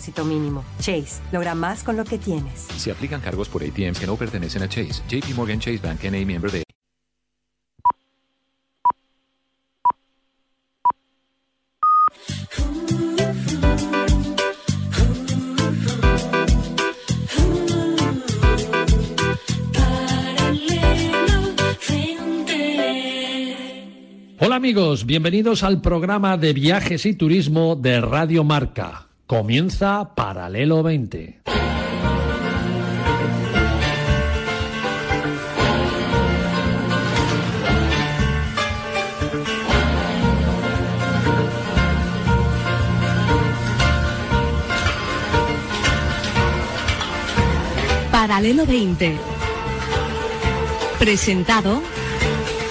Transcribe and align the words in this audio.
Éxito 0.00 0.24
mínimo. 0.24 0.64
Chase 0.78 1.20
logra 1.30 1.54
más 1.54 1.84
con 1.84 1.94
lo 1.94 2.06
que 2.06 2.16
tienes. 2.16 2.68
Se 2.78 2.90
aplican 2.90 3.20
cargos 3.20 3.50
por 3.50 3.62
ATMs 3.62 4.00
que 4.00 4.06
no 4.06 4.16
pertenecen 4.16 4.62
a 4.62 4.66
Chase. 4.66 5.02
JP 5.10 5.34
Morgan 5.36 5.60
Chase 5.60 5.76
Bank 5.76 6.02
NA 6.04 6.24
miembro 6.24 6.50
de 6.50 6.62
Hola 24.38 24.56
amigos, 24.56 25.04
bienvenidos 25.04 25.62
al 25.62 25.82
programa 25.82 26.38
de 26.38 26.54
viajes 26.54 27.04
y 27.04 27.12
turismo 27.12 27.76
de 27.76 28.00
Radio 28.00 28.42
Marca. 28.44 29.09
Comienza 29.30 30.12
Paralelo 30.16 30.82
20. 30.82 31.42
Paralelo 48.10 48.66
20. 48.66 49.16
Presentado 50.98 51.80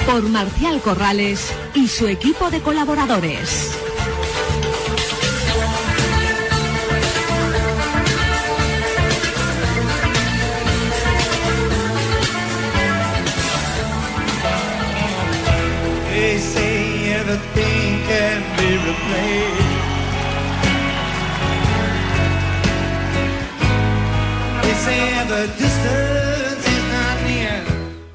por 0.05 0.23
Marcial 0.23 0.81
Corrales 0.81 1.53
y 1.73 1.87
su 1.87 2.09
equipo 2.09 2.49
de 2.49 2.59
colaboradores. 2.59 3.78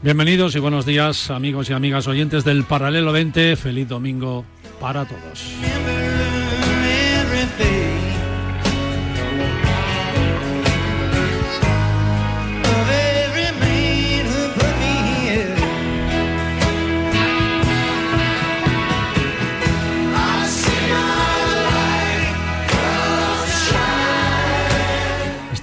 Bienvenidos 0.02 0.55
y 0.55 0.58
buenos 0.58 0.84
días 0.84 1.30
amigos 1.30 1.70
y 1.70 1.72
amigas 1.72 2.06
oyentes 2.06 2.44
del 2.44 2.64
Paralelo 2.64 3.10
20. 3.10 3.56
Feliz 3.56 3.88
domingo 3.88 4.44
para 4.78 5.06
todos. 5.06 5.55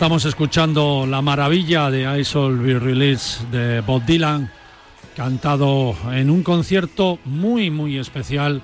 Estamos 0.01 0.25
escuchando 0.25 1.05
la 1.07 1.21
maravilla 1.21 1.91
de 1.91 2.19
I 2.19 2.23
Shall 2.23 2.57
Be 2.57 2.79
Released 2.79 3.45
de 3.49 3.81
Bob 3.81 4.03
Dylan, 4.03 4.51
cantado 5.15 5.95
en 6.11 6.31
un 6.31 6.41
concierto 6.41 7.19
muy 7.23 7.69
muy 7.69 7.99
especial 7.99 8.63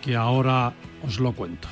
que 0.00 0.16
ahora 0.16 0.72
os 1.06 1.20
lo 1.20 1.32
cuento. 1.32 1.68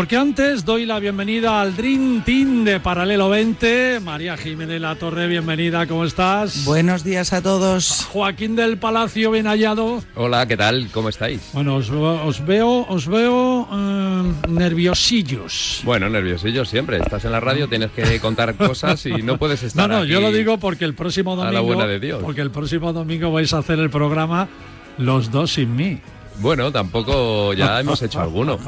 Porque 0.00 0.16
antes 0.16 0.64
doy 0.64 0.86
la 0.86 0.98
bienvenida 0.98 1.60
al 1.60 1.76
Dream 1.76 2.22
Team 2.24 2.64
de 2.64 2.80
Paralelo 2.80 3.28
20. 3.28 4.00
María 4.00 4.34
Jiménez 4.38 4.80
La 4.80 4.94
Torre, 4.94 5.28
bienvenida, 5.28 5.86
¿cómo 5.86 6.06
estás? 6.06 6.64
Buenos 6.64 7.04
días 7.04 7.34
a 7.34 7.42
todos. 7.42 8.06
Joaquín 8.10 8.56
del 8.56 8.78
Palacio, 8.78 9.30
bien 9.30 9.44
hallado. 9.46 10.02
Hola, 10.14 10.46
¿qué 10.46 10.56
tal? 10.56 10.88
¿Cómo 10.90 11.10
estáis? 11.10 11.50
Bueno, 11.52 11.76
os, 11.76 11.90
os 11.90 12.46
veo, 12.46 12.86
os 12.88 13.06
veo 13.08 13.68
eh, 13.70 14.32
nerviosillos. 14.48 15.82
Bueno, 15.84 16.08
nerviosillo 16.08 16.64
siempre. 16.64 16.96
Estás 16.96 17.26
en 17.26 17.32
la 17.32 17.40
radio, 17.40 17.68
tienes 17.68 17.90
que 17.90 18.18
contar 18.20 18.54
cosas 18.54 19.04
y 19.04 19.10
no 19.22 19.36
puedes 19.36 19.60
No, 19.60 19.66
estar. 19.68 19.90
no, 19.90 20.04
yo 20.06 20.16
aquí. 20.16 20.24
lo 20.24 20.32
digo 20.32 20.56
porque 20.56 20.86
el 20.86 20.94
próximo 20.94 21.34
a 21.34 21.36
la 21.36 21.44
domingo, 21.58 21.64
buena 21.74 21.86
de 21.86 22.00
Dios. 22.00 22.22
porque 22.22 22.40
el 22.40 22.50
próximo 22.50 22.94
domingo 22.94 23.30
vais 23.32 23.52
a 23.52 23.58
hacer 23.58 23.78
el 23.78 23.90
programa 23.90 24.48
los 24.96 25.30
dos 25.30 25.52
sin 25.52 25.76
mí. 25.76 25.98
Bueno, 26.40 26.72
tampoco 26.72 27.52
ya 27.54 27.78
hemos 27.80 28.00
hecho 28.02 28.20
alguno. 28.20 28.58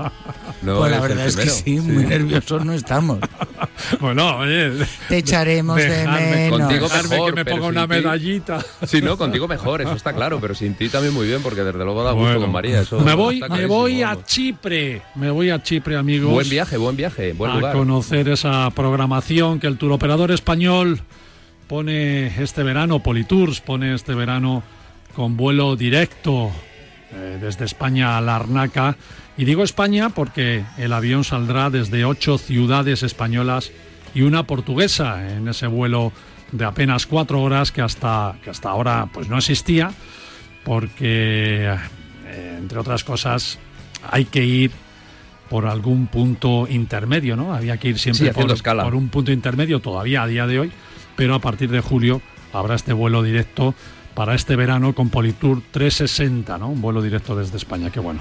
No 0.62 0.78
pues 0.78 0.90
la 0.90 1.00
verdad 1.00 1.26
es 1.26 1.36
que 1.36 1.42
primero. 1.42 1.62
sí, 1.64 1.80
muy 1.92 2.04
nerviosos 2.04 2.64
no 2.64 2.72
estamos. 2.72 3.18
Bueno, 4.00 4.38
oye, 4.38 4.70
Te 5.08 5.18
echaremos 5.18 5.76
de 5.76 5.88
dejadme- 6.06 6.30
menos. 6.30 6.60
Contigo 6.60 6.88
mejor, 6.88 7.34
que 7.34 7.44
me 7.44 7.50
ponga 7.50 7.66
una 7.66 7.82
ti- 7.82 7.88
medallita. 7.88 8.64
Sí, 8.86 9.00
no, 9.02 9.16
contigo 9.18 9.48
mejor, 9.48 9.82
eso 9.82 9.92
está 9.94 10.12
claro, 10.12 10.38
pero 10.40 10.54
sin 10.54 10.74
ti 10.74 10.88
también 10.88 11.12
muy 11.14 11.26
bien, 11.26 11.42
porque 11.42 11.62
desde 11.64 11.82
luego 11.84 12.04
da 12.04 12.12
gusto 12.12 12.24
Bueno, 12.26 12.40
con 12.42 12.52
María. 12.52 12.80
Eso 12.82 13.00
me 13.00 13.14
voy, 13.14 13.40
me 13.40 13.46
clarísimo, 13.48 13.74
voy 13.74 14.02
a. 14.02 14.22
Chipre, 14.24 15.02
me 15.16 15.30
voy 15.30 15.50
a 15.50 15.62
Chipre, 15.62 15.96
amigos. 15.96 16.30
Buen 16.32 16.48
viaje, 16.48 16.76
buen 16.76 16.96
viaje, 16.96 17.32
buen 17.32 17.50
a 17.50 17.54
lugar. 17.56 17.72
conocer 17.74 18.28
esa 18.28 18.70
programación 18.70 19.58
que 19.58 19.66
el 19.66 19.78
turoperador 19.78 20.30
español 20.30 21.00
pone 21.66 22.40
este 22.42 22.62
verano, 22.62 23.00
Politours 23.02 23.60
pone 23.60 23.94
este 23.94 24.14
verano 24.14 24.62
con 25.16 25.36
vuelo 25.36 25.74
directo 25.76 26.50
eh, 27.12 27.38
desde 27.40 27.64
España 27.64 28.16
a 28.16 28.20
Larnaca. 28.20 28.96
Y 29.36 29.44
digo 29.44 29.62
España 29.64 30.10
porque 30.10 30.64
el 30.78 30.92
avión 30.92 31.24
saldrá 31.24 31.70
desde 31.70 32.04
ocho 32.04 32.38
ciudades 32.38 33.02
españolas 33.02 33.70
y 34.14 34.22
una 34.22 34.42
portuguesa 34.46 35.34
en 35.34 35.48
ese 35.48 35.66
vuelo 35.66 36.12
de 36.52 36.64
apenas 36.66 37.06
cuatro 37.06 37.40
horas 37.40 37.72
que 37.72 37.80
hasta, 37.80 38.36
que 38.44 38.50
hasta 38.50 38.68
ahora 38.68 39.08
pues 39.12 39.28
no 39.28 39.38
existía 39.38 39.90
porque, 40.64 41.74
eh, 42.26 42.56
entre 42.58 42.78
otras 42.78 43.04
cosas, 43.04 43.58
hay 44.10 44.24
que 44.26 44.44
ir 44.44 44.70
por 45.48 45.66
algún 45.66 46.06
punto 46.06 46.66
intermedio, 46.68 47.36
¿no? 47.36 47.54
Había 47.54 47.76
que 47.76 47.88
ir 47.88 47.98
siempre 47.98 48.26
Sí, 48.26 48.28
haciendo 48.30 48.52
por, 48.54 48.56
escala. 48.56 48.84
por 48.84 48.94
un 48.94 49.08
punto 49.08 49.32
intermedio 49.32 49.80
todavía 49.80 50.22
a 50.22 50.26
día 50.26 50.46
de 50.46 50.60
hoy, 50.60 50.72
pero 51.16 51.34
a 51.34 51.40
partir 51.40 51.70
de 51.70 51.80
julio 51.80 52.22
habrá 52.52 52.74
este 52.74 52.92
vuelo 52.92 53.22
directo 53.22 53.74
para 54.14 54.34
este 54.34 54.56
verano 54.56 54.94
con 54.94 55.08
Politour 55.08 55.62
360, 55.70 56.58
¿no? 56.58 56.68
Un 56.68 56.80
vuelo 56.80 57.02
directo 57.02 57.36
desde 57.36 57.56
España, 57.56 57.90
qué 57.90 58.00
bueno. 58.00 58.20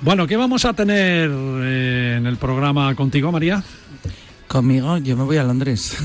Bueno, 0.00 0.26
¿qué 0.26 0.36
vamos 0.36 0.64
a 0.64 0.72
tener 0.72 1.30
eh, 1.30 2.16
en 2.18 2.26
el 2.26 2.36
programa 2.36 2.94
contigo, 2.94 3.30
María? 3.30 3.62
Conmigo, 4.54 4.98
yo 4.98 5.16
me 5.16 5.22
voy 5.22 5.36
a 5.36 5.44
Londres. 5.44 5.96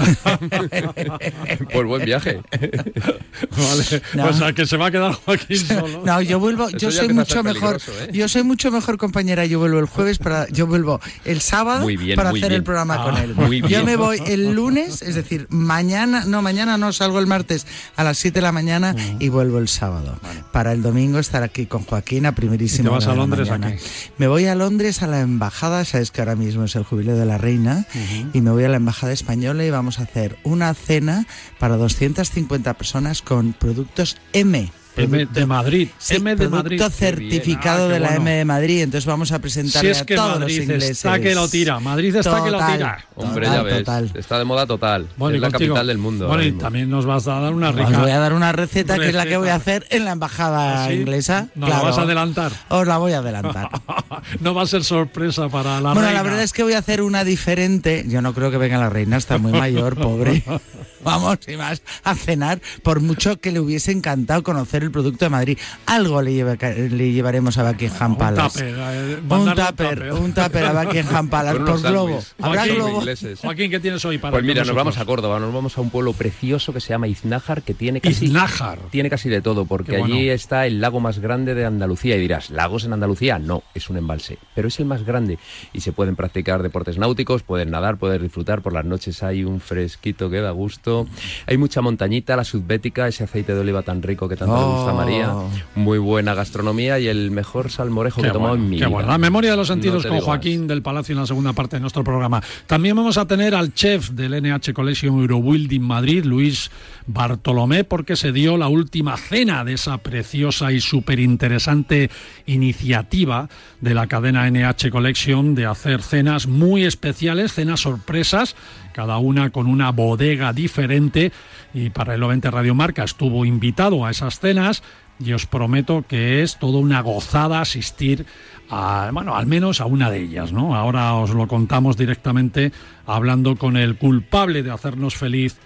Pues 1.73 1.87
buen 1.87 2.05
viaje. 2.05 2.41
Vale, 2.51 4.01
No. 4.13 4.25
o 4.29 4.33
sea, 4.33 4.53
que 4.53 4.65
se 4.65 4.77
va 4.77 4.87
a 4.87 4.91
quedar 4.91 5.13
Joaquín 5.13 5.57
solo. 5.67 6.03
No, 6.05 6.21
yo 6.21 6.39
vuelvo, 6.39 6.67
Eso 6.67 6.77
yo 6.77 6.91
soy 6.91 7.09
mucho 7.09 7.43
mejor, 7.43 7.77
¿eh? 8.01 8.09
yo 8.13 8.27
soy 8.29 8.43
mucho 8.43 8.71
mejor 8.71 8.97
compañera, 8.97 9.45
yo 9.45 9.59
vuelvo 9.59 9.79
el 9.79 9.85
jueves 9.87 10.19
para, 10.19 10.47
yo 10.49 10.67
vuelvo 10.67 10.99
el 11.25 11.41
sábado 11.41 11.81
Muy 11.81 11.97
bien, 11.97 12.15
para 12.15 12.29
muy 12.31 12.39
hacer 12.39 12.49
bien. 12.51 12.59
el 12.59 12.63
programa 12.63 12.95
Ah, 12.99 13.03
con 13.05 13.17
él. 13.17 13.33
muy 13.35 13.61
Yo 13.61 13.83
me 13.83 13.95
voy 13.95 14.19
el 14.27 14.53
lunes, 14.53 15.01
es 15.01 15.15
decir, 15.15 15.47
mañana, 15.49 16.23
no, 16.25 16.41
mañana 16.41 16.77
no, 16.77 16.93
salgo 16.93 17.19
el 17.19 17.27
martes 17.27 17.65
a 17.95 18.03
las 18.03 18.17
7 18.19 18.35
de 18.35 18.41
la 18.43 18.51
mañana 18.51 18.95
y 19.19 19.29
vuelvo 19.29 19.57
el 19.57 19.67
sábado. 19.67 20.19
Para 20.51 20.71
el 20.71 20.81
domingo 20.81 21.19
estar 21.19 21.41
aquí 21.43 21.65
con 21.65 21.83
Joaquín 21.83 22.25
a 22.25 22.33
primerísima 22.35 22.83
¿Y 22.89 22.89
te 22.89 22.95
vas 22.95 23.03
hora 23.05 23.13
a 23.13 23.15
Londres 23.17 23.49
a 23.49 23.57
mañana. 23.57 23.75
qué? 23.81 23.83
Me 24.17 24.27
voy 24.27 24.45
a 24.45 24.55
Londres 24.55 25.01
a 25.01 25.07
la 25.07 25.21
embajada, 25.21 25.83
sabes 25.83 26.11
que 26.11 26.21
ahora 26.21 26.35
mismo 26.35 26.63
es 26.65 26.75
el 26.75 26.83
jubileo 26.83 27.15
de 27.17 27.25
la 27.25 27.37
reina, 27.37 27.85
y 28.35 28.41
me 28.41 28.51
voy 28.51 28.65
a 28.65 28.69
la 28.69 28.75
embajada 28.75 29.13
española 29.13 29.63
y 29.63 29.69
vamos 29.69 29.97
a 29.97 30.03
hacer 30.03 30.37
una 30.43 30.73
cena 30.73 31.25
para 31.57 31.77
250 31.77 32.73
personas 32.73 33.21
con 33.21 33.53
productos 33.53 34.17
M. 34.33 34.69
M 34.97 35.25
de 35.25 35.45
Madrid. 35.45 35.89
Sí, 35.97 36.15
M 36.15 36.35
de 36.35 36.47
Madrid. 36.49 36.77
producto 36.77 36.89
certificado 36.97 37.85
Ah, 37.85 37.87
qué 37.87 37.93
de 37.95 37.99
la 37.99 38.07
bueno. 38.09 38.21
M 38.21 38.31
de 38.31 38.45
Madrid. 38.45 38.81
Entonces 38.83 39.05
vamos 39.05 39.31
a 39.31 39.35
Si 39.35 39.41
presentarle 39.41 39.91
es 39.91 40.01
a 40.01 40.05
todos 40.05 40.39
Madrid 40.39 40.55
los 40.57 40.63
ingleses. 40.63 40.89
está 40.91 41.19
que 41.19 41.35
lo 41.35 41.47
tira. 41.49 41.79
Madrid 41.79 42.15
está 42.15 42.43
que 42.43 42.51
lo 42.51 42.57
tira. 42.65 43.05
Hombre, 43.15 43.45
total, 43.47 43.57
ya 43.57 43.63
ves. 43.63 43.77
total. 43.79 44.11
Está 44.15 44.39
de 44.39 44.45
moda 44.45 44.65
total. 44.65 45.07
Bueno, 45.17 45.35
es 45.35 45.41
la 45.41 45.49
contigo. 45.51 45.73
capital 45.73 45.87
del 45.87 45.97
mundo. 45.97 46.27
Bueno, 46.27 46.43
y 46.43 46.51
también 46.53 46.89
nos 46.89 47.05
vas 47.05 47.27
a 47.27 47.39
dar 47.39 47.53
una 47.53 47.71
rica. 47.71 47.89
Os 47.89 47.99
voy 47.99 48.11
a 48.11 48.19
dar 48.19 48.33
una 48.33 48.51
receta, 48.51 48.97
que 48.97 49.09
es 49.09 49.15
la 49.15 49.25
que 49.25 49.37
voy 49.37 49.49
a 49.49 49.55
hacer 49.55 49.85
en 49.89 50.05
la 50.05 50.11
embajada 50.11 50.85
¿Ah, 50.85 50.87
sí? 50.87 50.93
inglesa. 50.95 51.47
¿Nos 51.55 51.69
la 51.69 51.75
Claro. 51.75 51.89
vas 51.89 51.97
a 51.97 52.01
adelantar? 52.03 52.51
Os 52.69 52.87
la 52.87 52.97
voy 52.97 53.13
a 53.13 53.19
adelantar. 53.19 53.69
no 54.39 54.53
va 54.53 54.63
a 54.63 54.65
ser 54.67 54.83
sorpresa 54.83 55.49
para 55.49 55.81
la 55.81 55.89
bueno, 55.93 56.01
reina. 56.01 56.13
la 56.13 56.23
verdad 56.23 56.41
es 56.43 56.53
que 56.53 56.63
voy 56.63 56.73
a 56.73 56.79
hacer 56.79 57.01
una 57.01 57.23
diferente. 57.23 58.05
Yo 58.07 58.21
no 58.21 58.33
creo 58.33 58.51
que 58.51 58.57
venga 58.57 58.77
la 58.77 58.89
reina, 58.89 59.17
está 59.17 59.37
muy 59.37 59.51
mayor, 59.51 59.95
pobre. 59.95 60.43
vamos 61.03 61.37
y 61.47 61.55
más 61.55 61.81
a 62.03 62.15
cenar, 62.15 62.59
por 62.81 62.99
mucho 62.99 63.39
que 63.39 63.51
le 63.51 63.59
hubiese 63.59 63.91
encantado 63.91 64.41
conocer 64.43 64.84
el 64.85 64.91
producto 64.91 65.25
de 65.25 65.29
Madrid. 65.29 65.57
Algo 65.85 66.21
le, 66.21 66.33
lleva- 66.33 66.55
le 66.55 67.11
llevaremos 67.11 67.57
a 67.57 67.69
Buckingham 67.71 68.11
Un 68.13 68.17
Palace. 68.17 68.59
tupper, 68.59 68.75
eh, 68.77 69.17
Un 69.29 69.55
tupper, 69.55 70.13
un 70.13 70.33
tupper 70.33 70.65
a 70.65 70.83
Buckingham 70.83 71.27
Palace 71.29 71.59
por 71.59 71.81
globo. 71.81 72.19
¿Habrá 72.41 72.61
Joaquín, 72.61 72.75
globo? 72.75 73.01
Joaquín, 73.41 73.71
¿qué 73.71 73.79
tienes 73.79 74.05
hoy 74.05 74.17
para 74.17 74.31
Pues 74.31 74.43
mira, 74.43 74.63
nos 74.63 74.75
vamos 74.75 74.97
a 74.97 75.05
Córdoba, 75.05 75.39
nos 75.39 75.53
vamos 75.53 75.77
a 75.77 75.81
un 75.81 75.89
pueblo 75.89 76.13
precioso 76.13 76.73
que 76.73 76.79
se 76.79 76.89
llama 76.89 77.07
Iznájar, 77.07 77.61
que 77.61 77.73
tiene 77.73 78.01
casi, 78.01 78.25
Iznájar. 78.25 78.79
tiene 78.91 79.09
casi 79.09 79.29
de 79.29 79.41
todo, 79.41 79.65
porque 79.65 79.97
bueno. 79.97 80.15
allí 80.15 80.29
está 80.29 80.65
el 80.65 80.79
lago 80.81 80.99
más 80.99 81.19
grande 81.19 81.53
de 81.55 81.65
Andalucía. 81.65 82.15
Y 82.15 82.19
dirás, 82.19 82.49
¿lagos 82.49 82.85
en 82.85 82.93
Andalucía? 82.93 83.39
No, 83.39 83.63
es 83.73 83.89
un 83.89 83.97
embalse, 83.97 84.37
pero 84.53 84.67
es 84.67 84.79
el 84.79 84.85
más 84.85 85.03
grande. 85.03 85.37
Y 85.73 85.81
se 85.81 85.91
pueden 85.91 86.15
practicar 86.15 86.61
deportes 86.63 86.97
náuticos, 86.97 87.43
pueden 87.43 87.71
nadar, 87.71 87.97
pueden 87.97 88.21
disfrutar. 88.21 88.61
Por 88.61 88.73
las 88.73 88.85
noches 88.85 89.23
hay 89.23 89.43
un 89.43 89.59
fresquito 89.59 90.29
que 90.29 90.41
da 90.41 90.51
gusto. 90.51 91.07
Hay 91.47 91.57
mucha 91.57 91.81
montañita, 91.81 92.35
la 92.35 92.43
subbética, 92.43 93.07
ese 93.07 93.23
aceite 93.23 93.53
de 93.53 93.59
oliva 93.59 93.81
tan 93.83 94.01
rico 94.01 94.27
que 94.29 94.35
tanto 94.35 94.53
gusta 94.75 94.91
a 94.91 94.93
Oh. 94.93 94.97
María. 94.97 95.33
Muy 95.75 95.97
buena 95.97 96.33
gastronomía 96.33 96.99
y 96.99 97.07
el 97.07 97.31
mejor 97.31 97.69
salmorejo 97.71 98.17
que 98.17 98.23
Qué 98.23 98.27
he 98.29 98.31
tomado 98.33 98.51
bueno, 98.51 98.63
en 98.65 98.69
mi 98.69 98.77
qué 98.77 98.85
vida. 98.85 98.89
bueno. 98.93 99.09
La 99.09 99.17
memoria 99.17 99.51
de 99.51 99.57
los 99.57 99.67
sentidos 99.67 100.03
No 100.05 100.11
con 100.11 100.21
Joaquín 100.21 100.67
del 100.67 100.81
Palacio 100.81 101.13
en 101.13 101.19
la 101.21 101.27
segunda 101.27 101.53
parte 101.53 101.75
de 101.77 101.79
nuestro 101.81 102.03
programa. 102.03 102.41
También 102.67 102.95
vamos 102.95 103.17
a 103.17 103.25
tener 103.25 103.55
al 103.55 103.73
chef 103.73 104.09
del 104.11 104.33
NH 104.41 104.73
Collection 104.73 105.19
Eurobuilding 105.19 105.81
Madrid, 105.81 106.23
Luis 106.25 106.69
Bartolomé, 107.07 107.83
porque 107.83 108.15
se 108.15 108.31
dio 108.31 108.57
la 108.57 108.67
última 108.67 109.17
cena 109.17 109.63
de 109.63 109.73
esa 109.73 109.99
preciosa 109.99 110.71
y 110.71 110.81
súper 110.81 111.19
interesante 111.19 112.09
iniciativa 112.45 113.49
de 113.81 113.93
la 113.93 114.07
cadena 114.07 114.49
NH 114.49 114.89
Collection 114.89 115.55
de 115.55 115.65
hacer 115.65 116.01
cenas 116.01 116.47
muy 116.47 116.83
especiales, 116.83 117.53
cenas 117.53 117.81
sorpresas, 117.81 118.55
cada 118.93 119.17
una 119.17 119.51
con 119.51 119.67
una 119.67 119.91
bodega 119.91 120.53
diferente. 120.53 121.31
Y 121.73 121.89
para 121.89 122.15
el 122.15 122.21
90 122.21 122.51
Radio 122.51 122.73
Marca 122.73 123.03
estuvo 123.03 123.45
invitado 123.45 124.05
a 124.05 124.11
esas 124.11 124.39
cenas 124.39 124.81
y 125.19 125.33
os 125.33 125.45
prometo 125.45 126.03
que 126.07 126.41
es 126.41 126.57
toda 126.57 126.79
una 126.79 127.01
gozada 127.01 127.61
asistir 127.61 128.25
a, 128.69 129.09
bueno, 129.13 129.35
al 129.35 129.45
menos 129.45 129.79
a 129.79 129.85
una 129.85 130.09
de 130.09 130.23
ellas, 130.23 130.51
¿no? 130.51 130.75
Ahora 130.75 131.13
os 131.13 131.29
lo 131.29 131.47
contamos 131.47 131.97
directamente 131.97 132.71
hablando 133.05 133.55
con 133.55 133.77
el 133.77 133.97
culpable 133.97 134.63
de 134.63 134.71
hacernos 134.71 135.15
feliz 135.15 135.57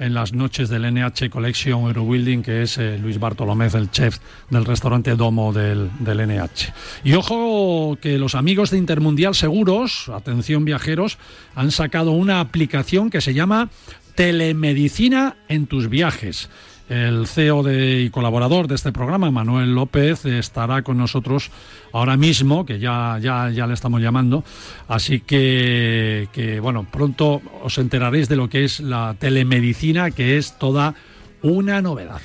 en 0.00 0.14
las 0.14 0.32
noches 0.32 0.68
del 0.68 0.92
NH 0.92 1.28
Collection 1.30 1.82
Eurobuilding, 1.86 2.42
que 2.42 2.62
es 2.62 2.78
eh, 2.78 2.98
Luis 2.98 3.20
Bartolomé, 3.20 3.68
el 3.72 3.90
chef 3.90 4.18
del 4.48 4.64
restaurante 4.64 5.14
Domo 5.14 5.52
del, 5.52 5.90
del 6.00 6.26
NH. 6.26 6.72
Y 7.04 7.12
ojo 7.12 7.96
que 8.00 8.18
los 8.18 8.34
amigos 8.34 8.70
de 8.70 8.78
Intermundial 8.78 9.34
Seguros, 9.34 10.08
atención 10.08 10.64
viajeros, 10.64 11.18
han 11.54 11.70
sacado 11.70 12.12
una 12.12 12.40
aplicación 12.40 13.10
que 13.10 13.20
se 13.20 13.34
llama 13.34 13.68
Telemedicina 14.14 15.36
en 15.48 15.66
tus 15.66 15.88
viajes. 15.88 16.48
El 16.90 17.28
CEO 17.28 17.62
y 17.70 18.10
colaborador 18.10 18.66
de 18.66 18.74
este 18.74 18.90
programa, 18.90 19.30
Manuel 19.30 19.76
López, 19.76 20.24
estará 20.24 20.82
con 20.82 20.98
nosotros 20.98 21.52
ahora 21.92 22.16
mismo, 22.16 22.66
que 22.66 22.80
ya, 22.80 23.16
ya, 23.22 23.48
ya 23.48 23.68
le 23.68 23.74
estamos 23.74 24.02
llamando. 24.02 24.42
Así 24.88 25.20
que, 25.20 26.28
que, 26.32 26.58
bueno, 26.58 26.84
pronto 26.90 27.42
os 27.62 27.78
enteraréis 27.78 28.28
de 28.28 28.34
lo 28.34 28.48
que 28.48 28.64
es 28.64 28.80
la 28.80 29.14
telemedicina, 29.16 30.10
que 30.10 30.36
es 30.36 30.58
toda 30.58 30.96
una 31.42 31.80
novedad. 31.80 32.20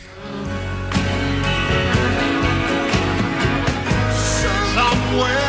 Somewhere 4.73 5.44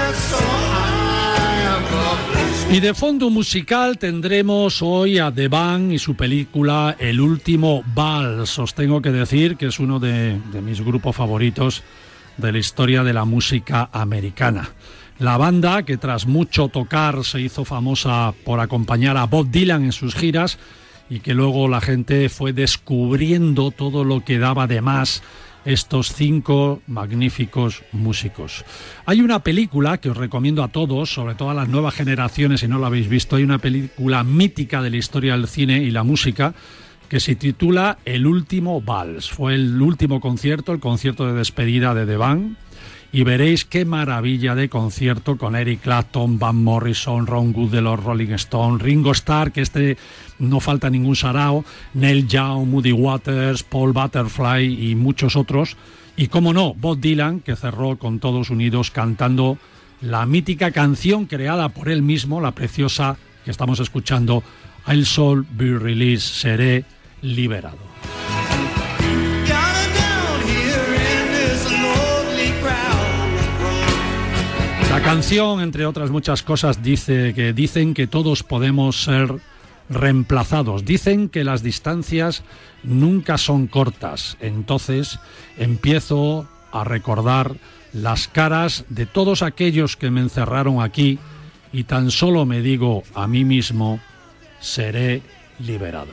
Y 2.71 2.81
de 2.81 2.95
fondo 2.95 3.31
musical 3.31 3.97
tendremos 3.97 4.83
hoy 4.83 5.19
a 5.19 5.33
The 5.33 5.49
Band 5.49 5.93
y 5.93 5.99
su 5.99 6.17
película 6.17 6.97
El 6.99 7.21
último 7.21 7.85
vals. 7.95 8.59
Os 8.59 8.75
tengo 8.75 9.01
que 9.01 9.13
decir 9.13 9.57
que 9.57 9.67
es 9.67 9.79
uno 9.79 10.01
de, 10.01 10.41
de 10.53 10.61
mis 10.61 10.81
grupos 10.81 11.15
favoritos 11.15 11.85
de 12.37 12.53
la 12.53 12.59
historia 12.59 13.05
de 13.05 13.13
la 13.13 13.25
música 13.25 13.89
americana. 13.93 14.71
La 15.19 15.39
banda, 15.39 15.85
que 15.85 15.97
tras 15.97 16.27
mucho 16.27 16.69
tocar 16.69 17.25
se 17.25 17.41
hizo 17.41 17.65
famosa 17.65 18.35
por 18.45 18.61
acompañar 18.61 19.17
a 19.17 19.25
Bob 19.25 19.49
Dylan 19.51 19.85
en 19.85 19.93
sus 19.93 20.15
giras 20.15 20.59
y 21.09 21.21
que 21.21 21.35
luego 21.35 21.69
la 21.69 21.81
gente 21.81 22.29
fue 22.29 22.53
descubriendo 22.53 23.71
todo 23.71 24.05
lo 24.05 24.25
que 24.25 24.39
daba 24.39 24.67
de 24.67 24.81
más 24.81 25.23
estos 25.67 26.15
cinco 26.15 26.81
magníficos 26.87 27.83
músicos. 27.93 28.65
Hay 29.05 29.21
una 29.21 29.41
película 29.41 29.99
que 29.99 30.09
os 30.09 30.17
recomiendo 30.17 30.63
a 30.63 30.69
todos, 30.69 31.13
sobre 31.13 31.35
todo 31.35 31.51
a 31.51 31.55
las 31.55 31.69
nuevas 31.69 31.95
generaciones, 31.95 32.61
si 32.61 32.69
no 32.69 32.79
la 32.79 32.87
habéis 32.87 33.09
visto, 33.09 33.37
hay 33.37 33.43
una 33.43 33.59
película 33.59 34.25
mítica 34.25 34.81
de 34.81 34.91
la 34.91 34.97
historia 34.97 35.37
del 35.37 35.49
cine 35.49 35.83
y 35.83 35.91
la 35.91 36.05
música 36.05 36.55
que 37.09 37.21
se 37.21 37.35
titula 37.35 37.99
El 38.05 38.27
último 38.27 38.81
vals. 38.81 39.31
Fue 39.31 39.55
el 39.55 39.81
último 39.83 40.21
concierto, 40.21 40.73
el 40.73 40.81
concierto 40.81 41.27
de 41.27 41.35
despedida 41.35 41.95
de 41.95 42.07
The 42.07 42.17
y 43.17 43.25
veréis 43.25 43.65
qué 43.65 43.87
maravilla 43.87 44.55
de 44.55 44.69
concierto 44.69 45.39
con 45.39 45.57
Eric 45.57 45.81
Clapton, 45.81 46.39
Van 46.39 46.63
Morrison, 46.63 47.27
Ron 47.27 47.55
Wood 47.57 47.71
de 47.71 47.81
los 47.81 47.99
Rolling 48.05 48.33
Stones, 48.33 48.83
Ringo 48.83 49.13
Starr, 49.13 49.53
que 49.53 49.63
este 49.63 49.97
no 50.39 50.61
falta 50.61 50.91
ningún 50.91 51.17
sarao, 51.17 51.65
Neil 51.95 52.29
Young, 52.29 52.67
Moody 52.67 52.93
Waters, 52.93 53.63
Paul 53.63 53.95
Butterfly 53.95 54.91
y 54.91 54.95
muchos 54.97 55.35
otros. 55.35 55.79
Y 56.15 56.27
cómo 56.27 56.53
no, 56.53 56.75
Bob 56.75 57.01
Dylan, 57.01 57.41
que 57.41 57.57
cerró 57.57 57.97
con 57.97 58.19
todos 58.19 58.51
unidos 58.51 58.91
cantando 58.91 59.57
la 60.03 60.27
mítica 60.27 60.71
canción 60.71 61.25
creada 61.25 61.71
por 61.71 61.89
él 61.89 62.03
mismo, 62.03 62.43
la 62.43 62.53
preciosa 62.53 63.17
que 63.47 63.51
estamos 63.51 63.81
escuchando, 63.81 64.43
I'll 64.87 65.07
Soul 65.07 65.47
Be 65.53 65.79
Released, 65.79 66.35
seré 66.35 66.85
liberado. 67.23 67.96
Canción, 75.17 75.63
entre 75.63 75.87
otras 75.87 76.11
muchas 76.11 76.43
cosas, 76.43 76.83
dice 76.83 77.33
que 77.33 77.55
dicen 77.55 77.95
que 77.95 78.07
todos 78.07 78.43
podemos 78.43 79.03
ser 79.03 79.37
reemplazados. 79.89 80.85
Dicen 80.85 81.31
que 81.31 81.43
las 81.43 81.63
distancias 81.63 82.43
nunca 82.83 83.39
son 83.39 83.67
cortas. 83.67 84.37
Entonces 84.41 85.19
empiezo 85.57 86.47
a 86.71 86.85
recordar 86.85 87.57
las 87.95 88.29
caras 88.29 88.85
de 88.91 89.07
todos 89.07 89.41
aquellos 89.41 89.97
que 89.97 90.11
me 90.11 90.21
encerraron 90.21 90.83
aquí 90.83 91.19
y 91.73 91.85
tan 91.85 92.11
solo 92.11 92.45
me 92.45 92.61
digo 92.61 93.03
a 93.15 93.27
mí 93.27 93.43
mismo, 93.43 94.01
seré 94.61 95.23
liberado. 95.59 96.13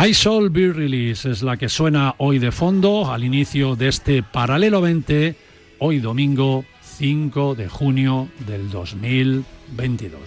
I 0.00 0.12
Shall 0.12 0.48
Be 0.48 0.72
Release 0.72 1.28
es 1.28 1.42
la 1.42 1.56
que 1.56 1.68
suena 1.68 2.14
hoy 2.18 2.38
de 2.38 2.52
fondo 2.52 3.10
al 3.10 3.24
inicio 3.24 3.74
de 3.74 3.88
este 3.88 4.22
paralelo 4.22 4.80
20, 4.80 5.34
hoy 5.80 5.98
domingo 5.98 6.64
5 6.82 7.56
de 7.56 7.68
junio 7.68 8.28
del 8.46 8.70
2022. 8.70 10.20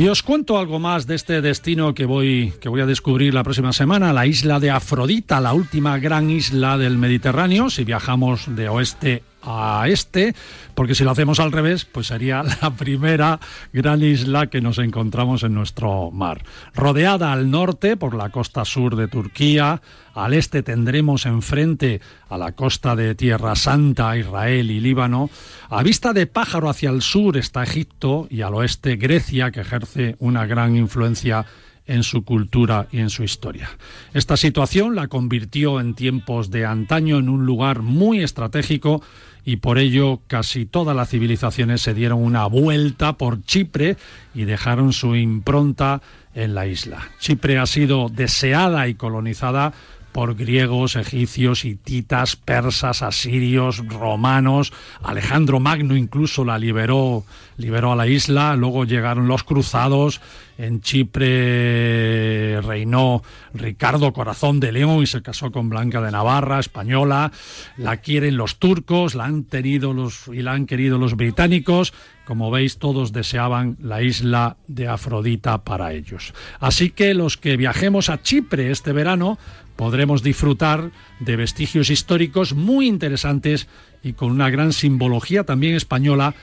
Y 0.00 0.08
os 0.08 0.22
cuento 0.22 0.58
algo 0.58 0.78
más 0.78 1.06
de 1.06 1.14
este 1.14 1.42
destino 1.42 1.92
que 1.92 2.06
voy, 2.06 2.54
que 2.58 2.70
voy 2.70 2.80
a 2.80 2.86
descubrir 2.86 3.34
la 3.34 3.42
próxima 3.42 3.74
semana, 3.74 4.14
la 4.14 4.24
isla 4.24 4.58
de 4.58 4.70
Afrodita, 4.70 5.42
la 5.42 5.52
última 5.52 5.98
gran 5.98 6.30
isla 6.30 6.78
del 6.78 6.96
Mediterráneo, 6.96 7.68
si 7.68 7.84
viajamos 7.84 8.56
de 8.56 8.70
oeste 8.70 9.22
a 9.42 9.84
este, 9.88 10.34
porque 10.74 10.94
si 10.94 11.04
lo 11.04 11.10
hacemos 11.10 11.40
al 11.40 11.52
revés, 11.52 11.84
pues 11.84 12.08
sería 12.08 12.42
la 12.62 12.70
primera 12.70 13.40
gran 13.72 14.02
isla 14.02 14.48
que 14.48 14.60
nos 14.60 14.78
encontramos 14.78 15.42
en 15.42 15.54
nuestro 15.54 16.10
mar. 16.10 16.44
Rodeada 16.74 17.32
al 17.32 17.50
norte 17.50 17.96
por 17.96 18.14
la 18.14 18.30
costa 18.30 18.64
sur 18.64 18.96
de 18.96 19.08
Turquía, 19.08 19.80
al 20.14 20.34
este 20.34 20.62
tendremos 20.62 21.26
enfrente 21.26 22.00
a 22.28 22.36
la 22.36 22.52
costa 22.52 22.96
de 22.96 23.14
Tierra 23.14 23.54
Santa, 23.56 24.16
Israel 24.16 24.70
y 24.70 24.80
Líbano, 24.80 25.30
a 25.68 25.82
vista 25.82 26.12
de 26.12 26.26
pájaro 26.26 26.68
hacia 26.68 26.90
el 26.90 27.02
sur 27.02 27.36
está 27.36 27.62
Egipto 27.62 28.26
y 28.30 28.42
al 28.42 28.54
oeste 28.54 28.96
Grecia, 28.96 29.50
que 29.50 29.60
ejerce 29.60 30.16
una 30.18 30.46
gran 30.46 30.76
influencia 30.76 31.46
en 31.90 32.04
su 32.04 32.24
cultura 32.24 32.86
y 32.92 33.00
en 33.00 33.10
su 33.10 33.24
historia. 33.24 33.68
Esta 34.14 34.36
situación 34.36 34.94
la 34.94 35.08
convirtió 35.08 35.80
en 35.80 35.94
tiempos 35.94 36.50
de 36.50 36.64
antaño 36.64 37.18
en 37.18 37.28
un 37.28 37.44
lugar 37.44 37.82
muy 37.82 38.22
estratégico 38.22 39.02
y 39.44 39.56
por 39.56 39.78
ello 39.78 40.20
casi 40.28 40.66
todas 40.66 40.94
las 40.94 41.08
civilizaciones 41.08 41.82
se 41.82 41.92
dieron 41.92 42.22
una 42.22 42.46
vuelta 42.46 43.14
por 43.14 43.42
Chipre 43.42 43.96
y 44.34 44.44
dejaron 44.44 44.92
su 44.92 45.16
impronta 45.16 46.00
en 46.34 46.54
la 46.54 46.66
isla. 46.66 47.08
Chipre 47.18 47.58
ha 47.58 47.66
sido 47.66 48.08
deseada 48.08 48.86
y 48.86 48.94
colonizada 48.94 49.72
por 50.12 50.34
griegos, 50.34 50.96
egipcios, 50.96 51.64
hititas, 51.64 52.36
persas, 52.36 53.02
asirios, 53.02 53.86
romanos. 53.86 54.72
Alejandro 55.02 55.60
Magno 55.60 55.96
incluso 55.96 56.44
la 56.44 56.58
liberó, 56.58 57.24
liberó 57.56 57.92
a 57.92 57.96
la 57.96 58.06
isla. 58.06 58.56
Luego 58.56 58.84
llegaron 58.84 59.28
los 59.28 59.44
cruzados. 59.44 60.20
En 60.58 60.82
Chipre 60.82 62.60
reinó 62.60 63.22
Ricardo 63.54 64.12
Corazón 64.12 64.60
de 64.60 64.72
León 64.72 65.02
y 65.02 65.06
se 65.06 65.22
casó 65.22 65.50
con 65.50 65.70
Blanca 65.70 66.02
de 66.02 66.10
Navarra, 66.10 66.60
española. 66.60 67.32
La 67.78 67.96
quieren 67.98 68.36
los 68.36 68.56
turcos, 68.56 69.14
la 69.14 69.24
han 69.24 69.44
tenido 69.44 69.94
los 69.94 70.28
y 70.28 70.42
la 70.42 70.52
han 70.52 70.66
querido 70.66 70.98
los 70.98 71.16
británicos. 71.16 71.94
Como 72.26 72.50
veis, 72.50 72.78
todos 72.78 73.12
deseaban 73.12 73.76
la 73.80 74.02
isla 74.02 74.56
de 74.68 74.86
Afrodita 74.86 75.64
para 75.64 75.94
ellos. 75.94 76.34
Así 76.60 76.90
que 76.90 77.14
los 77.14 77.36
que 77.36 77.56
viajemos 77.56 78.10
a 78.10 78.22
Chipre 78.22 78.70
este 78.70 78.92
verano 78.92 79.38
podremos 79.80 80.22
disfrutar 80.22 80.90
de 81.20 81.36
vestigios 81.36 81.88
históricos 81.88 82.52
muy 82.52 82.86
interesantes 82.86 83.66
y 84.02 84.12
con 84.12 84.30
una 84.30 84.50
gran 84.50 84.74
simbología 84.74 85.44
también 85.44 85.74
española, 85.74 86.34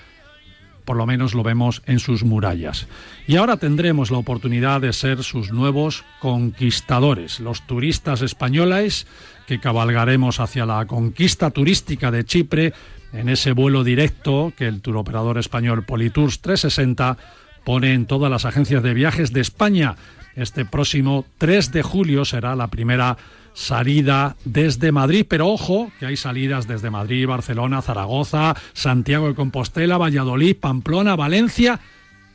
por 0.85 0.97
lo 0.97 1.05
menos 1.05 1.35
lo 1.35 1.43
vemos 1.43 1.83
en 1.85 1.99
sus 1.99 2.23
murallas. 2.23 2.87
Y 3.27 3.35
ahora 3.35 3.57
tendremos 3.57 4.09
la 4.09 4.17
oportunidad 4.17 4.81
de 4.81 4.91
ser 4.91 5.23
sus 5.23 5.51
nuevos 5.51 6.03
conquistadores, 6.19 7.39
los 7.39 7.61
turistas 7.67 8.23
españoles 8.23 9.05
que 9.45 9.59
cabalgaremos 9.59 10.39
hacia 10.39 10.65
la 10.65 10.87
conquista 10.87 11.51
turística 11.51 12.09
de 12.09 12.25
Chipre 12.25 12.73
en 13.13 13.29
ese 13.29 13.51
vuelo 13.51 13.83
directo 13.83 14.51
que 14.57 14.67
el 14.67 14.81
turoperador 14.81 15.37
español 15.37 15.85
Politours 15.85 16.41
360 16.41 17.17
pone 17.63 17.93
en 17.93 18.07
todas 18.07 18.31
las 18.31 18.45
agencias 18.45 18.81
de 18.81 18.95
viajes 18.95 19.31
de 19.31 19.41
España 19.41 19.95
este 20.37 20.65
próximo 20.65 21.25
3 21.39 21.71
de 21.71 21.81
julio 21.81 22.23
será 22.23 22.55
la 22.55 22.67
primera 22.67 23.17
salida 23.53 24.35
desde 24.45 24.91
Madrid, 24.91 25.25
pero 25.27 25.47
ojo 25.47 25.91
que 25.99 26.05
hay 26.05 26.15
salidas 26.15 26.67
desde 26.67 26.91
Madrid, 26.91 27.27
Barcelona, 27.27 27.81
Zaragoza, 27.81 28.55
Santiago 28.73 29.27
de 29.27 29.35
Compostela, 29.35 29.97
Valladolid, 29.97 30.55
Pamplona, 30.55 31.15
Valencia 31.15 31.79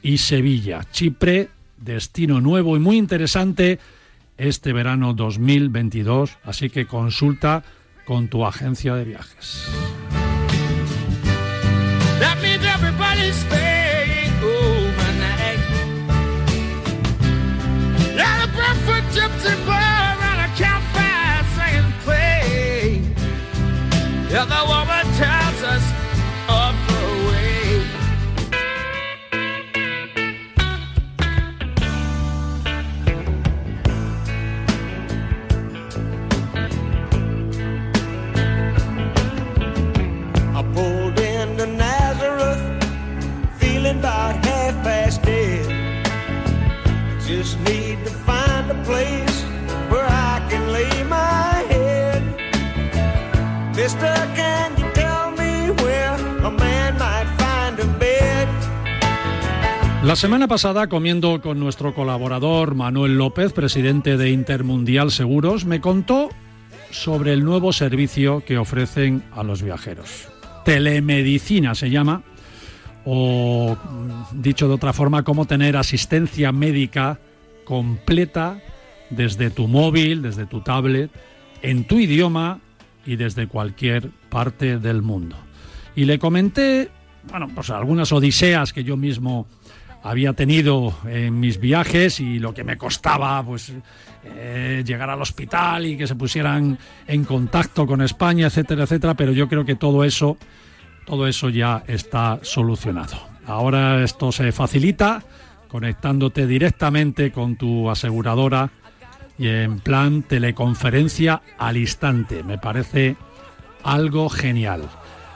y 0.02 0.18
Sevilla. 0.18 0.85
Chipre, 0.90 1.49
destino 1.78 2.40
nuevo 2.40 2.76
y 2.76 2.80
muy 2.80 2.97
interesante 2.97 3.78
este 4.37 4.73
verano 4.73 5.14
2022, 5.14 6.38
así 6.42 6.71
que 6.71 6.87
consulta 6.87 7.62
con 8.04 8.26
tu 8.26 8.44
agencia 8.44 8.97
de 8.97 9.04
viajes. 9.04 9.71
Semana 60.23 60.47
pasada, 60.47 60.87
comiendo 60.87 61.41
con 61.41 61.59
nuestro 61.59 61.97
colaborador 61.97 62.76
Manuel 62.76 63.19
López, 63.19 63.52
presidente 63.52 64.17
de 64.17 64.31
Intermundial 64.31 65.11
Seguros, 65.11 65.64
me 65.64 65.81
contó 65.81 66.29
sobre 66.93 67.33
el 67.33 67.45
nuevo 67.45 67.73
servicio 67.73 68.45
que 68.45 68.57
ofrecen 68.57 69.25
a 69.33 69.43
los 69.43 69.64
viajeros. 69.64 70.29
Telemedicina 70.64 71.75
se 71.75 71.91
llama, 71.91 72.23
o 73.05 73.76
dicho 74.31 74.69
de 74.69 74.75
otra 74.75 74.93
forma, 74.93 75.25
cómo 75.25 75.47
tener 75.47 75.76
asistencia 75.76 76.52
médica 76.52 77.19
completa 77.64 78.62
desde 79.11 79.50
tu 79.50 79.67
móvil, 79.67 80.23
desde 80.23 80.47
tu 80.47 80.61
tablet, 80.61 81.11
en 81.62 81.83
tu 81.83 81.99
idioma 81.99 82.61
y 83.05 83.17
desde 83.17 83.49
cualquier 83.49 84.11
parte 84.31 84.79
del 84.79 85.02
mundo. 85.02 85.35
Y 85.97 86.05
le 86.05 86.21
comenté, 86.21 86.93
bueno, 87.29 87.49
pues 87.52 87.71
algunas 87.71 88.12
odiseas 88.12 88.73
que 88.73 88.85
yo 88.85 88.97
mismo 88.97 89.49
había 90.02 90.32
tenido 90.32 90.94
en 91.06 91.38
mis 91.38 91.59
viajes 91.59 92.21
y 92.21 92.38
lo 92.38 92.54
que 92.54 92.64
me 92.64 92.76
costaba 92.76 93.42
pues 93.44 93.73
eh, 94.25 94.82
llegar 94.85 95.11
al 95.11 95.23
hospital 95.23 95.87
y 95.87 95.97
que 95.97 96.06
se 96.06 96.14
pusieran 96.14 96.78
en 97.06 97.25
contacto 97.25 97.87
con 97.87 98.02
España, 98.02 98.47
etcétera, 98.47 98.85
etcétera, 98.85 99.14
pero 99.14 99.32
yo 99.32 99.49
creo 99.49 99.64
que 99.64 99.76
todo 99.76 100.04
eso 100.04 100.37
todo 101.04 101.26
eso 101.26 101.49
ya 101.49 101.82
está 101.87 102.38
solucionado. 102.42 103.16
Ahora 103.47 104.04
esto 104.04 104.32
se 104.32 104.52
facilita 104.52 105.23
conectándote 105.68 106.47
directamente 106.47 107.32
con 107.32 107.56
tu 107.56 107.90
aseguradora 107.90 108.71
y 109.38 109.49
en 109.49 109.80
plan 109.80 110.23
teleconferencia 110.23 111.42
al 111.59 111.76
instante. 111.76 112.44
Me 112.44 112.59
parece 112.59 113.16
algo 113.82 114.28
genial. 114.28 114.88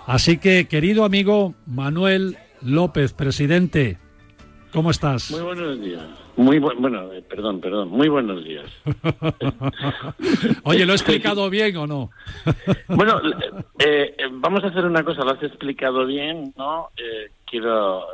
Así 0.07 0.39
que, 0.39 0.69
querido 0.69 1.05
amigo 1.05 1.55
Manuel 1.67 2.37
López, 2.63 3.13
presidente, 3.13 3.99
¿Cómo 4.73 4.91
estás? 4.91 5.31
Muy 5.31 5.41
buenos 5.41 5.81
días. 5.81 6.05
Muy 6.37 6.59
bueno, 6.59 7.13
eh, 7.13 7.23
perdón, 7.23 7.61
perdón, 7.61 7.89
muy 7.89 8.09
buenos 8.09 8.45
días. 8.45 8.67
Oye, 10.65 10.85
¿lo 10.85 10.93
he 10.93 10.97
explicado 10.97 11.49
bien 11.49 11.77
o 11.77 11.87
no? 11.87 12.11
bueno, 12.89 13.21
eh, 13.79 14.15
eh, 14.19 14.29
vamos 14.33 14.63
a 14.65 14.69
hacer 14.69 14.85
una 14.85 15.03
cosa, 15.03 15.25
lo 15.25 15.33
has 15.33 15.43
explicado 15.43 16.05
bien, 16.07 16.53
¿no? 16.57 16.91
quiero 17.47 18.05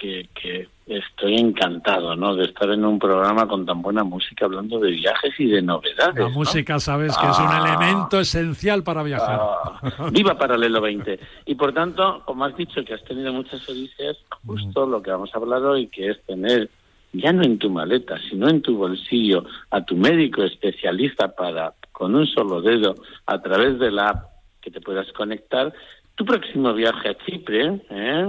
que, 0.00 0.68
estoy 0.86 1.36
encantado, 1.36 2.16
¿no? 2.16 2.34
De 2.34 2.46
estar 2.46 2.68
en 2.70 2.84
un 2.84 2.98
programa 2.98 3.46
con 3.46 3.64
tan 3.64 3.80
buena 3.80 4.02
música 4.02 4.46
hablando 4.46 4.80
de 4.80 4.90
viajes 4.90 5.38
y 5.38 5.46
de 5.46 5.62
novedades. 5.62 6.16
La 6.16 6.28
música, 6.30 6.80
sabes 6.80 7.16
que 7.16 7.26
es 7.28 7.38
un 7.38 7.46
ah. 7.48 7.64
elemento 7.64 8.18
esencial 8.18 8.82
para 8.82 9.04
viajar. 9.04 9.38
Ah. 9.40 10.10
viva 10.12 10.36
Paralelo 10.36 10.80
20. 10.80 11.20
Y 11.46 11.54
por 11.54 11.72
tanto, 11.72 12.22
como 12.24 12.44
has 12.44 12.56
dicho 12.56 12.84
que 12.84 12.94
has 12.94 13.04
tenido 13.04 13.32
muchas 13.32 13.68
odiseas, 13.68 14.16
justo 14.44 14.84
lo 14.84 15.00
que 15.00 15.12
vamos 15.12 15.30
a 15.32 15.38
hablar 15.38 15.62
hoy, 15.62 15.86
que 15.86 16.10
es 16.10 16.22
tener 16.24 16.68
ya 17.12 17.32
no 17.32 17.42
en 17.42 17.58
tu 17.58 17.70
maleta, 17.70 18.18
sino 18.28 18.48
en 18.48 18.62
tu 18.62 18.76
bolsillo, 18.76 19.44
a 19.70 19.84
tu 19.84 19.96
médico 19.96 20.42
especialista 20.42 21.34
para, 21.34 21.74
con 21.92 22.14
un 22.14 22.26
solo 22.26 22.62
dedo, 22.62 22.96
a 23.26 23.40
través 23.40 23.78
de 23.78 23.90
la 23.90 24.08
app 24.10 24.30
que 24.60 24.70
te 24.70 24.80
puedas 24.80 25.10
conectar, 25.12 25.72
tu 26.20 26.26
próximo 26.26 26.74
viaje 26.74 27.08
a 27.08 27.14
Chipre, 27.24 27.80
¿eh? 27.88 28.28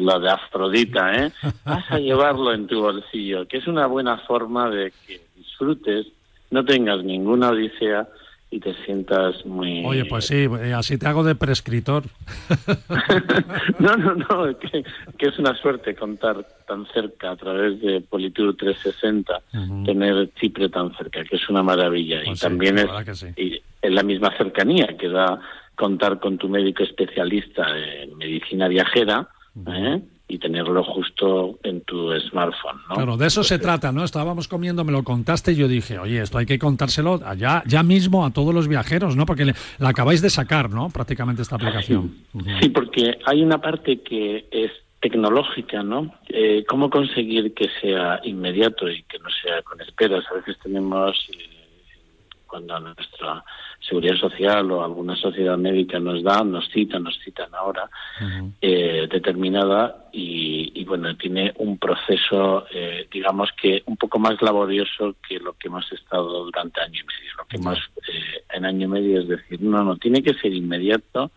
la 0.00 0.18
de 0.18 0.28
Afrodita, 0.28 1.14
¿eh? 1.14 1.32
vas 1.64 1.88
a 1.88 2.00
llevarlo 2.00 2.52
en 2.52 2.66
tu 2.66 2.80
bolsillo, 2.80 3.46
que 3.46 3.58
es 3.58 3.68
una 3.68 3.86
buena 3.86 4.18
forma 4.26 4.68
de 4.68 4.92
que 5.06 5.20
disfrutes, 5.36 6.08
no 6.50 6.64
tengas 6.64 7.04
ninguna 7.04 7.50
odisea 7.50 8.08
y 8.50 8.58
te 8.58 8.74
sientas 8.84 9.46
muy... 9.46 9.84
Oye, 9.86 10.04
pues 10.04 10.26
sí, 10.26 10.48
eh, 10.62 10.74
así 10.74 10.98
te 10.98 11.06
hago 11.06 11.22
de 11.22 11.36
prescritor. 11.36 12.02
no, 13.78 13.96
no, 13.96 14.14
no, 14.16 14.58
que, 14.58 14.84
es 15.20 15.38
una 15.38 15.54
suerte 15.54 15.94
contar 15.94 16.44
tan 16.66 16.86
cerca 16.86 17.30
a 17.30 17.36
través 17.36 17.80
de 17.80 18.00
Politur 18.00 18.56
360, 18.56 19.42
tener 19.84 20.28
Chipre 20.40 20.68
tan 20.70 20.92
cerca, 20.96 21.22
que 21.22 21.36
es 21.36 21.48
una 21.48 21.62
maravilla. 21.62 22.20
y 22.20 22.26
pues 22.26 22.40
también 22.40 22.80
es, 22.80 23.26
y, 23.36 23.62
en 23.80 23.94
la 23.94 24.02
misma 24.02 24.36
cercanía 24.36 24.96
que 24.98 25.08
da 25.08 25.40
contar 25.74 26.20
con 26.20 26.38
tu 26.38 26.48
médico 26.48 26.82
especialista 26.82 27.64
en 27.78 28.16
medicina 28.16 28.68
viajera 28.68 29.28
¿eh? 29.66 30.02
y 30.28 30.38
tenerlo 30.38 30.82
justo 30.82 31.58
en 31.62 31.82
tu 31.82 32.10
smartphone. 32.20 32.80
¿no? 32.88 32.94
Claro, 32.94 33.16
de 33.16 33.26
eso 33.26 33.42
se 33.44 33.58
trata, 33.58 33.92
¿no? 33.92 34.04
Estábamos 34.04 34.48
comiendo, 34.48 34.84
me 34.84 34.92
lo 34.92 35.02
contaste 35.02 35.52
y 35.52 35.56
yo 35.56 35.68
dije, 35.68 35.98
oye, 35.98 36.22
esto 36.22 36.38
hay 36.38 36.46
que 36.46 36.58
contárselo 36.58 37.20
allá, 37.24 37.62
ya 37.66 37.82
mismo 37.82 38.24
a 38.24 38.32
todos 38.32 38.54
los 38.54 38.68
viajeros, 38.68 39.16
¿no? 39.16 39.26
Porque 39.26 39.52
la 39.78 39.88
acabáis 39.88 40.22
de 40.22 40.30
sacar, 40.30 40.70
¿no? 40.70 40.88
Prácticamente 40.88 41.42
esta 41.42 41.56
aplicación. 41.56 42.14
Sí, 42.60 42.70
porque 42.70 43.18
hay 43.26 43.42
una 43.42 43.60
parte 43.60 44.00
que 44.00 44.46
es 44.50 44.70
tecnológica, 45.02 45.82
¿no? 45.82 46.14
Eh, 46.28 46.64
¿Cómo 46.66 46.88
conseguir 46.88 47.52
que 47.54 47.68
sea 47.80 48.20
inmediato 48.22 48.88
y 48.88 49.02
que 49.02 49.18
no 49.18 49.28
sea 49.42 49.60
con 49.62 49.80
esperas? 49.80 50.24
A 50.30 50.34
veces 50.34 50.56
tenemos, 50.62 51.28
eh, 51.30 51.51
cuando 52.52 52.78
nuestra 52.80 53.42
seguridad 53.80 54.16
social 54.16 54.70
o 54.72 54.84
alguna 54.84 55.16
sociedad 55.16 55.56
médica 55.56 55.98
nos 55.98 56.22
da, 56.22 56.44
nos 56.44 56.68
citan, 56.68 57.02
nos 57.02 57.18
citan 57.24 57.48
ahora, 57.54 57.88
eh, 58.60 59.08
determinada 59.10 60.10
y, 60.12 60.70
y, 60.74 60.84
bueno, 60.84 61.16
tiene 61.16 61.54
un 61.56 61.78
proceso, 61.78 62.66
eh, 62.70 63.08
digamos 63.10 63.48
que 63.58 63.82
un 63.86 63.96
poco 63.96 64.18
más 64.18 64.34
laborioso 64.42 65.16
que 65.26 65.38
lo 65.38 65.54
que 65.54 65.68
hemos 65.68 65.90
estado 65.92 66.44
durante 66.44 66.82
año 66.82 67.00
y 67.00 67.06
medio. 67.06 67.32
Lo 67.38 67.46
que 67.46 67.56
más 67.56 67.78
eh, 67.78 68.44
en 68.52 68.66
año 68.66 68.84
y 68.84 68.90
medio 68.90 69.22
es 69.22 69.28
decir, 69.28 69.62
no, 69.62 69.82
no, 69.82 69.96
tiene 69.96 70.22
que 70.22 70.34
ser 70.34 70.52
inmediato 70.52 71.30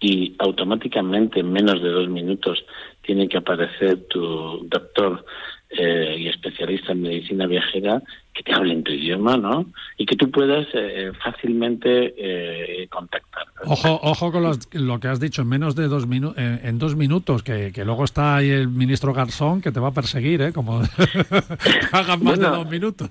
y 0.00 0.34
automáticamente 0.40 1.38
en 1.38 1.52
menos 1.52 1.80
de 1.80 1.88
dos 1.88 2.08
minutos 2.08 2.64
tiene 3.02 3.28
que 3.28 3.38
aparecer 3.38 4.08
tu 4.08 4.66
doctor 4.66 5.24
eh, 5.70 6.16
y 6.18 6.28
especialista 6.28 6.92
en 6.92 7.02
medicina 7.02 7.46
viajera 7.46 8.02
que 8.32 8.42
te 8.44 8.54
hable 8.54 8.72
en 8.72 8.84
tu 8.84 8.92
idioma, 8.92 9.36
¿no? 9.36 9.66
Y 9.96 10.06
que 10.06 10.14
tú 10.14 10.30
puedas 10.30 10.66
eh, 10.72 11.10
fácilmente 11.24 12.14
eh, 12.16 12.86
contactar. 12.88 13.44
Ojo, 13.66 13.98
ojo 14.02 14.30
con 14.30 14.44
los- 14.44 14.72
lo 14.74 15.00
que 15.00 15.08
has 15.08 15.18
dicho, 15.18 15.42
en 15.42 15.48
menos 15.48 15.74
de 15.74 15.88
dos 15.88 16.06
minutos, 16.06 16.36
en 16.38 16.78
dos 16.78 16.94
minutos, 16.94 17.42
que, 17.42 17.72
que 17.72 17.84
luego 17.84 18.04
está 18.04 18.36
ahí 18.36 18.48
el 18.50 18.68
ministro 18.68 19.12
Garzón 19.12 19.60
que 19.60 19.72
te 19.72 19.80
va 19.80 19.88
a 19.88 19.92
perseguir, 19.92 20.40
¿eh? 20.40 20.52
Como 20.52 20.80
hagan 21.92 22.22
más 22.22 22.38
de 22.38 22.46
dos 22.46 22.70
minutos. 22.70 23.10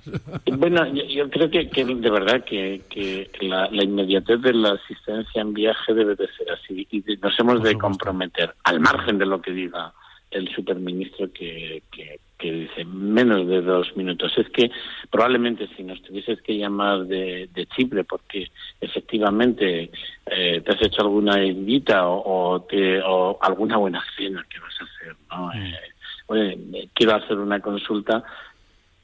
Bueno, 0.57 0.85
yo, 0.93 1.03
yo 1.05 1.29
creo 1.29 1.49
que, 1.49 1.69
que 1.69 1.83
de 1.85 2.09
verdad 2.09 2.43
que, 2.45 2.81
que 2.89 3.29
la, 3.41 3.69
la 3.71 3.83
inmediatez 3.83 4.41
de 4.41 4.53
la 4.53 4.71
asistencia 4.73 5.41
en 5.41 5.53
viaje 5.53 5.93
debe 5.93 6.15
de 6.15 6.27
ser 6.37 6.51
así 6.51 6.87
y 6.91 7.03
nos 7.21 7.37
hemos 7.39 7.61
de 7.63 7.75
comprometer, 7.75 8.53
al 8.63 8.79
margen 8.79 9.17
de 9.17 9.25
lo 9.25 9.41
que 9.41 9.51
diga 9.51 9.93
el 10.31 10.47
superministro 10.49 11.31
que, 11.31 11.83
que, 11.91 12.19
que 12.37 12.51
dice 12.51 12.85
menos 12.85 13.47
de 13.47 13.61
dos 13.61 13.95
minutos. 13.95 14.37
Es 14.37 14.49
que 14.49 14.69
probablemente 15.09 15.67
si 15.75 15.83
nos 15.83 16.01
tuvieses 16.01 16.41
que 16.41 16.57
llamar 16.57 17.05
de, 17.05 17.49
de 17.53 17.65
Chipre 17.67 18.03
porque 18.03 18.47
efectivamente 18.79 19.89
eh, 20.25 20.61
te 20.61 20.71
has 20.71 20.81
hecho 20.81 21.01
alguna 21.01 21.43
invita 21.43 22.07
o, 22.07 22.55
o 22.55 22.61
te, 22.61 23.01
o 23.01 23.37
alguna 23.41 23.77
buena 23.77 24.03
cena 24.15 24.45
que 24.49 24.59
vas 24.59 24.75
a 24.79 24.83
hacer, 24.83 25.15
¿no? 25.29 25.53
Eh, 25.53 25.79
oye, 26.27 26.57
eh, 26.73 26.89
quiero 26.93 27.15
hacer 27.15 27.37
una 27.37 27.59
consulta 27.59 28.23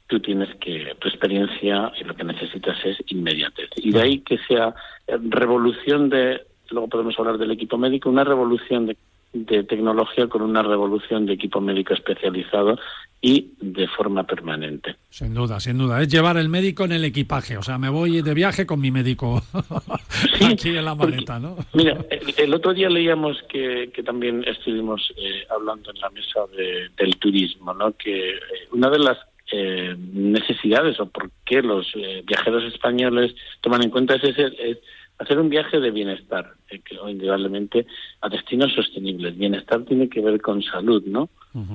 tú 0.06 0.20
tienes 0.20 0.54
que, 0.56 0.94
tu 0.98 1.08
experiencia 1.08 1.90
y 1.98 2.04
lo 2.04 2.14
que 2.14 2.24
necesitas 2.24 2.76
es 2.84 2.98
inmediatez. 3.06 3.70
Y 3.76 3.90
de 3.90 4.02
ahí 4.02 4.18
que 4.20 4.38
sea 4.46 4.74
revolución 5.08 6.10
de, 6.10 6.42
luego 6.70 6.88
podemos 6.88 7.18
hablar 7.18 7.38
del 7.38 7.50
equipo 7.50 7.78
médico, 7.78 8.10
una 8.10 8.22
revolución 8.22 8.86
de, 8.86 8.96
de 9.34 9.64
tecnología 9.64 10.28
con 10.28 10.42
una 10.42 10.62
revolución 10.62 11.26
de 11.26 11.34
equipo 11.34 11.60
médico 11.60 11.92
especializado 11.92 12.78
y 13.20 13.52
de 13.60 13.88
forma 13.88 14.24
permanente. 14.24 14.96
Sin 15.10 15.34
duda, 15.34 15.58
sin 15.58 15.76
duda. 15.78 16.00
Es 16.00 16.08
llevar 16.08 16.36
el 16.36 16.48
médico 16.48 16.84
en 16.84 16.92
el 16.92 17.04
equipaje. 17.04 17.56
O 17.56 17.62
sea, 17.62 17.76
me 17.78 17.88
voy 17.88 18.22
de 18.22 18.32
viaje 18.34 18.64
con 18.66 18.80
mi 18.80 18.90
médico 18.90 19.42
aquí 20.52 20.68
en 20.70 20.84
la 20.84 20.94
maleta, 20.94 21.38
¿no? 21.38 21.56
Mira, 21.74 21.98
el, 22.10 22.34
el 22.36 22.54
otro 22.54 22.72
día 22.74 22.88
leíamos 22.88 23.42
que, 23.48 23.90
que 23.94 24.02
también 24.02 24.44
estuvimos 24.46 25.12
eh, 25.16 25.46
hablando 25.50 25.90
en 25.90 25.98
la 26.00 26.10
mesa 26.10 26.40
de- 26.56 26.88
del 26.96 27.16
turismo, 27.16 27.74
¿no? 27.74 27.92
Que 27.96 28.30
eh, 28.30 28.38
una 28.72 28.90
de 28.90 28.98
las 28.98 29.18
eh, 29.52 29.94
necesidades 30.12 30.98
o 31.00 31.06
por 31.06 31.30
qué 31.44 31.62
los 31.62 31.86
eh, 31.96 32.22
viajeros 32.26 32.64
españoles 32.64 33.34
toman 33.62 33.82
en 33.84 33.90
cuenta 33.90 34.14
es, 34.16 34.24
ese- 34.24 34.70
es 34.70 34.78
hacer 35.24 35.38
un 35.38 35.48
viaje 35.48 35.80
de 35.80 35.90
bienestar, 35.90 36.52
eh, 36.70 36.80
que 36.80 36.98
o 36.98 37.08
indudablemente 37.08 37.86
a 38.20 38.28
destinos 38.28 38.72
sostenibles. 38.72 39.36
Bienestar 39.36 39.84
tiene 39.84 40.08
que 40.08 40.20
ver 40.20 40.40
con 40.40 40.62
salud, 40.62 41.02
¿no? 41.06 41.28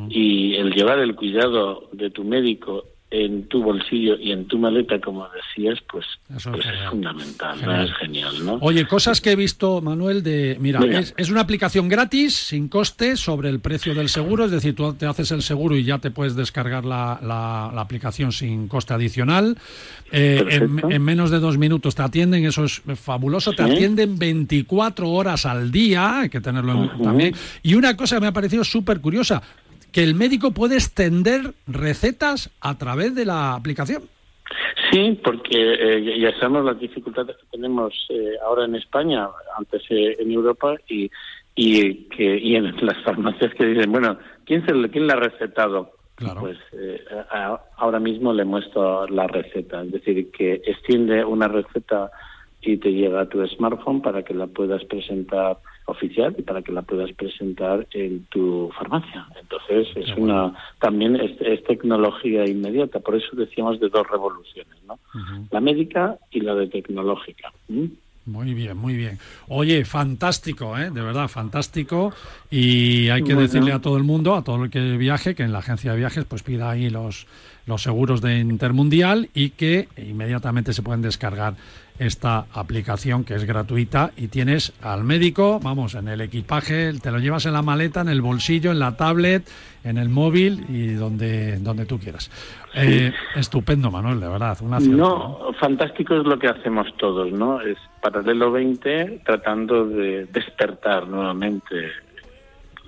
Y 0.09 0.55
el 0.55 0.73
llevar 0.73 0.99
el 0.99 1.15
cuidado 1.15 1.89
de 1.93 2.09
tu 2.09 2.25
médico 2.25 2.85
en 3.11 3.47
tu 3.47 3.63
bolsillo 3.63 4.17
y 4.19 4.31
en 4.31 4.45
tu 4.45 4.59
maleta, 4.59 4.99
como 5.01 5.27
decías, 5.29 5.79
pues, 5.91 6.05
es 6.35 6.43
pues 6.43 6.59
es 6.59 6.65
genial. 6.65 6.89
fundamental. 6.91 7.83
Es 7.85 7.93
genial, 7.95 8.45
¿no? 8.45 8.53
Oye, 8.61 8.85
cosas 8.85 9.19
que 9.19 9.31
he 9.31 9.35
visto, 9.35 9.81
Manuel, 9.81 10.21
de... 10.21 10.57
Mira, 10.59 10.79
Mira. 10.79 10.99
Es, 10.99 11.15
es 11.17 11.31
una 11.31 11.41
aplicación 11.41 11.89
gratis, 11.89 12.35
sin 12.35 12.67
coste, 12.67 13.17
sobre 13.17 13.49
el 13.49 13.59
precio 13.61 13.95
del 13.95 14.09
seguro. 14.09 14.45
Es 14.45 14.51
decir, 14.51 14.75
tú 14.75 14.93
te 14.93 15.07
haces 15.07 15.31
el 15.31 15.41
seguro 15.41 15.75
y 15.75 15.83
ya 15.83 15.97
te 15.97 16.11
puedes 16.11 16.35
descargar 16.35 16.85
la, 16.85 17.19
la- 17.23 17.71
la 17.73 17.81
aplicación 17.81 18.31
sin 18.31 18.67
coste 18.67 18.93
adicional. 18.93 19.57
Eh, 20.11 20.45
en, 20.47 20.91
en 20.91 21.01
menos 21.01 21.31
de 21.31 21.39
dos 21.39 21.57
minutos 21.57 21.95
te 21.95 22.03
atienden, 22.03 22.45
eso 22.45 22.65
es 22.65 22.81
fabuloso. 22.95 23.53
Te 23.53 23.63
atienden 23.63 24.19
24 24.19 25.09
horas 25.09 25.47
al 25.47 25.71
día, 25.71 26.19
hay 26.21 26.29
que 26.29 26.41
tenerlo 26.41 26.73
en- 26.73 26.79
Ujú. 26.91 27.03
también. 27.03 27.33
Y 27.63 27.73
una 27.73 27.97
cosa 27.97 28.17
que 28.17 28.21
me 28.21 28.27
ha 28.27 28.33
parecido 28.33 28.63
súper 28.63 29.01
curiosa, 29.01 29.41
que 29.91 30.03
el 30.03 30.15
médico 30.15 30.51
puede 30.51 30.75
extender 30.75 31.53
recetas 31.67 32.49
a 32.61 32.77
través 32.77 33.15
de 33.15 33.25
la 33.25 33.55
aplicación. 33.55 34.03
Sí, 34.91 35.19
porque 35.23 35.51
eh, 35.57 36.19
ya- 36.19 36.33
sabemos 36.39 36.65
las 36.65 36.79
dificultades 36.79 37.35
que 37.37 37.45
tenemos 37.51 37.93
eh, 38.09 38.31
ahora 38.43 38.65
en 38.65 38.75
España, 38.75 39.27
antes 39.57 39.83
eh, 39.89 40.15
en 40.19 40.31
Europa 40.31 40.75
y 40.87 41.09
y 41.55 42.05
que 42.15 42.37
y 42.37 42.55
en 42.55 42.73
las 42.85 42.97
farmacias 43.03 43.53
que 43.55 43.65
dicen, 43.65 43.91
bueno, 43.91 44.17
¿quién 44.45 44.65
se 44.65 44.73
le- 44.73 44.89
quién 44.89 45.07
la 45.07 45.13
ha 45.13 45.17
recetado? 45.17 45.91
Claro. 46.15 46.41
Pues 46.41 46.57
eh, 46.73 47.01
a- 47.31 47.61
ahora 47.77 47.99
mismo 47.99 48.33
le 48.33 48.45
muestro 48.45 49.07
la 49.07 49.27
receta, 49.27 49.83
es 49.83 49.91
decir, 49.91 50.31
que 50.31 50.61
extiende 50.65 51.23
una 51.23 51.47
receta 51.47 52.09
y 52.61 52.77
te 52.77 52.91
llega 52.91 53.21
a 53.21 53.29
tu 53.29 53.45
smartphone 53.47 54.01
para 54.01 54.23
que 54.23 54.33
la 54.33 54.47
puedas 54.47 54.83
presentar 54.85 55.57
oficial 55.89 56.35
y 56.37 56.41
para 56.41 56.61
que 56.61 56.71
la 56.71 56.81
puedas 56.81 57.11
presentar 57.13 57.87
en 57.93 58.25
tu 58.29 58.69
farmacia. 58.77 59.27
Entonces 59.39 59.87
es 59.95 60.17
una 60.17 60.53
también 60.79 61.15
es, 61.15 61.39
es 61.41 61.63
tecnología 61.63 62.45
inmediata, 62.47 62.99
por 62.99 63.15
eso 63.15 63.27
decíamos 63.35 63.79
de 63.79 63.89
dos 63.89 64.07
revoluciones, 64.09 64.75
¿no? 64.87 64.99
La 65.51 65.59
médica 65.59 66.17
y 66.31 66.41
la 66.41 66.55
de 66.55 66.67
tecnológica. 66.67 67.51
¿m? 67.69 67.89
Muy 68.25 68.53
bien, 68.53 68.77
muy 68.77 68.95
bien. 68.95 69.17
Oye, 69.47 69.83
fantástico, 69.85 70.77
¿eh? 70.77 70.91
de 70.91 71.01
verdad, 71.01 71.27
fantástico. 71.27 72.13
Y 72.51 73.09
hay 73.09 73.23
que 73.23 73.33
Bueno. 73.33 73.41
decirle 73.41 73.71
a 73.71 73.79
todo 73.79 73.97
el 73.97 74.03
mundo, 74.03 74.35
a 74.35 74.43
todo 74.43 74.63
el 74.63 74.69
que 74.69 74.97
viaje, 74.97 75.33
que 75.33 75.43
en 75.43 75.51
la 75.51 75.59
agencia 75.59 75.91
de 75.91 75.97
viajes 75.97 76.25
pues 76.25 76.43
pida 76.43 76.69
ahí 76.69 76.91
los, 76.91 77.25
los 77.65 77.81
seguros 77.81 78.21
de 78.21 78.37
Intermundial 78.39 79.29
y 79.33 79.51
que 79.51 79.87
inmediatamente 79.97 80.73
se 80.73 80.83
pueden 80.83 81.01
descargar 81.01 81.55
esta 81.99 82.45
aplicación 82.53 83.25
que 83.25 83.35
es 83.35 83.43
gratuita 83.43 84.11
y 84.15 84.29
tienes 84.29 84.73
al 84.81 85.03
médico, 85.03 85.59
vamos, 85.61 85.95
en 85.95 86.07
el 86.07 86.21
equipaje, 86.21 86.93
te 86.93 87.11
lo 87.11 87.19
llevas 87.19 87.45
en 87.45 87.53
la 87.53 87.61
maleta, 87.61 88.01
en 88.01 88.09
el 88.09 88.21
bolsillo, 88.21 88.71
en 88.71 88.79
la 88.79 88.95
tablet, 88.95 89.47
en 89.83 89.97
el 89.97 90.07
móvil 90.07 90.65
y 90.69 90.93
donde, 90.93 91.57
donde 91.59 91.85
tú 91.85 91.99
quieras. 91.99 92.31
Eh, 92.73 93.11
estupendo, 93.35 93.91
Manuel, 93.91 94.19
de 94.19 94.29
verdad, 94.29 94.57
un 94.61 94.73
acierto. 94.73 94.97
No, 94.97 95.53
fantástico 95.59 96.15
es 96.15 96.25
lo 96.25 96.39
que 96.39 96.47
hacemos 96.47 96.87
todos, 96.97 97.31
¿no? 97.31 97.59
Es 97.61 97.77
Paralelo 98.01 98.51
20 98.51 99.21
tratando 99.25 99.85
de 99.85 100.25
despertar 100.25 101.07
nuevamente 101.07 101.91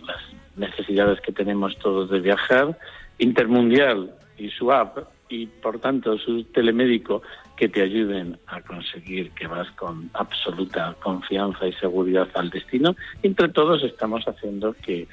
las 0.07 0.21
necesidades 0.55 1.19
que 1.19 1.33
tenemos 1.33 1.77
todos 1.79 2.09
de 2.09 2.21
viajar, 2.21 2.77
Intermundial 3.17 4.15
y 4.37 4.49
su 4.49 4.71
app 4.71 4.97
y 5.29 5.45
por 5.45 5.79
tanto 5.79 6.17
su 6.17 6.43
telemédico 6.45 7.21
que 7.57 7.69
te 7.69 7.81
ayuden 7.81 8.37
a 8.47 8.61
conseguir 8.61 9.31
que 9.31 9.47
vas 9.47 9.69
con 9.71 10.09
absoluta 10.13 10.95
confianza 11.01 11.67
y 11.67 11.73
seguridad 11.73 12.27
al 12.33 12.49
destino. 12.49 12.95
Entre 13.21 13.49
todos 13.49 13.83
estamos 13.83 14.25
haciendo 14.25 14.73
que, 14.73 15.07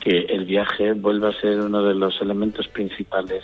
que 0.00 0.20
el 0.20 0.44
viaje 0.44 0.92
vuelva 0.92 1.30
a 1.30 1.40
ser 1.40 1.60
uno 1.60 1.82
de 1.82 1.94
los 1.94 2.20
elementos 2.20 2.68
principales 2.68 3.42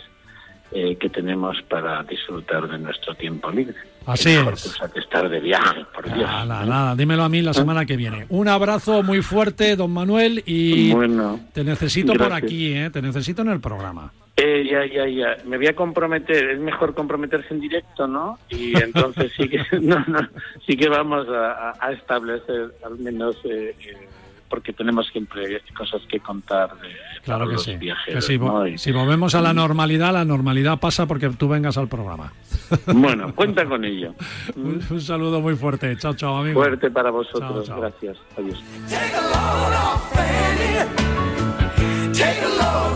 eh, 0.71 0.97
que 0.97 1.09
tenemos 1.09 1.61
para 1.69 2.03
disfrutar 2.03 2.67
de 2.67 2.79
nuestro 2.79 3.13
tiempo 3.15 3.51
libre. 3.51 3.75
Así 4.05 4.31
es. 4.31 4.43
cosa 4.43 4.91
que 4.91 4.99
estar 4.99 5.29
de 5.29 5.39
viaje, 5.39 5.85
por 5.93 6.05
Dios. 6.05 6.29
Nada, 6.29 6.65
nada, 6.65 6.95
dímelo 6.95 7.23
a 7.23 7.29
mí 7.29 7.41
la 7.41 7.53
semana 7.53 7.85
que 7.85 7.95
viene. 7.95 8.25
Un 8.29 8.47
abrazo 8.47 9.03
muy 9.03 9.21
fuerte, 9.21 9.75
don 9.75 9.91
Manuel, 9.91 10.43
y 10.45 10.91
Bueno, 10.91 11.39
te 11.53 11.63
necesito 11.63 12.13
por 12.13 12.33
aquí, 12.33 12.73
¿eh? 12.73 12.89
te 12.89 13.01
necesito 13.01 13.41
en 13.41 13.49
el 13.49 13.59
programa. 13.59 14.11
Eh, 14.37 14.67
ya, 14.69 14.85
ya, 14.85 15.07
ya. 15.07 15.37
Me 15.45 15.57
voy 15.57 15.67
a 15.67 15.75
comprometer. 15.75 16.49
Es 16.51 16.59
mejor 16.59 16.93
comprometerse 16.93 17.53
en 17.53 17.61
directo, 17.61 18.05
¿no? 18.07 18.37
Y 18.49 18.77
entonces 18.81 19.31
sí 19.37 19.47
que, 19.47 19.59
no, 19.81 20.03
no, 20.07 20.19
sí 20.65 20.75
que 20.75 20.89
vamos 20.89 21.25
a, 21.29 21.91
establecer 21.91 22.75
al 22.85 22.97
menos, 22.99 23.37
eh, 23.45 23.73
eh, 23.79 24.07
porque 24.49 24.73
tenemos 24.73 25.07
siempre 25.07 25.61
cosas 25.77 26.01
que 26.09 26.19
contar 26.19 26.69
de 26.81 26.89
Claro 27.23 27.47
que 27.47 27.53
los 27.53 27.63
sí. 27.63 27.71
Que 27.71 27.77
viajeros, 27.77 28.25
si, 28.25 28.37
vo- 28.37 28.47
¿no? 28.47 28.67
Y- 28.67 28.77
si 28.77 28.91
volvemos 28.91 29.33
a 29.35 29.41
la 29.41 29.53
normalidad, 29.53 30.11
la 30.13 30.25
normalidad 30.25 30.79
pasa 30.79 31.05
porque 31.07 31.29
tú 31.29 31.47
vengas 31.47 31.77
al 31.77 31.87
programa. 31.87 32.31
Bueno, 32.87 33.33
cuenta 33.35 33.63
con 33.65 33.85
ello. 33.85 34.15
Un, 34.55 34.81
un 34.89 35.01
saludo 35.01 35.39
muy 35.39 35.55
fuerte. 35.55 35.95
Chao, 35.97 36.13
chao, 36.15 36.37
amigo. 36.37 36.59
Fuerte 36.59 36.89
para 36.91 37.09
vosotros. 37.11 37.65
Chao, 37.67 37.79
chao. 37.79 37.79
Gracias. 37.81 38.17
Adiós. 38.37 38.61
Take 38.89 39.15
a 39.15 39.21
load 39.21 39.73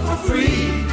off 0.09 0.88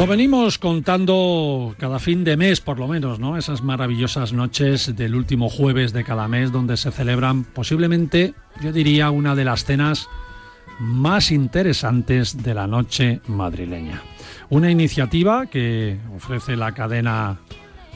Lo 0.00 0.06
venimos 0.06 0.58
contando 0.58 1.74
cada 1.78 1.98
fin 1.98 2.24
de 2.24 2.38
mes, 2.38 2.62
por 2.62 2.78
lo 2.78 2.88
menos, 2.88 3.20
¿no? 3.20 3.36
Esas 3.36 3.62
maravillosas 3.62 4.32
noches 4.32 4.96
del 4.96 5.14
último 5.14 5.50
jueves 5.50 5.92
de 5.92 6.04
cada 6.04 6.26
mes, 6.26 6.52
donde 6.52 6.78
se 6.78 6.90
celebran 6.90 7.44
posiblemente, 7.44 8.32
yo 8.62 8.72
diría, 8.72 9.10
una 9.10 9.34
de 9.34 9.44
las 9.44 9.66
cenas 9.66 10.08
más 10.78 11.30
interesantes 11.30 12.42
de 12.42 12.54
la 12.54 12.66
noche 12.66 13.20
madrileña. 13.26 14.00
Una 14.48 14.70
iniciativa 14.70 15.48
que 15.48 15.98
ofrece 16.16 16.56
la 16.56 16.72
cadena 16.72 17.36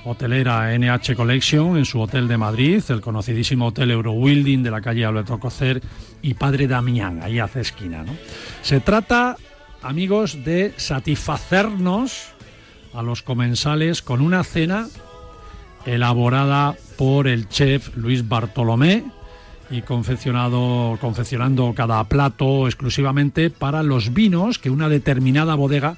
hotelera 0.04 0.78
NH 0.78 1.16
Collection 1.16 1.78
en 1.78 1.86
su 1.86 2.02
hotel 2.02 2.28
de 2.28 2.36
Madrid, 2.36 2.82
el 2.90 3.00
conocidísimo 3.00 3.68
hotel 3.68 3.92
Eurowilding 3.92 4.62
de 4.62 4.70
la 4.70 4.82
calle 4.82 5.06
Alberto 5.06 5.40
Cocer 5.40 5.80
y 6.20 6.34
Padre 6.34 6.66
Damián, 6.68 7.20
ahí 7.22 7.38
hace 7.38 7.62
esquina. 7.62 8.04
Se 8.60 8.80
trata, 8.80 9.38
amigos, 9.84 10.44
de 10.44 10.72
satisfacernos 10.76 12.32
a 12.94 13.02
los 13.02 13.22
comensales 13.22 14.02
con 14.02 14.20
una 14.20 14.42
cena 14.42 14.88
elaborada 15.84 16.74
por 16.96 17.28
el 17.28 17.48
chef 17.48 17.94
Luis 17.96 18.26
Bartolomé 18.28 19.04
y 19.70 19.82
confeccionado, 19.82 20.98
confeccionando 21.00 21.72
cada 21.74 22.02
plato 22.04 22.66
exclusivamente 22.66 23.50
para 23.50 23.82
los 23.82 24.12
vinos 24.12 24.58
que 24.58 24.70
una 24.70 24.88
determinada 24.88 25.54
bodega 25.54 25.96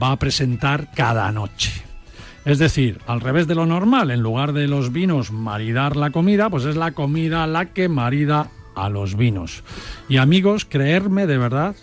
va 0.00 0.12
a 0.12 0.18
presentar 0.18 0.90
cada 0.94 1.30
noche. 1.32 1.72
Es 2.44 2.58
decir, 2.58 3.00
al 3.06 3.20
revés 3.20 3.46
de 3.46 3.54
lo 3.54 3.66
normal, 3.66 4.10
en 4.10 4.20
lugar 4.20 4.52
de 4.52 4.66
los 4.66 4.92
vinos 4.92 5.30
maridar 5.30 5.96
la 5.96 6.10
comida, 6.10 6.50
pues 6.50 6.64
es 6.64 6.76
la 6.76 6.92
comida 6.92 7.46
la 7.46 7.66
que 7.66 7.88
marida 7.88 8.50
a 8.74 8.88
los 8.88 9.16
vinos. 9.16 9.62
Y 10.08 10.16
amigos, 10.16 10.64
creerme 10.64 11.26
de 11.26 11.38
verdad 11.38 11.76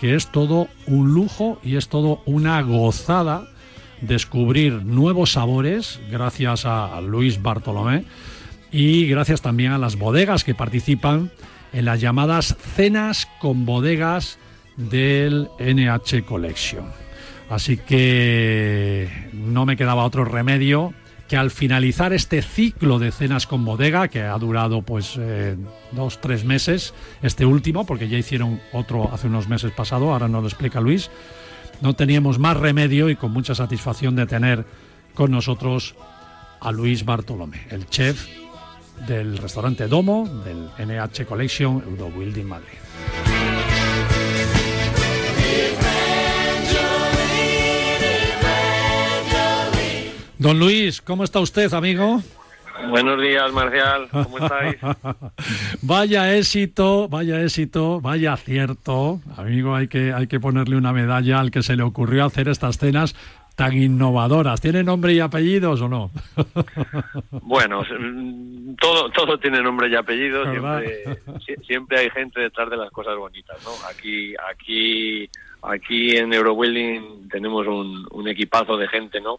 que 0.00 0.14
es 0.14 0.28
todo 0.28 0.68
un 0.86 1.12
lujo 1.12 1.60
y 1.62 1.76
es 1.76 1.88
todo 1.88 2.22
una 2.24 2.62
gozada 2.62 3.46
descubrir 4.00 4.82
nuevos 4.82 5.32
sabores 5.32 6.00
gracias 6.10 6.64
a 6.64 6.98
Luis 7.02 7.42
Bartolomé 7.42 8.04
y 8.72 9.06
gracias 9.06 9.42
también 9.42 9.72
a 9.72 9.78
las 9.78 9.96
bodegas 9.96 10.42
que 10.42 10.54
participan 10.54 11.30
en 11.74 11.84
las 11.84 12.00
llamadas 12.00 12.56
cenas 12.74 13.28
con 13.40 13.66
bodegas 13.66 14.38
del 14.76 15.48
NH 15.58 16.24
Collection. 16.24 16.86
Así 17.50 17.76
que 17.76 19.08
no 19.34 19.66
me 19.66 19.76
quedaba 19.76 20.04
otro 20.04 20.24
remedio 20.24 20.94
que 21.30 21.36
al 21.36 21.52
finalizar 21.52 22.12
este 22.12 22.42
ciclo 22.42 22.98
de 22.98 23.12
cenas 23.12 23.46
con 23.46 23.64
bodega, 23.64 24.08
que 24.08 24.22
ha 24.22 24.36
durado 24.36 24.82
pues 24.82 25.14
eh, 25.16 25.56
dos, 25.92 26.20
tres 26.20 26.44
meses, 26.44 26.92
este 27.22 27.46
último, 27.46 27.86
porque 27.86 28.08
ya 28.08 28.18
hicieron 28.18 28.60
otro 28.72 29.08
hace 29.12 29.28
unos 29.28 29.48
meses 29.48 29.70
pasado, 29.70 30.12
ahora 30.12 30.26
nos 30.26 30.42
lo 30.42 30.48
explica 30.48 30.80
Luis, 30.80 31.08
no 31.82 31.94
teníamos 31.94 32.40
más 32.40 32.56
remedio 32.56 33.08
y 33.10 33.14
con 33.14 33.30
mucha 33.30 33.54
satisfacción 33.54 34.16
de 34.16 34.26
tener 34.26 34.64
con 35.14 35.30
nosotros 35.30 35.94
a 36.58 36.72
Luis 36.72 37.04
Bartolomé, 37.04 37.64
el 37.70 37.88
chef 37.88 38.26
del 39.06 39.38
restaurante 39.38 39.86
Domo 39.86 40.28
del 40.44 40.68
NH 40.84 41.26
Collection 41.26 41.80
Eurobuilding 41.86 42.48
Madrid. 42.48 43.39
Don 50.40 50.58
Luis, 50.58 51.00
¿cómo 51.02 51.22
está 51.22 51.38
usted, 51.40 51.72
amigo? 51.74 52.22
Buenos 52.88 53.20
días, 53.20 53.52
Marcial. 53.52 54.08
¿Cómo 54.10 54.38
estáis? 54.38 54.76
vaya 55.82 56.34
éxito, 56.34 57.08
vaya 57.08 57.42
éxito, 57.42 58.00
vaya 58.00 58.32
acierto. 58.32 59.20
Amigo, 59.36 59.74
hay 59.76 59.86
que, 59.88 60.14
hay 60.14 60.26
que 60.28 60.40
ponerle 60.40 60.76
una 60.76 60.94
medalla 60.94 61.40
al 61.40 61.50
que 61.50 61.62
se 61.62 61.76
le 61.76 61.82
ocurrió 61.82 62.24
hacer 62.24 62.48
estas 62.48 62.78
cenas 62.78 63.14
tan 63.54 63.74
innovadoras. 63.76 64.62
¿Tiene 64.62 64.82
nombre 64.82 65.12
y 65.12 65.20
apellidos 65.20 65.82
o 65.82 65.88
no? 65.88 66.10
Bueno, 67.42 67.82
todo, 68.80 69.10
todo 69.10 69.38
tiene 69.38 69.60
nombre 69.60 69.88
y 69.90 69.96
apellido. 69.96 70.44
Siempre, 70.50 71.04
sie- 71.46 71.66
siempre 71.66 71.98
hay 71.98 72.10
gente 72.10 72.40
detrás 72.40 72.70
de 72.70 72.76
las 72.78 72.90
cosas 72.92 73.16
bonitas, 73.16 73.58
¿no? 73.64 73.70
Aquí, 73.90 74.32
aquí, 74.50 75.28
aquí 75.62 76.16
en 76.16 76.32
Eurobuilding 76.32 77.28
tenemos 77.28 77.66
un, 77.66 78.06
un 78.10 78.28
equipazo 78.28 78.76
de 78.76 78.88
gente, 78.88 79.20
¿no? 79.20 79.38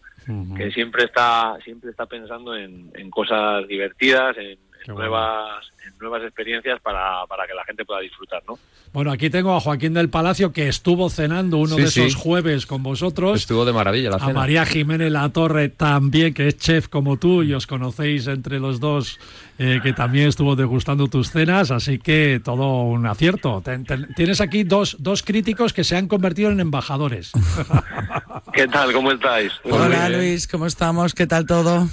Que 0.56 0.72
siempre 0.72 1.06
está, 1.06 1.58
siempre 1.64 1.90
está 1.92 2.06
pensando 2.06 2.56
en, 2.56 2.92
en 2.94 3.10
cosas 3.10 3.68
divertidas, 3.68 4.38
en, 4.38 4.58
en 4.82 4.86
Qué 4.88 4.92
bueno. 4.94 5.10
nuevas, 5.10 5.66
en 5.88 5.94
nuevas 6.00 6.24
experiencias 6.24 6.80
para, 6.82 7.26
para 7.28 7.46
que 7.48 7.54
la 7.54 7.64
gente 7.66 7.86
pueda 7.86 8.02
disfrutar, 8.02 8.42
¿no? 8.48 8.58
Bueno, 8.94 9.10
aquí 9.12 9.30
tengo 9.30 9.56
a 9.56 9.60
Joaquín 9.62 9.94
del 9.94 10.10
Palacio 10.10 10.52
que 10.52 10.68
estuvo 10.68 11.10
cenando 11.10 11.58
uno 11.58 11.76
Sí, 11.76 11.82
de 11.82 11.88
esos 11.88 12.16
jueves 12.16 12.66
con 12.66 12.84
vosotros. 12.84 13.40
Estuvo 13.40 13.64
de 13.64 13.72
maravilla 13.72 14.10
la 14.10 14.18
A 14.18 14.20
cena. 14.20 14.34
María 14.34 14.66
Jiménez 14.66 15.10
La 15.12 15.30
Torre 15.30 15.70
también, 15.70 16.34
que 16.34 16.48
es 16.50 16.58
chef 16.58 16.90
como 16.90 17.16
tú 17.18 17.42
y 17.44 17.54
os 17.54 17.68
conocéis 17.68 18.28
entre 18.28 18.60
los 18.60 18.82
dos, 18.82 19.18
eh, 19.60 19.80
que 19.82 19.94
también 19.94 20.28
estuvo 20.28 20.58
degustando 20.58 21.08
tus 21.08 21.32
cenas, 21.32 21.72
así 21.72 22.00
que 22.00 22.42
todo 22.44 22.82
un 22.82 23.06
acierto. 23.06 23.62
Ten- 23.64 23.86
ten- 23.86 24.10
tienes 24.16 24.42
aquí 24.42 24.64
dos, 24.66 24.98
dos 25.00 25.24
críticos 25.24 25.72
que 25.72 25.86
se 25.86 25.96
han 25.96 26.10
convertido 26.10 26.50
en 26.52 26.60
embajadores. 26.60 27.32
¿Qué 28.54 28.68
tal? 28.68 28.92
¿Cómo 28.92 29.12
estáis? 29.12 29.54
Hola 29.64 30.10
bien. 30.10 30.18
Luis, 30.20 30.48
¿cómo 30.48 30.66
estamos? 30.66 31.14
¿Qué 31.14 31.28
tal 31.28 31.46
todo? 31.46 31.88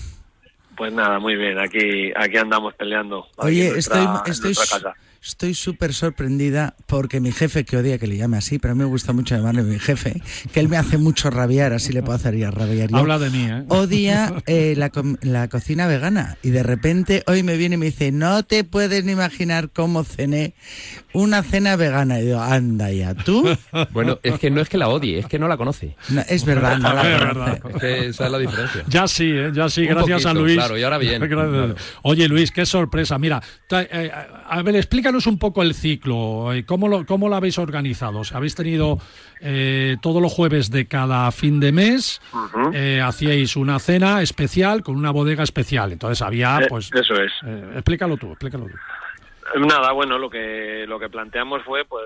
Pues 0.79 0.93
nada, 0.93 1.19
muy 1.19 1.35
bien. 1.37 1.59
Aquí, 1.59 2.13
aquí 2.17 2.37
andamos 2.39 2.73
peleando. 2.75 3.27
aquí 3.37 3.47
Oye, 3.49 3.71
nuestra- 3.73 4.23
estoy 4.27 4.55
estoy 5.21 5.53
súper 5.55 5.93
sorprendida 5.93 6.77
porque 6.87 7.21
mi 7.21 7.33
jefe, 7.33 7.65
que 7.65 7.77
odia 7.77 7.99
que 7.99 8.07
le 8.07 8.17
llame 8.17 8.37
así, 8.37 8.61
pero 8.61 8.73
a 8.73 8.75
mí 8.77 8.79
me 8.79 8.85
gusta 8.87 9.13
mucho 9.13 9.35
llamarle 9.37 9.63
mi 9.65 9.79
jefe, 9.81 10.23
que 10.53 10.61
él 10.61 10.69
me 10.69 10.77
hace 10.77 10.97
mucho 10.97 11.29
rabiar, 11.31 11.73
así 11.73 11.93
le 11.93 12.03
puedo 12.03 12.15
hacer 12.15 12.37
ya 12.37 12.53
rabiar. 12.53 12.89
yo. 12.91 12.97
Habla 12.99 13.19
de 13.19 13.31
mí, 13.31 13.45
¿eh? 13.51 13.65
Odia 13.69 14.33
eh, 14.47 14.75
la, 14.77 14.91
com- 14.91 15.17
la 15.21 15.49
cocina 15.49 15.89
vegana 15.89 16.39
y 16.45 16.51
de 16.51 16.63
repente 16.63 17.25
hoy 17.27 17.43
me 17.43 17.57
viene 17.57 17.75
y 17.75 17.79
me 17.79 17.87
dice, 17.87 18.13
no 18.13 18.45
te 18.45 18.63
puedes 18.63 19.05
ni 19.05 19.11
imaginar 19.13 19.71
cómo 19.71 20.05
cené 20.05 20.55
una 21.23 21.43
cena 21.43 21.77
vegana. 21.77 22.21
Y 22.21 22.27
digo, 22.27 22.41
anda 22.41 22.91
ya, 22.93 23.15
tú. 23.15 23.49
Bueno, 23.93 24.19
es 24.23 24.39
que 24.39 24.51
no 24.51 24.61
es 24.61 24.69
que 24.69 24.79
la 24.79 24.89
odie, 24.89 25.19
es 25.19 25.27
que 25.27 25.39
no 25.39 25.49
la 25.49 25.57
conoce. 25.57 25.97
No, 26.11 26.23
es 26.29 26.45
verdad, 26.45 26.79
no 26.79 26.93
la 26.95 27.03
Es 27.13 27.19
conoce. 27.19 27.25
verdad. 27.27 27.61
Es 27.71 27.81
que 27.81 28.07
esa 28.09 28.27
es 28.27 28.33
la 28.33 28.39
diferencia. 28.39 28.85
Ya 28.89 29.07
sí, 29.09 29.31
¿eh? 29.31 29.51
ya 29.55 29.69
sí, 29.69 29.83
Un 29.83 29.89
gracias 29.89 30.27
a 30.27 30.35
Luis. 30.35 30.55
claro, 30.57 30.79
y 30.79 30.83
ahora 30.83 30.99
bien, 30.99 31.27
claro. 31.29 31.75
Oye, 32.03 32.29
Luis, 32.29 32.51
qué 32.51 32.65
sorpresa. 32.67 33.19
Mira, 33.19 33.43
eh, 33.71 34.11
a 34.49 34.63
ver, 34.63 34.77
explícanos 34.77 35.27
un 35.27 35.39
poco 35.39 35.63
el 35.63 35.75
ciclo. 35.75 36.53
eh, 36.55 36.65
¿Cómo 36.65 36.89
lo, 36.89 37.05
cómo 37.07 37.29
lo 37.29 37.37
habéis 37.37 37.59
organizado? 37.59 38.21
O 38.21 38.25
sea, 38.25 38.39
habéis 38.39 38.55
tenido 38.55 38.99
eh, 39.41 39.97
todos 40.03 40.21
los 40.23 40.33
jueves 40.33 40.71
de 40.71 40.87
cada 40.87 41.31
fin 41.33 41.61
de 41.61 41.73
mes, 41.73 42.21
eh, 42.73 43.01
hacíais 43.05 43.57
una 43.57 43.79
cena 43.79 44.23
especial 44.23 44.83
con 44.83 44.97
una 44.97 45.11
bodega 45.11 45.45
especial. 45.45 45.93
Entonces 45.93 46.23
había, 46.23 46.59
Eh, 46.61 46.67
pues. 46.69 46.91
eso 46.93 47.15
es. 47.15 47.33
eh, 47.47 47.71
explícalo 47.75 48.17
tú, 48.17 48.31
explícalo 48.33 48.67
tú. 48.67 48.73
Nada, 49.57 49.93
bueno, 49.93 50.19
lo 50.19 50.29
que 50.29 50.85
lo 50.87 50.99
que 50.99 51.09
planteamos 51.09 51.63
fue 51.65 51.85
pues 51.85 52.05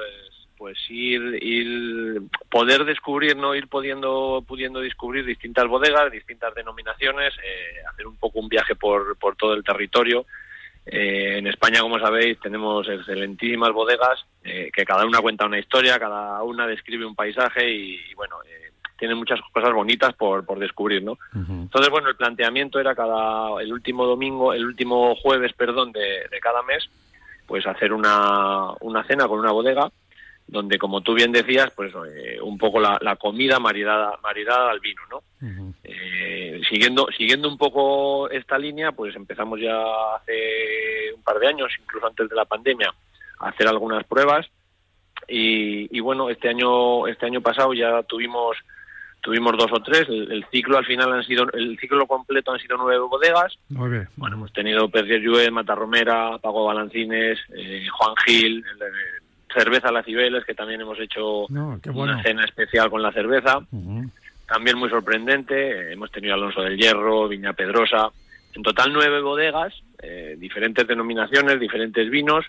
pues 0.57 0.79
ir 0.89 1.39
ir 1.43 2.23
poder 2.49 2.85
descubrir, 2.85 3.37
no 3.37 3.55
ir 3.55 3.69
pudiendo 3.69 4.45
pudiendo 4.47 4.81
descubrir 4.81 5.25
distintas 5.25 5.67
bodegas, 5.67 6.13
distintas 6.13 6.55
denominaciones, 6.55 7.35
eh, 7.39 7.83
hacer 7.91 8.07
un 8.07 8.17
poco 8.17 8.39
un 8.39 8.49
viaje 8.49 8.77
por 8.77 9.17
por 9.19 9.37
todo 9.37 9.55
el 9.55 9.65
territorio. 9.65 10.25
Eh, 10.85 11.39
en 11.39 11.47
España, 11.47 11.81
como 11.81 11.99
sabéis, 11.99 12.41
tenemos 12.41 12.89
excelentísimas 12.89 13.73
bodegas 13.73 14.25
eh, 14.43 14.71
que 14.73 14.85
cada 14.85 15.07
una 15.07 15.21
cuenta 15.21 15.47
una 15.47 15.59
historia, 15.59 15.99
cada 15.99 16.43
una 16.43 16.67
describe 16.67 17.07
un 17.07 17.15
paisaje 17.15 17.71
y, 17.71 17.95
y, 18.11 18.15
bueno, 18.15 18.37
eh, 18.45 18.73
tienen 18.99 19.17
muchas 19.17 19.41
cosas 19.53 19.73
bonitas 19.73 20.13
por, 20.15 20.45
por 20.45 20.59
descubrir, 20.59 21.03
¿no? 21.03 21.19
Entonces, 21.35 21.91
bueno, 21.91 22.09
el 22.09 22.17
planteamiento 22.17 22.81
era 22.81 22.95
cada 22.95 23.61
el 23.63 23.73
último 23.73 24.07
domingo, 24.07 24.53
el 24.55 24.65
último 24.65 25.15
jueves, 25.17 25.53
perdón, 25.53 25.93
de, 25.93 26.27
de 26.31 26.41
cada 26.41 26.63
mes, 26.63 26.89
pues 27.47 27.67
hacer 27.67 27.93
una, 27.93 28.71
una 28.81 29.05
cena 29.05 29.29
con 29.29 29.39
una 29.39 29.53
bodega 29.53 29.91
donde, 30.47 30.79
como 30.79 31.01
tú 31.01 31.15
bien 31.15 31.33
decías, 31.33 31.71
pues 31.75 31.93
eh, 32.15 32.39
un 32.43 32.59
poco 32.59 32.81
la, 32.81 32.99
la 33.01 33.17
comida 33.17 33.59
maridada, 33.59 34.19
maridada 34.23 34.71
al 34.71 34.81
vino, 34.81 35.01
¿no? 35.11 35.23
Eh, 35.83 36.61
siguiendo 36.69 37.09
siguiendo 37.17 37.49
un 37.49 37.59
poco 37.59 38.29
esta 38.31 38.59
línea, 38.59 38.93
pues 38.93 39.17
empezamos 39.17 39.61
ya 39.61 39.75
hace 40.17 41.13
un 41.15 41.23
par 41.23 41.39
de 41.39 41.49
años, 41.49 41.73
incluso 41.81 42.07
antes 42.07 42.29
de 42.29 42.37
la 42.37 42.45
pandemia, 42.45 42.93
a 43.39 43.49
hacer 43.49 43.67
algunas 43.67 44.05
pruebas 44.05 44.47
y, 45.27 45.97
y 45.97 46.01
bueno, 46.01 46.29
este 46.29 46.49
año 46.49 47.07
este 47.09 47.27
año 47.27 47.41
pasado 47.41 47.73
ya 47.73 48.03
tuvimos 48.03 48.57
tuvimos 49.23 49.57
dos 49.57 49.71
o 49.73 49.81
tres. 49.81 50.07
El, 50.09 50.31
el 50.31 50.45
ciclo 50.51 50.77
al 50.79 50.85
final 50.85 51.13
han 51.13 51.25
sido 51.25 51.47
el 51.55 51.79
ciclo 51.79 52.07
completo 52.07 52.53
han 52.53 52.59
sido 52.61 52.77
nueve 52.77 52.99
bodegas. 52.99 53.57
Bueno, 53.69 54.37
hemos 54.37 54.53
tenido 54.53 54.89
Perdier 54.91 55.21
Llué, 55.21 55.51
Matarromera, 55.51 56.37
Pago 56.39 56.67
Balancines, 56.67 57.39
eh, 57.57 57.87
Juan 57.91 58.15
Gil, 58.27 58.65
el 58.73 58.79
de 58.79 58.87
Cerveza 59.55 59.91
La 59.93 60.03
Cibeles, 60.03 60.45
que 60.45 60.55
también 60.55 60.81
hemos 60.81 60.99
hecho 60.99 61.47
No, 61.49 61.79
qué 61.83 61.91
bueno. 61.91 62.15
una 62.15 62.23
cena 62.23 62.45
especial 62.45 62.91
con 62.91 63.03
la 63.03 63.13
cerveza. 63.13 63.61
También 64.47 64.77
muy 64.79 64.91
sorprendente. 64.91 65.55
eh, 65.71 65.93
hemos 65.93 66.11
tenido 66.11 66.35
Alonso 66.35 66.61
del 66.63 66.77
Hierro, 66.77 67.29
Viña 67.29 67.53
Pedrosa. 67.53 68.09
En 68.55 68.63
total 68.63 68.93
nueve 68.93 69.21
bodegas, 69.23 69.73
eh, 70.03 70.37
diferentes 70.39 70.87
denominaciones, 70.87 71.59
diferentes 71.59 72.11
vinos. 72.11 72.45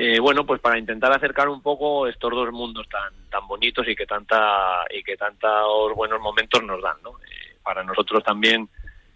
Eh, 0.00 0.20
bueno, 0.20 0.46
pues 0.46 0.60
para 0.60 0.78
intentar 0.78 1.10
acercar 1.10 1.48
un 1.48 1.60
poco 1.60 2.06
estos 2.06 2.30
dos 2.30 2.52
mundos 2.52 2.88
tan 2.88 3.12
tan 3.28 3.48
bonitos 3.48 3.84
y 3.88 3.96
que 3.96 4.06
tanta 4.06 4.84
y 4.96 5.02
que 5.02 5.16
tantos 5.16 5.92
buenos 5.96 6.20
momentos 6.20 6.62
nos 6.62 6.80
dan, 6.80 6.94
¿no? 7.02 7.10
Eh, 7.10 7.56
para 7.64 7.82
nosotros 7.82 8.22
también 8.22 8.68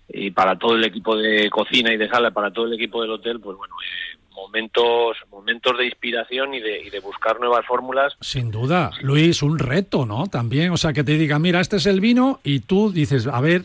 y 0.08 0.32
para 0.32 0.58
todo 0.58 0.74
el 0.74 0.82
equipo 0.82 1.16
de 1.16 1.48
cocina 1.50 1.92
y 1.92 1.96
de 1.96 2.08
sala, 2.08 2.32
para 2.32 2.52
todo 2.52 2.66
el 2.66 2.72
equipo 2.72 3.00
del 3.00 3.12
hotel, 3.12 3.38
pues 3.38 3.56
bueno, 3.56 3.76
eh, 3.80 4.18
momentos 4.34 5.18
momentos 5.30 5.78
de 5.78 5.86
inspiración 5.86 6.52
y 6.52 6.60
de, 6.60 6.82
y 6.82 6.90
de 6.90 6.98
buscar 6.98 7.38
nuevas 7.38 7.64
fórmulas. 7.64 8.14
Sin 8.20 8.50
duda, 8.50 8.90
Luis, 9.02 9.40
un 9.44 9.60
reto, 9.60 10.04
¿no? 10.04 10.26
También, 10.26 10.72
o 10.72 10.76
sea, 10.76 10.92
que 10.92 11.04
te 11.04 11.12
diga, 11.12 11.38
mira, 11.38 11.60
este 11.60 11.76
es 11.76 11.86
el 11.86 12.00
vino 12.00 12.40
y 12.42 12.58
tú 12.58 12.90
dices, 12.90 13.28
a 13.28 13.40
ver, 13.40 13.62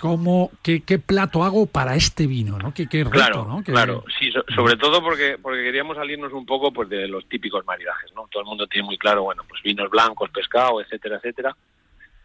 ¿cómo, 0.00 0.50
qué, 0.62 0.82
qué 0.82 0.98
plato 0.98 1.42
hago 1.44 1.66
para 1.66 1.94
este 1.96 2.26
vino, 2.26 2.58
¿no? 2.58 2.72
Qué, 2.74 2.86
qué 2.88 2.98
reto, 3.04 3.10
Claro, 3.10 3.44
¿no? 3.46 3.62
Claro, 3.62 4.04
sí, 4.18 4.30
so- 4.30 4.44
sobre 4.54 4.76
todo 4.76 5.02
porque 5.02 5.38
porque 5.40 5.62
queríamos 5.62 5.96
salirnos 5.96 6.32
un 6.32 6.44
poco 6.46 6.72
pues 6.72 6.88
de 6.88 7.08
los 7.08 7.26
típicos 7.28 7.64
maridajes, 7.66 8.12
¿no? 8.14 8.26
Todo 8.30 8.42
el 8.42 8.48
mundo 8.48 8.66
tiene 8.66 8.86
muy 8.86 8.98
claro, 8.98 9.22
bueno, 9.24 9.42
pues 9.48 9.62
vinos 9.62 9.88
blancos, 9.90 10.30
pescado, 10.30 10.80
etcétera, 10.80 11.16
etcétera. 11.16 11.56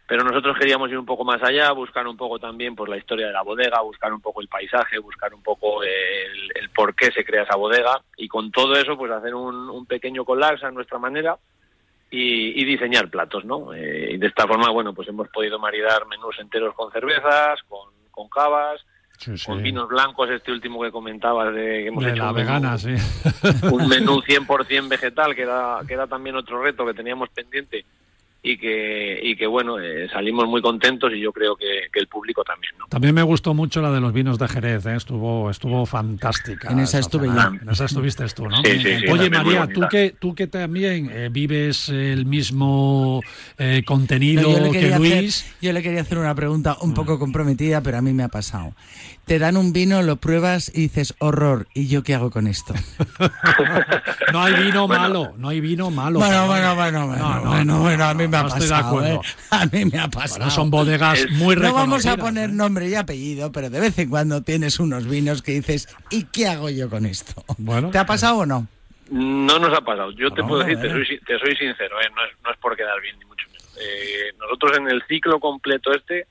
Pero 0.06 0.24
nosotros 0.24 0.58
queríamos 0.58 0.90
ir 0.90 0.98
un 0.98 1.06
poco 1.06 1.24
más 1.24 1.42
allá, 1.42 1.72
buscar 1.72 2.06
un 2.06 2.16
poco 2.16 2.38
también 2.38 2.74
por 2.74 2.88
la 2.88 2.98
historia 2.98 3.28
de 3.28 3.32
la 3.32 3.40
bodega, 3.42 3.80
buscar 3.80 4.12
un 4.12 4.20
poco 4.20 4.42
el 4.42 4.48
paisaje, 4.48 4.98
buscar 4.98 5.32
un 5.32 5.42
poco 5.42 5.82
el, 5.82 6.50
el 6.54 6.68
por 6.70 6.94
qué 6.94 7.10
se 7.12 7.24
crea 7.24 7.44
esa 7.44 7.56
bodega 7.56 8.02
y 8.18 8.28
con 8.28 8.50
todo 8.50 8.74
eso 8.74 8.96
pues 8.98 9.10
hacer 9.10 9.34
un, 9.34 9.70
un 9.70 9.86
pequeño 9.86 10.24
collage 10.24 10.66
a 10.66 10.70
nuestra 10.70 10.98
manera 10.98 11.38
y, 12.12 12.60
y 12.60 12.64
diseñar 12.64 13.08
platos, 13.10 13.44
¿no? 13.44 13.72
Eh, 13.74 14.10
y 14.12 14.16
de 14.18 14.26
esta 14.28 14.46
forma, 14.46 14.70
bueno, 14.70 14.92
pues 14.94 15.08
hemos 15.08 15.28
podido 15.30 15.58
maridar 15.58 16.06
menús 16.06 16.38
enteros 16.38 16.74
con 16.74 16.92
cervezas, 16.92 17.60
con, 17.68 17.88
con 18.12 18.28
cavas, 18.28 18.80
Sí, 19.18 19.36
sí. 19.38 19.46
con 19.46 19.62
vinos 19.62 19.88
blancos, 19.88 20.28
este 20.30 20.50
último 20.52 20.82
que 20.82 20.90
comentabas 20.90 21.54
de 21.54 21.62
que 21.62 21.86
hemos 21.88 22.04
De 22.04 22.10
hecho 22.10 22.22
la 22.24 22.30
un 22.30 22.36
menú- 22.36 22.38
vegana, 22.38 22.78
sí. 22.78 22.94
un 23.70 23.88
menú 23.88 24.20
100% 24.20 24.88
vegetal, 24.88 25.34
que 25.34 25.42
era, 25.42 25.78
que 25.86 25.94
era 25.94 26.06
también 26.06 26.36
otro 26.36 26.62
reto 26.62 26.84
que 26.84 26.94
teníamos 26.94 27.28
pendiente 27.30 27.84
y 28.44 28.58
que, 28.58 29.20
y 29.22 29.36
que 29.36 29.46
bueno, 29.46 29.78
eh, 29.78 30.08
salimos 30.12 30.48
muy 30.48 30.60
contentos 30.60 31.12
y 31.14 31.20
yo 31.20 31.32
creo 31.32 31.54
que, 31.54 31.82
que 31.92 32.00
el 32.00 32.08
público 32.08 32.42
también, 32.42 32.72
¿no? 32.76 32.86
También 32.88 33.14
me 33.14 33.22
gustó 33.22 33.54
mucho 33.54 33.80
la 33.80 33.92
de 33.92 34.00
los 34.00 34.12
vinos 34.12 34.36
de 34.36 34.48
Jerez, 34.48 34.84
¿eh? 34.86 34.96
estuvo, 34.96 35.48
estuvo 35.48 35.86
fantástica. 35.86 36.72
En 36.72 36.80
esa 36.80 36.98
estuve 36.98 37.28
cena. 37.28 37.52
yo. 37.54 37.62
En 37.62 37.68
esa 37.68 37.84
estuviste 37.84 38.26
tú, 38.34 38.48
¿no? 38.48 38.56
Sí, 38.64 38.80
sí, 38.80 38.98
sí, 38.98 39.06
Oye, 39.08 39.30
María, 39.30 39.68
tú 39.68 39.82
que, 39.88 40.14
tú 40.18 40.34
que 40.34 40.48
también 40.48 41.08
eh, 41.12 41.28
vives 41.30 41.88
el 41.88 42.26
mismo 42.26 43.22
eh, 43.58 43.82
contenido 43.86 44.42
No, 44.58 44.72
que 44.72 44.92
hacer, 44.92 44.98
Luis. 44.98 45.54
yo 45.60 45.72
le 45.72 45.80
quería 45.80 46.00
hacer 46.00 46.18
una 46.18 46.34
pregunta 46.34 46.76
un 46.80 46.94
poco 46.94 47.20
comprometida, 47.20 47.80
pero 47.80 47.98
a 47.98 48.02
mí 48.02 48.12
me 48.12 48.24
ha 48.24 48.28
pasado. 48.28 48.74
Te 49.26 49.38
dan 49.38 49.56
un 49.56 49.72
vino, 49.72 50.02
lo 50.02 50.16
pruebas 50.16 50.70
y 50.74 50.82
dices, 50.82 51.14
horror, 51.20 51.68
¿y 51.74 51.86
yo 51.86 52.02
qué 52.02 52.14
hago 52.14 52.30
con 52.30 52.46
esto? 52.46 52.74
No 54.32 54.42
hay 54.42 54.54
vino 54.64 54.88
malo, 54.88 55.34
no 55.36 55.48
hay 55.50 55.60
vino 55.60 55.90
malo. 55.90 56.18
Bueno, 56.18 56.46
bueno, 56.46 56.74
bueno, 56.74 57.06
bueno, 57.06 57.22
No, 57.22 57.40
no, 57.44 57.50
bueno, 57.50 57.80
bueno, 57.80 58.04
a 58.04 58.14
mí 58.14 58.26
me 58.26 58.36
ha 58.36 58.42
no 58.42 58.48
estoy 58.48 58.62
de 58.64 58.68
pasado. 58.70 58.88
acuerdo. 58.88 59.14
¿eh? 59.16 59.20
A 59.50 59.66
mí 59.66 59.84
me 59.84 59.98
ha 59.98 60.08
pasado. 60.08 60.38
Bueno, 60.38 60.50
son 60.50 60.70
bodegas 60.70 61.18
Es- 61.20 61.30
muy 61.32 61.54
no 61.54 61.62
vamos 61.74 62.06
a 62.06 62.10
reconocidas, 62.12 62.16
poner 62.18 62.50
¿eh? 62.50 62.52
nombre 62.52 62.88
y 62.88 62.94
apellido, 62.94 63.52
pero 63.52 63.68
de 63.70 63.78
vez 63.80 63.98
en 63.98 64.08
cuando 64.08 64.40
tienes 64.42 64.80
unos 64.80 65.06
vinos 65.06 65.42
que 65.42 65.52
dices, 65.52 65.88
¿y 66.10 66.24
qué 66.24 66.48
hago 66.48 66.70
yo 66.70 66.88
con 66.88 67.04
esto? 67.06 67.44
Bueno. 67.58 67.90
¿Te 67.90 67.98
ha 67.98 68.06
pasado 68.06 68.38
o 68.38 68.46
no? 68.46 68.66
No 69.10 69.58
nos 69.58 69.76
ha 69.76 69.82
pasado. 69.82 70.10
Yo 70.12 70.30
te 70.32 70.42
puedo 70.42 70.64
decir, 70.64 70.80
te 70.80 70.88
soy, 70.90 71.20
te 71.26 71.38
soy 71.38 71.54
sincero, 71.56 72.00
¿eh? 72.00 72.08
no, 72.16 72.24
es, 72.24 72.30
no 72.42 72.50
es 72.50 72.56
por 72.58 72.74
quedar 72.76 72.98
bien, 73.02 73.18
ni 73.18 73.24
mucho 73.26 73.46
menos. 73.48 73.68
Eh, 73.80 74.32
nosotros 74.38 74.78
en 74.78 74.88
el 74.88 75.02
ciclo 75.06 75.38
completo 75.38 75.92
este, 75.92 76.26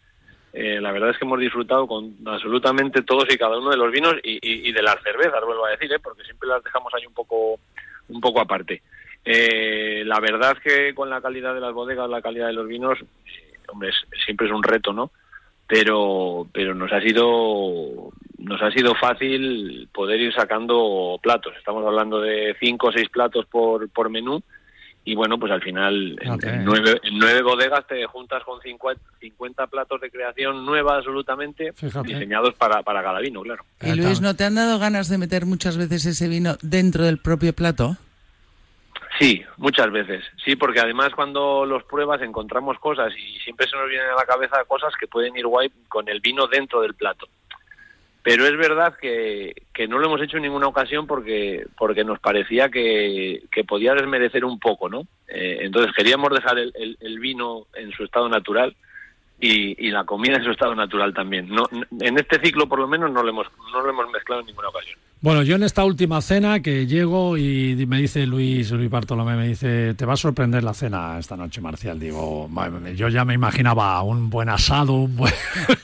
eh, 0.54 0.80
la 0.82 0.92
verdad 0.92 1.12
es 1.12 1.18
que 1.18 1.26
hemos 1.26 1.40
disfrutado 1.40 1.88
con 1.88 2.16
absolutamente 2.26 3.02
todos 3.04 3.26
y 3.30 3.38
cada 3.38 3.58
uno 3.58 3.70
de 3.70 3.78
los 3.78 3.92
vinos 3.92 4.16
y, 4.24 4.72
de 4.72 4.82
las 4.84 5.02
cervezas, 5.04 5.44
vuelvo 5.46 5.66
a 5.66 5.72
decir, 5.72 5.92
¿eh? 5.94 6.00
porque 6.00 6.24
siempre 6.24 6.50
las 6.50 6.64
dejamos 6.64 6.94
ahí 6.94 7.06
un 7.06 7.14
poco, 7.14 7.60
un 8.10 8.22
poco 8.22 8.42
aparte. 8.42 8.82
Eh, 9.24 10.04
la 10.06 10.20
verdad 10.20 10.58
que 10.64 10.94
con 10.96 11.10
la 11.10 11.22
calidad 11.22 11.54
de 11.54 11.62
las 11.62 11.74
bodegas, 11.74 12.10
la 12.10 12.22
calidad 12.22 12.48
de 12.48 12.54
los 12.54 12.68
vinos, 12.68 13.00
eh, 13.00 13.54
hombre, 13.68 13.90
es- 13.90 14.24
siempre 14.26 14.48
es 14.48 14.54
un 14.54 14.64
reto, 14.64 14.94
¿no? 14.94 15.12
Pero, 15.68 16.48
pero 16.52 16.76
nos 16.76 16.92
ha 16.92 17.00
sido, 17.00 18.10
nos 18.40 18.62
ha 18.62 18.72
sido 18.72 18.94
fácil 18.96 19.88
poder 19.94 20.20
ir 20.20 20.34
sacando 20.34 21.18
platos. 21.24 21.54
Estamos 21.58 21.86
hablando 21.86 22.20
de 22.20 22.56
cinco 22.60 22.88
o 22.88 22.92
seis 22.92 23.08
platos 23.10 23.46
por, 23.46 23.88
por 23.90 24.10
menú. 24.10 24.44
Y 25.04 25.16
bueno, 25.16 25.40
pues 25.40 25.52
al 25.52 25.62
final 25.64 26.16
en, 26.22 26.64
nueve, 26.64 27.00
en 27.04 27.18
nueve 27.18 27.42
bodegas 27.42 27.88
te 27.88 28.06
juntas 28.06 28.44
con 28.44 28.62
50, 28.62 29.02
50 29.20 29.68
platos 29.68 30.00
de 30.00 30.12
creación 30.12 30.64
nueva 30.64 30.98
absolutamente, 30.98 31.74
Fíjate. 31.74 32.08
diseñados 32.08 32.54
para, 32.54 32.84
para 32.84 33.02
cada 33.02 33.20
vino, 33.20 33.42
claro. 33.42 33.66
Y 33.82 33.96
Luis, 33.96 34.22
¿no 34.22 34.36
te 34.36 34.44
han 34.44 34.56
dado 34.56 34.78
ganas 34.78 35.10
de 35.10 35.18
meter 35.18 35.46
muchas 35.48 35.78
veces 35.78 36.06
ese 36.06 36.28
vino 36.28 36.56
dentro 36.62 37.04
del 37.04 37.18
propio 37.18 37.54
plato? 37.54 37.98
Sí, 39.20 39.44
muchas 39.58 39.92
veces. 39.92 40.24
Sí, 40.44 40.56
porque 40.56 40.80
además 40.80 41.10
cuando 41.16 41.66
los 41.66 41.84
pruebas 41.84 42.22
encontramos 42.22 42.80
cosas 42.80 43.12
y 43.18 43.40
siempre 43.40 43.68
se 43.68 43.76
nos 43.76 43.90
vienen 43.90 44.10
a 44.10 44.16
la 44.16 44.26
cabeza 44.26 44.64
cosas 44.66 44.94
que 45.00 45.08
pueden 45.08 45.36
ir 45.36 45.46
guay 45.46 45.72
con 45.88 46.08
el 46.10 46.22
vino 46.22 46.48
dentro 46.48 46.82
del 46.82 46.96
plato. 46.96 47.28
Pero 48.24 48.46
es 48.46 48.56
verdad 48.56 48.96
que, 49.02 49.56
que 49.74 49.88
no 49.88 49.98
lo 49.98 50.06
hemos 50.06 50.22
hecho 50.22 50.38
en 50.38 50.44
ninguna 50.44 50.68
ocasión 50.68 51.08
porque, 51.08 51.66
porque 51.78 52.04
nos 52.04 52.20
parecía 52.20 52.70
que, 52.70 53.42
que 53.52 53.64
podía 53.64 53.96
desmerecer 53.96 54.46
un 54.46 54.60
poco, 54.60 54.90
¿no? 54.90 55.08
Eh, 55.28 55.60
entonces 55.62 55.92
queríamos 55.96 56.30
dejar 56.30 56.60
el, 56.60 56.72
el- 56.76 56.98
el 57.00 57.20
vino 57.20 57.66
en 57.74 57.92
su 57.94 58.04
estado 58.04 58.30
natural 58.30 58.76
y, 59.40 59.88
y 59.88 59.90
la 59.90 60.04
comida 60.04 60.36
en 60.36 60.44
su 60.44 60.52
estado 60.52 60.76
natural 60.76 61.16
también. 61.16 61.50
No, 61.50 61.68
en 62.00 62.18
este 62.20 62.40
ciclo 62.40 62.68
por 62.68 62.78
lo 62.80 62.88
menos 62.88 63.10
no 63.12 63.24
lo 63.24 63.30
hemos, 63.30 63.48
no 63.74 63.82
lo 63.82 63.90
hemos 63.90 64.08
mezclado 64.12 64.42
en 64.42 64.48
ninguna 64.48 64.70
ocasión. 64.70 65.00
Bueno, 65.24 65.44
yo 65.44 65.56
en 65.56 65.62
esta 65.62 65.86
última 65.86 66.20
cena 66.22 66.62
que 66.62 66.88
llego 66.88 67.38
y 67.38 67.76
me 67.88 68.00
dice 68.02 68.26
Luis, 68.26 68.72
Luis 68.72 68.90
Bartolomé, 68.90 69.36
me 69.36 69.48
dice, 69.50 69.94
te 69.94 70.04
va 70.04 70.14
a 70.14 70.18
sorprender 70.18 70.64
la 70.64 70.74
cena 70.74 71.20
esta 71.20 71.38
noche, 71.38 71.62
Marcial. 71.62 72.00
Digo, 72.00 72.48
"Madre, 72.48 72.96
yo 72.96 73.08
ya 73.08 73.24
me 73.24 73.36
imaginaba 73.36 74.02
un 74.02 74.32
buen 74.32 74.50
asado, 74.50 74.94
un 74.94 75.16
buen, 75.16 75.32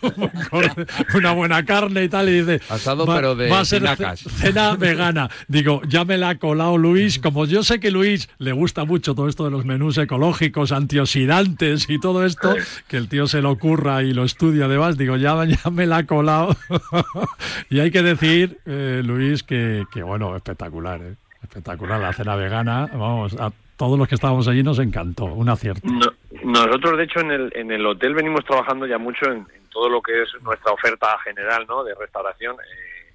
una 1.13 1.33
buena 1.33 1.63
carne 1.65 2.05
y 2.05 2.09
tal. 2.09 2.29
Y 2.29 2.39
dice, 2.41 2.61
Asado, 2.67 3.05
"Va- 3.05 3.15
pero 3.15 3.35
de 3.35 3.47
va 3.47 3.59
a 3.59 3.65
ser 3.65 3.83
espinacas". 3.85 4.21
ce- 4.21 4.29
cena 4.31 4.75
vegana. 4.75 5.29
Digo, 5.47 5.83
ya 5.87 6.03
me 6.03 6.17
la 6.17 6.29
ha 6.29 6.35
colado 6.39 6.75
Luis. 6.79 7.19
Como 7.19 7.45
yo 7.45 7.61
sé 7.61 7.79
que 7.79 7.91
Luis 7.91 8.29
le 8.39 8.53
gusta 8.53 8.85
mucho 8.85 9.13
todo 9.13 9.29
esto 9.29 9.45
de 9.45 9.51
los 9.51 9.65
menús 9.65 9.99
ecológicos, 9.99 10.71
antioxidantes 10.71 11.87
y 11.91 11.99
todo 11.99 12.25
esto, 12.25 12.55
que 12.87 12.97
el 12.97 13.07
tío 13.07 13.27
se 13.27 13.43
lo 13.43 13.51
ocurra 13.51 14.01
y 14.01 14.13
lo 14.13 14.23
estudia 14.23 14.65
además, 14.65 14.97
digo, 14.97 15.15
ya, 15.15 15.45
ya 15.45 15.69
me 15.69 15.85
la 15.85 15.97
ha 15.97 16.05
colado. 16.07 16.57
y 17.69 17.81
hay 17.81 17.91
que 17.91 18.01
decir, 18.01 18.57
eh, 18.65 19.03
Luis, 19.05 19.26
que, 19.43 19.85
que, 19.93 20.03
bueno, 20.03 20.35
espectacular, 20.35 21.01
¿eh? 21.01 21.15
espectacular 21.43 21.99
la 21.99 22.13
cena 22.13 22.35
vegana. 22.35 22.87
Vamos, 22.91 23.35
a 23.39 23.51
todos 23.77 23.97
los 23.99 24.07
que 24.07 24.15
estábamos 24.15 24.47
allí 24.47 24.63
nos 24.63 24.79
encantó, 24.79 25.25
un 25.25 25.49
acierto. 25.49 25.81
No- 25.87 26.11
nosotros, 26.43 26.97
de 26.97 27.03
hecho, 27.03 27.19
en 27.19 27.31
el, 27.31 27.51
en 27.55 27.71
el 27.71 27.85
hotel 27.85 28.13
venimos 28.13 28.43
trabajando 28.45 28.85
ya 28.85 28.97
mucho 28.97 29.25
en, 29.27 29.37
en 29.55 29.69
todo 29.71 29.89
lo 29.89 30.01
que 30.01 30.23
es 30.23 30.29
nuestra 30.41 30.71
oferta 30.71 31.17
general 31.23 31.65
¿no? 31.67 31.83
de 31.83 31.93
restauración. 31.95 32.55
Eh, 32.55 33.13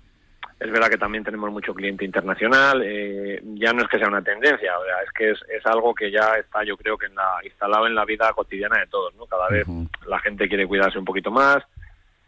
es 0.61 0.71
verdad 0.71 0.89
que 0.89 0.99
también 0.99 1.25
tenemos 1.25 1.51
mucho 1.51 1.75
cliente 1.75 2.05
internacional. 2.05 2.83
eh, 2.85 3.41
ya 3.55 3.73
no 3.73 3.83
es 3.83 3.89
que 3.89 3.99
sea 3.99 4.07
una 4.09 4.23
tendencia, 4.23 4.79
o 4.79 4.85
sea, 4.85 5.03
es 5.05 5.11
que 5.13 5.31
es, 5.33 5.39
es 5.59 5.67
algo 5.67 5.93
que 5.95 6.11
ya 6.11 6.37
está, 6.39 6.63
yo 6.65 6.77
creo 6.77 6.97
que 6.97 7.07
en 7.07 7.17
la, 7.17 7.39
instalado 7.45 7.87
en 7.89 7.95
la 7.97 8.05
vida 8.05 8.33
cotidiana 8.33 8.79
de 8.79 8.87
todos. 8.87 9.13
¿no? 9.17 9.27
Cada 9.27 9.49
vez 9.49 9.67
la 10.07 10.21
gente 10.21 10.49
quiere 10.49 10.67
cuidarse 10.69 10.99
un 10.99 11.05
poquito 11.05 11.31
más. 11.33 11.65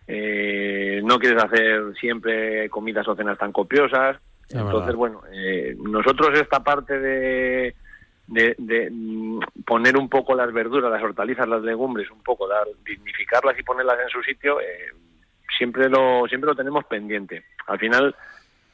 Eh, 0.07 1.01
no 1.05 1.19
quieres 1.19 1.43
hacer 1.43 1.95
siempre 1.99 2.69
comidas 2.69 3.07
o 3.09 3.17
cenas 3.17 3.39
tan 3.39 3.53
copiosas. 3.53 4.19
Es 4.49 4.55
Entonces, 4.55 4.87
verdad. 4.87 4.99
bueno, 4.99 5.23
eh, 5.33 5.75
nosotros 5.79 6.39
esta 6.39 6.63
parte 6.63 6.99
de, 6.99 7.75
de, 8.27 8.55
de, 8.59 8.91
mm, 8.91 9.41
poner 9.65 9.97
un 9.97 10.09
poco 10.09 10.35
las 10.35 10.53
verduras, 10.53 10.91
las 10.91 11.03
hortalizas, 11.03 11.49
las 11.49 11.63
legumbres, 11.63 12.11
un 12.11 12.23
poco, 12.23 12.47
dar, 12.47 12.67
dignificarlas 12.85 13.59
y 13.59 13.63
ponerlas 13.63 13.99
en 14.03 14.09
su 14.11 14.23
sitio, 14.23 14.61
eh, 14.61 14.93
siempre 15.57 15.89
lo 15.89 16.27
siempre 16.29 16.49
lo 16.49 16.57
tenemos 16.57 16.85
pendiente. 16.85 17.45
Al 17.67 17.79
final 17.79 18.15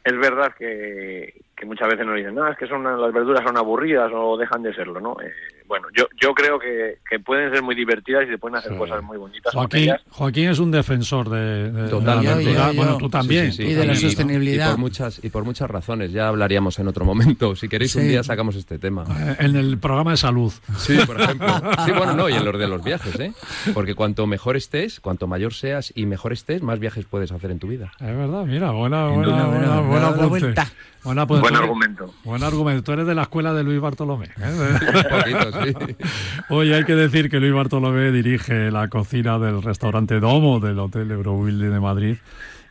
es 0.03 0.19
verdad 0.19 0.55
que, 0.59 1.41
que 1.61 1.67
muchas 1.67 1.89
veces 1.89 2.07
nos 2.07 2.17
dicen, 2.17 2.35
no, 2.35 2.49
es 2.49 2.57
que 2.57 2.67
son 2.67 2.83
las 2.83 3.13
verduras 3.13 3.45
son 3.45 3.55
aburridas 3.59 4.11
o 4.15 4.39
dejan 4.39 4.63
de 4.63 4.75
serlo, 4.75 4.99
¿no? 4.99 5.15
Eh, 5.23 5.31
bueno, 5.69 5.87
yo 5.95 6.07
yo 6.21 6.33
creo 6.35 6.59
que, 6.59 6.97
que 7.09 7.21
pueden 7.21 7.53
ser 7.53 7.63
muy 7.63 7.75
divertidas 7.75 8.25
y 8.27 8.31
se 8.31 8.39
pueden 8.39 8.57
hacer 8.57 8.73
Sí. 8.73 8.79
cosas 8.79 9.03
muy 9.03 9.19
bonitas 9.19 9.53
Joaquín. 9.53 9.93
Joaquín 10.09 10.49
es 10.49 10.59
un 10.59 10.71
defensor 10.71 11.29
de, 11.29 11.71
de- 11.71 11.83
de 11.83 11.89
Totalmente. 11.91 12.27
la 12.29 12.35
verdura. 12.37 12.67
Yo, 12.67 12.73
yo, 12.73 12.77
Bueno, 12.77 12.97
tú 12.99 13.09
también. 13.11 13.53
Sí, 13.53 13.59
sí, 13.59 13.63
sí. 13.67 13.71
Y 13.71 13.75
de 13.75 13.87
la 13.87 13.95
sostenibilidad. 13.95 14.67
Y 14.69 14.71
por, 14.71 14.79
muchas, 14.81 15.23
y 15.25 15.29
por 15.31 15.45
muchas 15.45 15.71
razones. 15.71 16.11
Ya 16.13 16.29
hablaríamos 16.29 16.79
en 16.79 16.89
otro 16.89 17.05
momento. 17.05 17.55
Si 17.55 17.69
queréis, 17.69 17.95
un 17.95 18.09
día 18.09 18.23
sacamos 18.25 18.57
este 18.57 18.79
tema. 18.79 19.05
Eh, 19.09 19.37
En 19.41 19.55
el 19.57 19.79
programa 19.79 20.13
de 20.13 20.17
salud. 20.17 20.53
Sí, 20.79 20.99
por 21.07 21.21
ejemplo. 21.21 21.47
Sí, 21.85 21.93
bueno, 21.93 22.15
no, 22.15 22.29
y 22.29 22.33
en 22.33 22.45
los 22.45 22.59
de 22.59 22.67
los 22.67 22.83
viajes, 22.83 23.21
¿eh? 23.21 23.33
Porque 23.75 23.95
cuanto 23.95 24.27
mejor 24.27 24.57
estés, 24.57 24.99
cuanto 24.99 25.27
mayor 25.29 25.53
seas 25.55 25.93
y 25.95 26.07
mejor 26.07 26.33
estés, 26.33 26.63
más 26.63 26.79
viajes 26.81 27.05
puedes 27.05 27.31
hacer 27.33 27.51
en 27.51 27.59
tu 27.61 27.69
vida. 27.69 27.93
Es 28.01 28.07
verdad, 28.17 28.45
mira, 28.45 28.71
buena, 28.73 29.07
buena, 29.09 29.45
buena, 29.47 29.81
buena 29.83 30.01
la 30.01 30.09
apunte. 30.09 30.27
vuelta. 30.29 30.67
Apunte. 31.05 31.41
Buen 31.41 31.57
argumento. 31.57 32.15
Buen 32.25 32.43
argumento. 32.43 32.83
Tú 32.83 32.93
eres 32.93 33.07
de 33.07 33.15
la 33.15 33.23
escuela 33.23 33.53
de 33.55 33.65
Luis 33.65 33.81
Bartolomé. 33.81 34.27
¿eh? 34.27 34.31
Un 34.41 35.19
poquito, 35.19 35.65
sí. 35.65 35.97
Hoy 36.51 36.73
hay 36.73 36.85
que 36.85 36.95
decir 36.95 37.31
que 37.31 37.41
Luis 37.41 37.55
Bartolomé 37.55 38.11
dirige 38.13 38.71
la 38.71 38.89
cocina 38.89 39.39
del 39.39 39.63
restaurante 39.63 40.21
Domo 40.21 40.61
del 40.61 40.79
Hotel 40.79 41.11
Eurobuilding 41.11 41.71
de 41.71 41.81
Madrid 41.81 42.17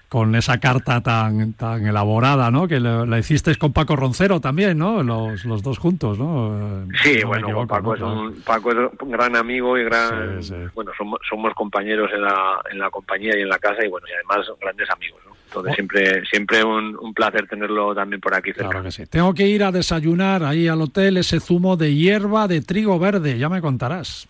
con 0.10 0.34
esa 0.36 0.60
carta 0.60 1.02
tan, 1.02 1.54
tan 1.54 1.86
elaborada, 1.86 2.50
¿no? 2.50 2.68
Que 2.68 2.80
la, 2.80 3.06
la 3.06 3.20
hicisteis 3.20 3.60
con 3.60 3.74
Paco 3.74 3.96
Roncero 3.96 4.40
también, 4.42 4.76
¿no? 4.80 5.04
Los, 5.04 5.46
los 5.46 5.62
dos 5.62 5.78
juntos, 5.78 6.18
¿no? 6.18 6.58
Eh, 6.58 6.88
Sí, 7.04 7.20
no 7.22 7.28
bueno, 7.28 7.46
equivoco, 7.48 7.68
Paco, 7.68 7.96
¿no? 7.96 8.30
es 8.30 8.36
un, 8.38 8.42
Paco 8.42 8.72
es 8.72 8.78
un 9.02 9.12
gran 9.12 9.36
amigo 9.36 9.78
y 9.78 9.84
gran... 9.84 10.42
Sí, 10.42 10.50
sí. 10.50 10.56
Bueno, 10.74 10.92
somos, 10.98 11.20
somos 11.30 11.54
compañeros 11.54 12.10
en 12.12 12.24
la, 12.24 12.60
en 12.72 12.80
la 12.80 12.90
compañía 12.90 13.38
y 13.38 13.42
en 13.44 13.50
la 13.50 13.60
casa 13.60 13.86
y 13.86 13.88
bueno, 13.88 14.08
y 14.10 14.14
además 14.14 14.48
son 14.48 14.56
grandes 14.60 14.90
amigos, 14.90 15.22
¿no? 15.28 15.39
Entonces 15.50 15.72
Oh. 15.72 15.76
siempre 15.76 16.26
siempre 16.26 16.64
un, 16.64 16.96
un 17.02 17.14
placer 17.14 17.48
tenerlo 17.48 17.96
también 17.96 18.22
por 18.22 18.36
aquí 18.36 18.52
cerca. 18.54 18.70
Claro 18.70 18.84
que 18.84 18.92
sí. 18.92 19.06
Tengo 19.08 19.34
que 19.34 19.48
ir 19.48 19.64
a 19.64 19.72
desayunar 19.72 20.44
ahí 20.44 20.68
al 20.68 20.82
hotel 20.82 21.18
ese 21.18 21.40
zumo 21.40 21.76
de 21.76 21.96
hierba 21.96 22.48
de 22.48 22.62
trigo 22.62 23.00
verde, 23.00 23.38
ya 23.38 23.50
me 23.50 23.60
contarás. 23.62 24.28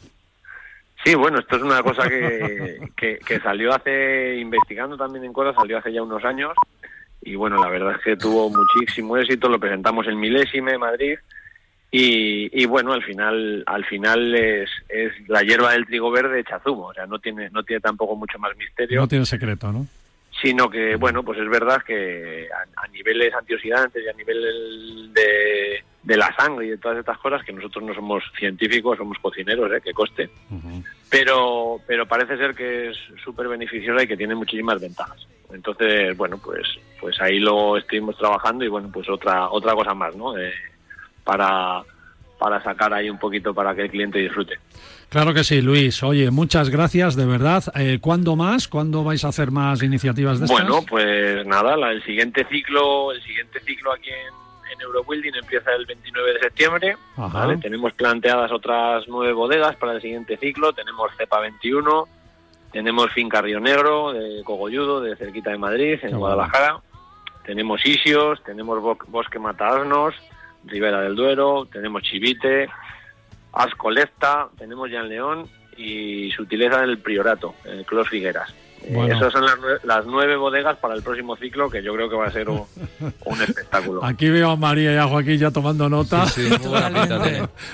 Sí, 1.04 1.16
bueno, 1.16 1.40
esto 1.40 1.58
es 1.58 1.62
una 1.62 1.84
cosa 1.84 2.08
que, 2.08 2.80
que, 2.96 3.20
que 3.26 3.40
salió 3.40 3.74
hace, 3.74 4.38
investigando 4.38 4.98
también 4.98 5.26
en 5.26 5.34
cosas, 5.34 5.56
salió 5.56 5.78
hace 5.78 5.92
ya 5.94 6.02
unos 6.04 6.24
años 6.24 6.54
y 7.22 7.36
bueno, 7.36 7.62
la 7.62 7.70
verdad 7.70 7.96
es 7.98 8.02
que 8.02 8.16
tuvo 8.16 8.50
muchísimo 8.50 9.18
éxito, 9.18 9.50
lo 9.50 9.60
presentamos 9.60 10.08
en 10.08 10.20
Milésime, 10.20 10.78
Madrid 10.78 11.18
y, 11.92 12.50
y 12.62 12.66
bueno, 12.66 12.94
al 12.94 13.04
final 13.04 13.64
al 13.66 13.84
final 13.86 14.36
es, 14.36 14.70
es 14.88 15.12
la 15.28 15.42
hierba 15.42 15.72
del 15.74 15.86
trigo 15.86 16.12
verde 16.12 16.40
hecha 16.40 16.60
zumo, 16.60 16.88
o 16.88 16.94
sea, 16.94 17.06
no 17.08 17.20
tiene 17.20 17.50
no 17.50 17.64
tiene 17.64 17.82
tampoco 17.82 18.16
mucho 18.16 18.38
más 18.40 18.56
misterio 18.56 19.02
No 19.02 19.08
tiene 19.08 19.26
secreto, 19.26 19.72
¿no? 19.72 19.86
Sino 20.42 20.70
que, 20.70 20.96
bueno, 20.96 21.24
pues 21.24 21.40
es 21.40 21.50
verdad 21.50 21.82
que 21.84 22.48
a, 22.52 22.84
a 22.84 22.88
niveles 22.88 23.34
antioxidantes 23.34 24.04
y 24.04 24.08
a 24.08 24.14
nivel 24.14 25.14
de, 25.14 25.84
de 26.04 26.18
la 26.18 26.34
sangre 26.36 26.66
y 26.66 26.70
de 26.70 26.78
todas 26.78 26.98
estas 26.98 27.18
cosas, 27.18 27.44
que 27.44 27.54
nosotros 27.54 27.84
no 27.84 27.94
somos 27.94 28.24
científicos, 28.38 28.98
somos 28.98 29.18
cocineros, 29.20 29.72
¿eh? 29.72 29.82
que 29.84 29.94
coste, 29.94 30.30
pero, 31.10 31.80
pero 31.86 32.08
parece 32.08 32.38
ser 32.38 32.56
que 32.56 32.90
es 32.90 32.98
súper 33.24 33.48
beneficiosa 33.48 34.04
y 34.04 34.08
que 34.08 34.18
tiene 34.18 34.36
muchísimas 34.36 34.80
ventajas. 34.80 35.28
Entonces, 35.52 36.16
bueno, 36.16 36.40
pues, 36.44 36.68
pues 37.00 37.20
ahí 37.22 37.40
lo 37.40 37.78
estuvimos 37.78 38.18
trabajando 38.18 38.64
y, 38.64 38.68
bueno, 38.70 38.90
pues 38.94 39.10
otra, 39.10 39.50
otra 39.50 39.74
cosa 39.74 39.94
más, 39.94 40.16
¿no? 40.16 40.38
Eh, 40.38 40.54
para, 41.24 41.82
para 42.38 42.64
sacar 42.64 42.94
ahí 42.94 43.10
un 43.10 43.20
poquito 43.20 43.54
para 43.54 43.76
que 43.76 43.84
el 43.84 43.92
cliente 43.92 44.20
disfrute. 44.20 44.58
Claro 45.10 45.34
que 45.34 45.44
sí, 45.44 45.62
Luis. 45.62 46.04
Oye, 46.04 46.30
muchas 46.30 46.70
gracias, 46.70 47.16
de 47.16 47.26
verdad. 47.26 47.64
Eh, 47.76 47.98
¿Cuándo 48.00 48.36
más? 48.36 48.68
¿Cuándo 48.68 49.04
vais 49.04 49.26
a 49.26 49.30
hacer 49.30 49.50
más 49.50 49.82
iniciativas 49.82 50.40
de 50.40 50.46
estas? 50.46 50.62
Bueno, 50.68 50.86
pues 50.88 51.46
nada, 51.48 51.76
la- 51.76 51.92
el 51.92 52.04
siguiente 52.04 52.46
ciclo, 52.50 53.12
el 53.12 53.22
siguiente 53.24 53.60
ciclo 53.62 53.92
aquí 53.92 54.10
en, 54.10 54.72
en 54.74 54.82
Eurobuilding 54.82 55.32
empieza 55.42 55.72
el 55.74 55.88
29 55.88 56.34
de 56.34 56.40
septiembre. 56.42 56.98
¿vale? 57.18 57.58
Tenemos 57.58 57.92
planteadas 57.94 58.52
otras 58.52 59.06
nueve 59.08 59.34
bodegas 59.34 59.76
para 59.78 59.94
el 59.94 60.02
siguiente 60.02 60.38
ciclo. 60.38 60.74
Tenemos 60.74 61.10
Cepa 61.18 61.40
21, 61.40 62.08
tenemos 62.72 63.12
Finca 63.12 63.42
Río 63.42 63.60
Negro 63.60 64.14
de 64.14 64.44
Cogolludo, 64.44 65.02
de 65.02 65.16
cerquita 65.16 65.50
de 65.50 65.58
Madrid, 65.58 65.94
en 66.04 66.10
Qué 66.12 66.16
Guadalajara. 66.16 66.78
Tenemos 67.46 67.84
Isios, 67.84 68.44
tenemos 68.44 68.80
Bo- 68.80 68.98
Bosque 69.08 69.40
Mataasnos, 69.40 70.14
Ribera 70.66 71.02
del 71.02 71.16
Duero, 71.16 71.68
tenemos 71.72 72.04
Chivite, 72.04 72.70
Ascolesta, 73.54 74.50
tenemos 74.58 74.90
Jan 74.92 75.10
León 75.10 75.48
y 75.78 76.32
Sutileza 76.32 76.82
del 76.82 76.98
Priorato, 77.00 77.56
el 77.66 77.86
Clos 77.86 78.10
Figueras. 78.10 78.54
Eh, 78.82 78.92
Bueno. 78.94 79.14
Esas 79.14 79.34
son 79.34 79.46
las, 79.46 79.58
nue- 79.60 79.80
las 79.84 80.06
nueve 80.06 80.38
bodegas 80.38 80.78
para 80.78 80.96
el 80.96 81.02
próximo 81.04 81.36
ciclo, 81.36 81.70
que 81.70 81.84
yo 81.84 81.94
creo 81.94 82.10
que 82.10 82.16
va 82.16 82.28
a 82.28 82.32
ser 82.32 82.48
un, 82.50 82.64
un 83.26 83.42
espectáculo. 83.48 84.04
Aquí 84.06 84.30
veo 84.30 84.52
a 84.52 84.56
María 84.56 84.94
y 84.94 84.98
a 84.98 85.06
Joaquín 85.06 85.38
ya 85.38 85.52
tomando 85.52 85.90
nota. 85.90 86.26
Sí, 86.28 86.48
sí. 86.48 86.58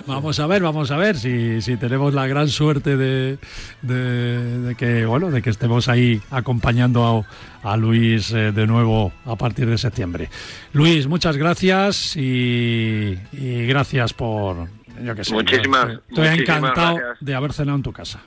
Vamos 0.07 0.39
a 0.39 0.47
ver, 0.47 0.63
vamos 0.63 0.89
a 0.89 0.97
ver 0.97 1.15
si, 1.15 1.61
si 1.61 1.77
tenemos 1.77 2.13
la 2.15 2.25
gran 2.25 2.47
suerte 2.47 2.97
de, 2.97 3.37
de- 3.83 4.59
de 4.61 4.75
que 4.75 5.05
bueno, 5.05 5.29
de 5.29 5.41
que 5.43 5.51
estemos 5.51 5.89
ahí 5.89 6.19
acompañando 6.31 7.25
a, 7.63 7.71
a 7.71 7.77
Luis 7.77 8.31
eh, 8.31 8.51
de 8.51 8.65
nuevo 8.65 9.11
a 9.25 9.35
partir 9.35 9.67
de 9.67 9.77
septiembre. 9.77 10.29
Luis, 10.73 11.05
muchas 11.07 11.37
gracias 11.37 12.15
y, 12.15 13.15
y 13.31 13.67
gracias 13.67 14.11
por 14.13 14.67
yo 15.03 15.15
que 15.15 15.23
sé. 15.23 15.33
Muchísimas- 15.33 15.87
yo 15.87 15.93
Estoy 16.09 16.29
muchísimas 16.29 16.57
encantado 16.57 16.95
gracias. 16.95 17.17
de 17.25 17.35
haber 17.35 17.53
cenado 17.53 17.77
en 17.77 17.83
tu 17.83 17.93
casa. 17.93 18.21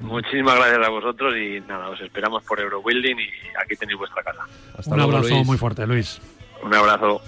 Muchísimas 0.00 0.56
gracias 0.56 0.86
a 0.86 0.90
vosotros 0.90 1.34
y 1.36 1.60
nada, 1.68 1.88
os 1.88 2.00
esperamos 2.00 2.42
por 2.42 2.58
Eurobuilding 2.60 3.16
y 3.18 3.28
aquí 3.62 3.76
tenéis 3.78 3.98
vuestra 3.98 4.22
casa. 4.24 4.42
Hasta 4.76 4.90
Un 4.90 4.96
luego, 4.96 5.12
abrazo 5.16 5.34
Luis. 5.34 5.46
muy 5.46 5.56
fuerte, 5.58 5.86
Luis. 5.86 6.20
Un 6.62 6.74
abrazo. 6.74 7.20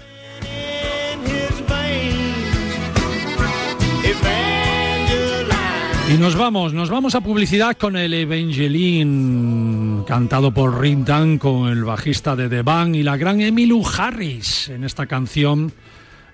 Y 6.09 6.17
nos 6.17 6.35
vamos, 6.37 6.73
nos 6.73 6.89
vamos 6.89 7.15
a 7.15 7.21
publicidad 7.21 7.75
con 7.75 7.97
el 7.97 8.13
Evangeline, 8.13 10.05
cantado 10.07 10.51
por 10.51 10.79
Rick 10.79 10.99
Danko, 10.99 11.67
el 11.67 11.83
bajista 11.83 12.33
de 12.37 12.47
The 12.47 12.61
Band, 12.61 12.95
y 12.95 13.03
la 13.03 13.17
gran 13.17 13.41
Emmylou 13.41 13.83
Harris. 13.85 14.69
En 14.69 14.85
esta 14.85 15.05
canción, 15.05 15.73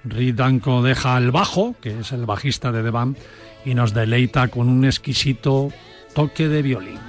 Rick 0.05 0.35
Danko 0.35 0.81
deja 0.81 1.17
el 1.17 1.31
bajo, 1.31 1.75
que 1.81 1.99
es 1.99 2.11
el 2.11 2.25
bajista 2.25 2.71
de 2.71 2.83
The 2.83 2.89
Band, 2.89 3.17
y 3.65 3.73
nos 3.73 3.93
deleita 3.93 4.49
con 4.49 4.67
un 4.67 4.85
exquisito 4.85 5.71
toque 6.13 6.47
de 6.47 6.61
violín. 6.61 6.99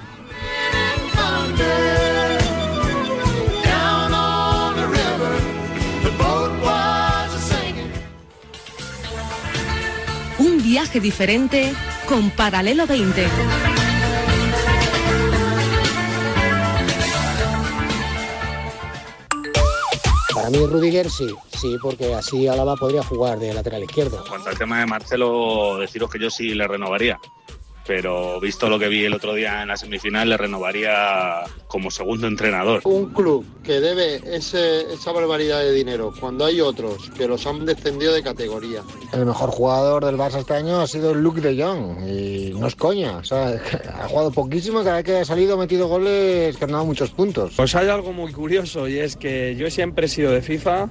Un 10.37 10.63
viaje 10.63 10.99
diferente 10.99 11.73
con 12.07 12.29
Paralelo 12.31 12.87
20. 12.87 13.74
Para 20.45 20.59
mí 20.59 20.63
Rudiger 20.67 21.09
sí, 21.09 21.27
sí, 21.59 21.75
porque 21.81 22.13
así 22.13 22.47
Álava 22.47 22.75
podría 22.75 23.01
jugar 23.01 23.39
de 23.39 23.51
lateral 23.51 23.81
izquierdo. 23.81 24.19
En 24.21 24.29
cuanto 24.29 24.49
al 24.49 24.57
tema 24.59 24.79
de 24.79 24.85
Marcelo, 24.85 25.79
deciros 25.79 26.07
que 26.11 26.19
yo 26.19 26.29
sí 26.29 26.53
le 26.53 26.67
renovaría. 26.67 27.19
Pero 27.87 28.39
visto 28.39 28.67
lo 28.67 28.79
que 28.79 28.87
vi 28.87 29.05
el 29.05 29.13
otro 29.13 29.33
día 29.33 29.61
en 29.61 29.67
la 29.67 29.77
semifinal, 29.77 30.27
le 30.29 30.37
renovaría 30.37 31.41
como 31.67 31.91
segundo 31.91 32.27
entrenador. 32.27 32.81
Un 32.85 33.13
club 33.13 33.45
que 33.63 33.79
debe 33.79 34.21
ese- 34.35 34.91
esa 34.93 35.11
barbaridad 35.11 35.59
de 35.59 35.71
dinero 35.71 36.11
cuando 36.19 36.45
hay 36.45 36.61
otros 36.61 37.09
que 37.17 37.27
los 37.27 37.45
han 37.45 37.65
descendido 37.65 38.13
de 38.13 38.23
categoría. 38.23 38.81
El 39.13 39.25
mejor 39.25 39.49
jugador 39.51 40.03
del 40.05 40.15
Barça 40.17 40.39
este 40.39 40.53
año 40.53 40.79
ha 40.81 40.87
sido 40.87 41.13
Luke 41.13 41.41
de 41.41 41.61
Jong 41.61 42.07
y 42.09 42.53
no 42.57 42.67
es 42.67 42.75
coña, 42.75 43.17
o 43.17 43.23
sea, 43.23 43.49
ha 44.01 44.07
jugado 44.07 44.31
poquísimo 44.31 44.81
y 44.81 44.83
cada 44.83 44.95
vez 44.97 45.05
que 45.05 45.17
ha 45.17 45.25
salido 45.25 45.55
ha 45.55 45.57
metido 45.57 45.87
goles 45.87 46.57
que 46.57 46.63
han 46.65 46.71
dado 46.71 46.85
muchos 46.85 47.11
puntos. 47.11 47.53
Pues 47.55 47.75
hay 47.75 47.87
algo 47.89 48.13
muy 48.13 48.31
curioso 48.31 48.87
y 48.87 48.97
es 48.99 49.15
que 49.15 49.55
yo 49.57 49.69
siempre 49.69 50.07
he 50.07 50.09
sido 50.09 50.31
de 50.31 50.41
FIFA, 50.41 50.87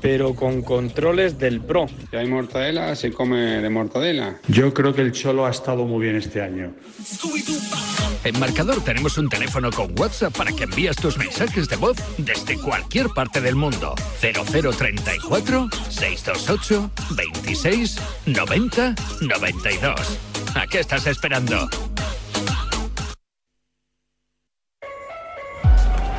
pero 0.00 0.34
con 0.34 0.62
controles 0.62 1.38
del 1.38 1.60
Pro. 1.60 1.86
Si 2.10 2.16
hay 2.16 2.26
mortadela, 2.26 2.94
se 2.96 3.12
come 3.12 3.60
de 3.60 3.70
mortadela. 3.70 4.38
Yo 4.48 4.72
creo 4.72 4.94
que 4.94 5.02
el 5.02 5.12
Cholo 5.12 5.46
ha 5.46 5.50
estado 5.50 5.84
muy 5.84 6.04
bien 6.04 6.16
este 6.16 6.42
año. 6.42 6.72
En 8.24 8.38
Marcador 8.38 8.82
tenemos 8.84 9.16
un 9.16 9.28
teléfono 9.28 9.70
con 9.70 9.98
WhatsApp 9.98 10.36
para 10.36 10.52
que 10.52 10.64
envíes 10.64 10.96
tus 10.96 11.16
mensajes 11.16 11.68
de 11.68 11.76
voz 11.76 11.96
desde 12.18 12.58
cualquier 12.58 13.08
parte 13.08 13.40
del 13.40 13.56
mundo. 13.56 13.94
0034 14.20 15.68
628 15.88 16.90
26 17.16 17.96
90 18.26 18.94
92. 19.22 20.18
¿A 20.54 20.66
qué 20.66 20.80
estás 20.80 21.06
esperando? 21.06 21.68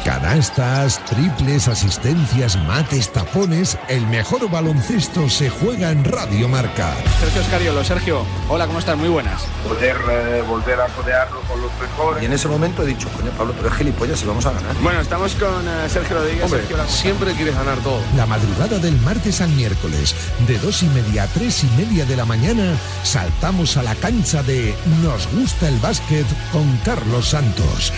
Canastas, 0.05 0.99
triples, 1.05 1.67
asistencias, 1.67 2.57
mates, 2.65 3.11
tapones. 3.13 3.77
El 3.87 4.05
mejor 4.07 4.49
baloncesto 4.49 5.29
se 5.29 5.49
juega 5.49 5.91
en 5.91 6.03
Radio 6.03 6.47
Marca. 6.47 6.95
Sergio 7.19 7.41
Escariolo, 7.41 7.83
Sergio, 7.83 8.25
hola, 8.49 8.65
¿cómo 8.65 8.79
estás? 8.79 8.97
Muy 8.97 9.09
buenas. 9.09 9.43
Poder 9.63 9.95
eh, 10.09 10.43
volver 10.47 10.81
a 10.81 10.87
codearlo 10.87 11.39
con 11.41 11.61
los 11.61 11.71
mejores. 11.79 12.23
Y 12.23 12.25
en 12.25 12.33
ese 12.33 12.47
momento 12.47 12.81
he 12.81 12.87
dicho, 12.87 13.07
coño, 13.15 13.29
Pablo, 13.37 13.53
pero 13.55 13.69
es 13.69 13.75
gilipollas 13.75 14.21
y 14.23 14.25
vamos 14.25 14.45
a 14.47 14.51
ganar. 14.53 14.75
Bueno, 14.81 15.01
estamos 15.01 15.33
con 15.35 15.67
eh, 15.67 15.87
Sergio 15.87 16.17
Rodríguez. 16.17 16.43
Hombre, 16.45 16.59
Sergio, 16.61 16.77
la- 16.77 16.87
siempre 16.87 17.33
quieres 17.33 17.55
ganar 17.55 17.77
todo. 17.79 17.99
La 18.17 18.25
madrugada 18.25 18.79
del 18.79 18.99
martes 19.01 19.39
al 19.39 19.49
miércoles, 19.49 20.15
de 20.47 20.57
dos 20.57 20.81
y 20.81 20.87
media 20.87 21.23
a 21.23 21.27
tres 21.27 21.63
y 21.63 21.67
media 21.77 22.05
de 22.05 22.17
la 22.17 22.25
mañana, 22.25 22.75
saltamos 23.03 23.77
a 23.77 23.83
la 23.83 23.93
cancha 23.95 24.41
de 24.41 24.75
Nos 25.03 25.27
gusta 25.33 25.67
el 25.67 25.77
básquet 25.77 26.25
con 26.51 26.75
Carlos 26.83 27.29
Santos. 27.29 27.93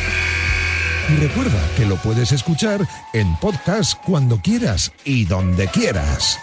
Recuerda 1.10 1.60
que 1.76 1.86
lo 1.86 1.98
puedes 1.98 2.32
escuchar 2.32 2.88
en 3.14 3.36
podcast 3.38 4.02
cuando 4.06 4.40
quieras 4.40 4.92
y 5.04 5.26
donde 5.26 5.68
quieras. 5.68 6.40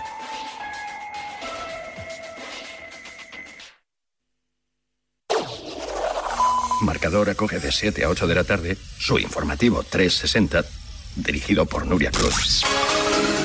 Marcador 6.82 7.30
acoge 7.30 7.58
de 7.58 7.72
7 7.72 8.04
a 8.04 8.08
8 8.08 8.26
de 8.26 8.34
la 8.34 8.44
tarde 8.44 8.76
su 8.98 9.18
informativo 9.18 9.82
360, 9.82 10.64
dirigido 11.16 11.66
por 11.66 11.86
Nuria 11.86 12.10
Cruz. 12.10 12.64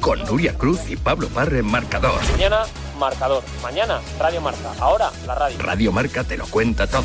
con 0.00 0.18
Nuria 0.24 0.56
Cruz 0.56 0.80
y 0.88 0.96
Pablo 0.96 1.28
Parre 1.28 1.58
en 1.58 1.66
marcador. 1.66 2.20
Mañana, 2.32 2.62
marcador. 2.98 3.42
Mañana, 3.62 4.00
Radio 4.18 4.40
Marca. 4.40 4.72
Ahora, 4.80 5.10
la 5.26 5.34
radio. 5.34 5.58
Radio 5.58 5.92
Marca 5.92 6.24
te 6.24 6.36
lo 6.36 6.46
cuenta 6.46 6.86
todo. 6.86 7.04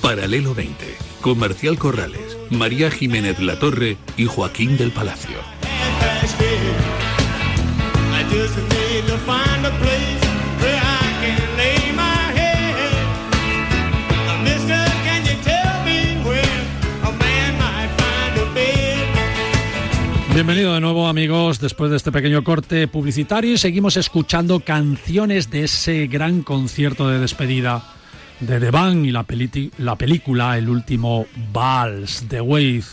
Paralelo 0.00 0.54
20, 0.54 0.96
Comercial 1.22 1.78
Corrales, 1.78 2.33
María 2.50 2.90
Jiménez 2.90 3.38
Latorre 3.40 3.96
y 4.16 4.26
Joaquín 4.26 4.76
del 4.76 4.90
Palacio. 4.90 5.36
Bienvenido 20.34 20.74
de 20.74 20.80
nuevo 20.80 21.06
amigos 21.06 21.60
después 21.60 21.92
de 21.92 21.96
este 21.96 22.10
pequeño 22.10 22.42
corte 22.42 22.88
publicitario 22.88 23.56
seguimos 23.56 23.96
escuchando 23.96 24.58
canciones 24.58 25.48
de 25.48 25.62
ese 25.62 26.08
gran 26.08 26.42
concierto 26.42 27.08
de 27.08 27.20
despedida 27.20 27.93
de 28.40 28.60
The 28.60 28.70
Band 28.70 29.06
y 29.06 29.12
la, 29.12 29.24
película 29.96 30.58
El 30.58 30.68
último 30.68 31.26
Vals 31.52 32.28
de 32.28 32.40
Wave. 32.40 32.84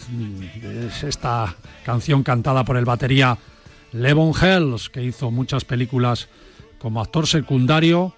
Es 0.88 1.04
esta 1.04 1.56
canción 1.86 2.24
cantada 2.24 2.64
por 2.64 2.78
el 2.78 2.86
batería 2.86 3.38
Levon 3.92 4.34
Hells 4.40 4.90
que 4.90 5.04
hizo 5.04 5.32
muchas 5.32 5.66
películas 5.66 6.30
como 6.80 7.02
actor 7.02 7.28
secundario 7.28 8.14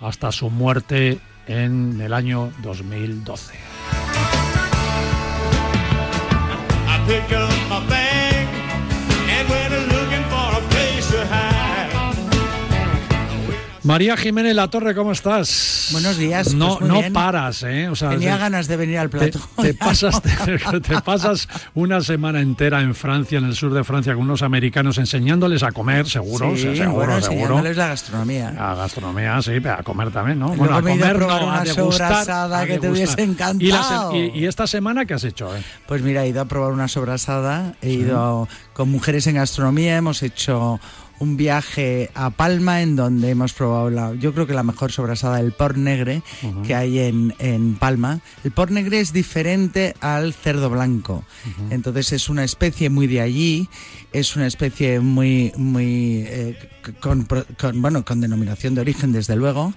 hasta 0.00 0.30
su 0.32 0.50
muerte 0.50 1.18
en 1.46 2.00
el 2.00 2.12
año 2.12 2.52
2012. 2.62 3.54
María 13.86 14.16
Jiménez 14.16 14.56
La 14.56 14.68
Torre, 14.68 14.96
¿cómo 14.96 15.12
estás? 15.12 15.90
Buenos 15.92 16.16
días, 16.18 16.52
No, 16.54 16.78
pues 16.78 16.90
no 16.90 16.98
bien. 16.98 17.12
paras, 17.12 17.62
¿eh? 17.62 17.88
O 17.88 17.94
sea, 17.94 18.10
Tenía 18.10 18.32
te- 18.34 18.40
ganas 18.40 18.66
de 18.66 18.76
venir 18.76 18.98
al 18.98 19.08
plato. 19.10 19.38
Te, 19.58 19.62
te 19.62 19.74
pasas, 19.74 20.20
te, 20.20 20.30
te 20.80 21.00
pasas 21.02 21.48
una 21.72 22.00
semana 22.00 22.40
entera 22.40 22.80
en 22.80 22.96
Francia, 22.96 23.38
en 23.38 23.44
el 23.44 23.54
sur 23.54 23.72
de 23.72 23.84
Francia, 23.84 24.14
con 24.14 24.24
unos 24.24 24.42
americanos 24.42 24.98
enseñándoles 24.98 25.62
a 25.62 25.70
comer, 25.70 26.08
seguro, 26.08 26.56
Sí, 26.56 26.62
seguro, 26.76 26.92
bueno, 26.94 27.20
seguro. 27.22 27.62
la 27.62 27.86
gastronomía. 27.86 28.48
A 28.58 28.74
gastronomía, 28.74 29.40
sí, 29.40 29.52
pero 29.62 29.74
a 29.74 29.82
comer 29.84 30.10
también, 30.10 30.40
¿no? 30.40 30.48
Luego 30.56 30.74
a 30.74 30.82
comer, 30.82 31.18
no, 31.20 31.30
a 31.30 31.44
una 31.44 31.62
degustar, 31.62 32.28
a 32.28 32.66
que 32.66 32.78
te 32.80 32.90
hubiese 32.90 33.14
¿Y, 33.14 33.16
la 33.18 33.22
encantado. 33.22 34.16
y- 34.16 34.32
y 34.34 34.46
esta 34.46 34.66
semana 34.66 35.04
qué 35.04 35.14
has 35.14 35.22
hecho? 35.22 35.54
eh? 35.56 35.62
Pues 35.86 36.02
mira, 36.02 36.24
he 36.24 36.28
ido 36.30 36.40
a 36.40 36.46
probar 36.46 36.72
una 36.72 36.88
sobrasada, 36.88 37.74
he 37.82 37.86
Sí. 37.90 37.92
ido 38.00 38.48
con 38.72 38.90
mujeres 38.90 39.28
en 39.28 39.36
gastronomía, 39.36 39.96
hemos 39.96 40.24
hecho 40.24 40.80
un 41.18 41.36
viaje 41.36 42.10
a 42.14 42.30
Palma 42.30 42.82
en 42.82 42.96
donde 42.96 43.30
hemos 43.30 43.52
probado 43.52 43.90
la, 43.90 44.14
yo 44.14 44.32
creo 44.32 44.46
que 44.46 44.54
la 44.54 44.62
mejor 44.62 44.92
sobrasada 44.92 45.38
del 45.38 45.52
porc 45.52 45.76
negre 45.76 46.22
que 46.66 46.74
hay 46.74 46.98
en, 46.98 47.34
en 47.38 47.74
Palma. 47.74 48.20
El 48.44 48.52
porc 48.52 48.70
negre 48.70 49.00
es 49.00 49.12
diferente 49.12 49.94
al 50.00 50.34
cerdo 50.34 50.70
blanco, 50.70 51.24
entonces 51.70 52.12
es 52.12 52.28
una 52.28 52.44
especie 52.44 52.90
muy 52.90 53.06
de 53.06 53.20
allí, 53.20 53.68
es 54.18 54.34
una 54.34 54.46
especie 54.46 55.00
muy 55.00 55.52
muy 55.56 56.24
eh, 56.26 56.56
con, 57.00 57.24
con, 57.24 57.82
bueno 57.82 58.02
con 58.02 58.22
denominación 58.22 58.74
de 58.74 58.80
origen 58.80 59.12
desde 59.12 59.36
luego 59.36 59.74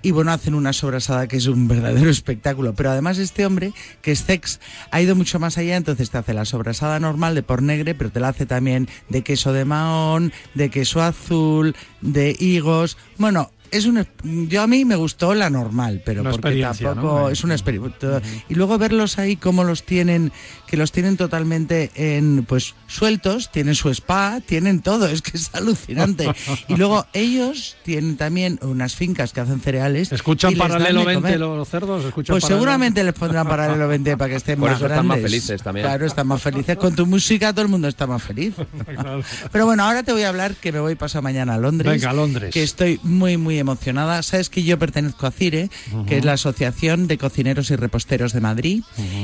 y 0.00 0.12
bueno 0.12 0.32
hacen 0.32 0.54
una 0.54 0.72
sobrasada 0.72 1.28
que 1.28 1.36
es 1.36 1.46
un 1.46 1.68
verdadero 1.68 2.08
espectáculo. 2.10 2.74
Pero 2.74 2.90
además 2.90 3.18
este 3.18 3.44
hombre 3.44 3.74
que 4.00 4.12
es 4.12 4.20
Sex 4.20 4.60
ha 4.90 5.02
ido 5.02 5.14
mucho 5.14 5.38
más 5.38 5.58
allá, 5.58 5.76
entonces 5.76 6.08
te 6.08 6.16
hace 6.16 6.32
la 6.32 6.46
sobrasada 6.46 6.98
normal 7.00 7.34
de 7.34 7.42
por 7.42 7.60
negre, 7.60 7.94
pero 7.94 8.10
te 8.10 8.20
la 8.20 8.28
hace 8.28 8.46
también 8.46 8.88
de 9.10 9.22
queso 9.22 9.52
de 9.52 9.66
mahón, 9.66 10.32
de 10.54 10.70
queso 10.70 11.02
azul, 11.02 11.76
de 12.00 12.34
higos. 12.38 12.96
Bueno. 13.18 13.50
Es 13.72 13.86
un, 13.86 14.06
yo 14.48 14.62
a 14.62 14.66
mí 14.66 14.84
me 14.84 14.96
gustó 14.96 15.34
la 15.34 15.48
normal, 15.50 16.02
pero 16.04 16.20
Una 16.20 16.30
porque 16.30 16.60
tampoco 16.60 17.20
¿no? 17.20 17.28
es 17.30 17.42
una 17.42 17.54
experiencia. 17.54 18.20
Y 18.48 18.54
luego 18.54 18.76
verlos 18.78 19.18
ahí 19.18 19.36
como 19.36 19.64
los 19.64 19.82
tienen, 19.84 20.30
que 20.66 20.76
los 20.76 20.92
tienen 20.92 21.16
totalmente 21.16 21.90
en, 21.94 22.44
pues 22.46 22.74
sueltos, 22.86 23.50
tienen 23.50 23.74
su 23.74 23.88
spa, 23.90 24.40
tienen 24.44 24.80
todo, 24.82 25.06
es 25.06 25.22
que 25.22 25.36
es 25.38 25.54
alucinante. 25.54 26.30
Y 26.68 26.76
luego 26.76 27.06
ellos 27.14 27.76
tienen 27.82 28.16
también 28.18 28.58
unas 28.62 28.94
fincas 28.94 29.32
que 29.32 29.40
hacen 29.40 29.60
cereales. 29.60 30.12
¿Escuchan 30.12 30.54
paralelo 30.56 31.00
de 31.00 31.06
20 31.06 31.22
comer. 31.22 31.40
los 31.40 31.68
cerdos? 31.68 32.04
¿Escuchan 32.04 32.34
Pues 32.34 32.42
paralelo? 32.42 32.60
seguramente 32.60 33.02
les 33.04 33.14
pondrán 33.14 33.48
paralelo 33.48 33.88
20 33.88 34.16
para 34.18 34.28
que 34.30 34.36
estén 34.36 34.60
Por 34.60 34.68
más 34.68 34.76
eso 34.78 34.86
están 34.86 35.06
grandes. 35.08 35.22
más 35.24 35.30
felices 35.30 35.62
también. 35.62 35.86
Claro, 35.86 36.04
están 36.06 36.26
más 36.26 36.42
felices. 36.42 36.76
Con 36.76 36.94
tu 36.94 37.06
música 37.06 37.52
todo 37.52 37.62
el 37.64 37.70
mundo 37.70 37.88
está 37.88 38.06
más 38.06 38.22
feliz. 38.22 38.54
Pero 39.52 39.64
bueno, 39.66 39.84
ahora 39.84 40.02
te 40.02 40.12
voy 40.12 40.22
a 40.24 40.28
hablar 40.28 40.54
que 40.56 40.72
me 40.72 40.80
voy 40.80 40.94
pasado 40.94 41.22
mañana 41.22 41.54
a 41.54 41.58
Londres. 41.58 41.90
Venga, 41.90 42.10
a 42.10 42.12
Londres. 42.12 42.52
Que 42.52 42.62
estoy 42.62 43.00
muy, 43.02 43.36
muy 43.36 43.61
emocionada. 43.62 44.22
Sabes 44.22 44.50
que 44.50 44.62
yo 44.62 44.78
pertenezco 44.78 45.26
a 45.26 45.30
CIRE, 45.30 45.70
que 46.06 46.18
es 46.18 46.24
la 46.24 46.34
Asociación 46.34 47.06
de 47.06 47.18
Cocineros 47.18 47.70
y 47.70 47.76
Reposteros 47.76 48.32
de 48.32 48.40
Madrid, 48.40 48.82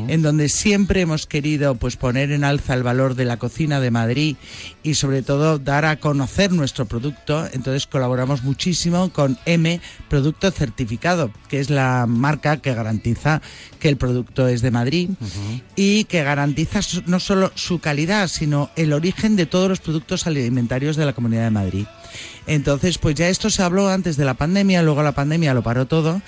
en 0.08 0.22
donde 0.22 0.48
siempre 0.48 1.02
hemos 1.02 1.26
querido 1.26 1.74
pues 1.74 1.96
poner 1.96 2.32
en 2.32 2.44
alza 2.44 2.74
el 2.74 2.82
valor 2.82 3.14
de 3.14 3.24
la 3.24 3.36
cocina 3.36 3.80
de 3.80 3.90
Madrid 3.90 4.36
y 4.82 4.94
sobre 4.94 5.22
todo 5.22 5.58
dar 5.58 5.84
a 5.84 5.96
conocer 5.96 6.52
nuestro 6.52 6.86
producto. 6.86 7.46
Entonces 7.52 7.86
colaboramos 7.86 8.42
muchísimo 8.42 9.12
con 9.12 9.38
M 9.44 9.80
Producto 10.08 10.50
Certificado, 10.50 11.30
que 11.48 11.60
es 11.60 11.70
la 11.70 12.06
marca 12.06 12.56
que 12.58 12.74
garantiza 12.74 13.42
que 13.78 13.88
el 13.88 13.96
producto 13.96 14.48
es 14.48 14.62
de 14.62 14.70
Madrid 14.70 15.10
y 15.76 16.04
que 16.04 16.22
garantiza 16.22 16.80
no 17.06 17.20
solo 17.20 17.52
su 17.54 17.80
calidad, 17.80 18.28
sino 18.28 18.70
el 18.76 18.92
origen 18.92 19.36
de 19.36 19.46
todos 19.46 19.68
los 19.68 19.80
productos 19.80 20.26
alimentarios 20.26 20.96
de 20.96 21.06
la 21.06 21.12
Comunidad 21.12 21.44
de 21.44 21.50
Madrid. 21.50 21.86
Entonces, 22.46 22.98
pues 22.98 23.14
ya 23.14 23.28
esto 23.28 23.50
se 23.50 23.62
habló 23.62 23.88
antes 23.88 24.16
de 24.16 24.24
la 24.24 24.34
pandemia, 24.34 24.82
luego 24.82 25.02
la 25.02 25.12
pandemia 25.12 25.54
lo 25.54 25.62
paró 25.62 25.86
todo 25.86 26.22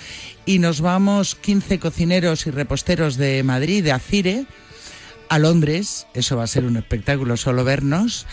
y 0.45 0.59
nos 0.59 0.81
vamos 0.81 1.35
15 1.35 1.79
cocineros 1.79 2.45
y 2.45 2.51
reposteros 2.51 3.17
de 3.17 3.43
Madrid, 3.43 3.83
de 3.83 3.91
Acire, 3.91 4.45
a 5.29 5.39
Londres, 5.39 6.07
eso 6.13 6.35
va 6.35 6.43
a 6.43 6.47
ser 6.47 6.65
un 6.65 6.75
espectáculo 6.75 7.37
solo 7.37 7.63
vernos. 7.63 8.27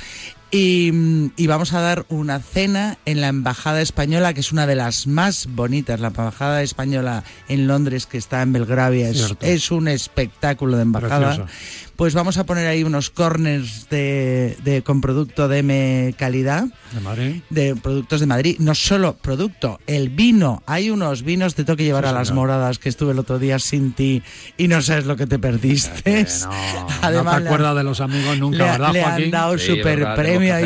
Y, 0.51 0.91
y 1.37 1.47
vamos 1.47 1.75
a 1.75 1.81
dar 1.81 2.07
una 2.09 2.39
cena 2.41 2.97
en 3.05 3.21
la 3.21 3.29
Embajada 3.29 3.83
Española, 3.83 4.33
que 4.33 4.41
es 4.41 4.51
una 4.51 4.67
de 4.67 4.77
las 4.77 5.07
más 5.07 5.47
bonitas. 5.51 6.01
La 6.01 6.09
Embajada 6.09 6.63
Española 6.63 7.23
en 7.49 7.67
Londres, 7.67 8.07
que 8.07 8.17
está 8.17 8.41
en 8.41 8.55
Belgravia, 8.55 9.11
es, 9.11 9.71
un 9.71 9.89
espectáculo 9.89 10.77
de 10.77 10.83
embajada. 10.83 11.37
Precioso. 11.37 11.53
Pues 11.99 12.15
vamos 12.15 12.39
a 12.39 12.45
poner 12.47 12.69
ahí 12.69 12.85
unos 12.85 13.11
corners 13.11 13.89
de, 13.91 14.57
de- 14.63 14.83
con 14.85 15.01
producto 15.01 15.49
de 15.49 15.59
M 15.59 16.15
calidad 16.17 16.67
De 16.93 17.01
Madrid. 17.01 17.43
de 17.51 17.75
productos 17.75 18.21
de 18.21 18.27
Madrid. 18.27 18.55
No 18.61 18.77
solo 18.77 19.17
producto, 19.17 19.81
el 19.89 20.09
vino. 20.09 20.63
Hay 20.67 20.91
unos 20.91 21.25
vinos, 21.25 21.57
te 21.57 21.65
tengo 21.65 21.77
que 21.77 21.83
llevar 21.83 22.05
Sí, 22.05 22.11
a 22.11 22.13
las 22.13 22.29
señor. 22.29 22.43
moradas 22.47 22.79
que 22.79 22.89
estuve 22.89 23.11
el 23.11 23.19
otro 23.19 23.41
día 23.41 23.59
sin 23.59 23.95
ti 23.95 24.23
y 24.57 24.69
no 24.69 24.81
sabes 24.81 25.07
lo 25.07 25.17
que 25.17 25.27
te 25.27 25.41
perdiste. 25.41 26.25
no 27.03 27.25
te 27.25 27.31
acuerdas 27.31 27.75
de 27.77 27.83
los 27.83 28.01
amigos 28.01 28.39
nunca, 28.39 28.59
le, 28.59 28.65
¿verdad, 28.65 28.93
le 28.93 29.03
Joaquín? 29.03 29.25
han 29.25 29.31
dado 29.33 29.59
Sí, 29.59 29.67
super 29.67 29.99
verdad, 29.99 30.15
premio 30.15 30.55
a 30.55 30.61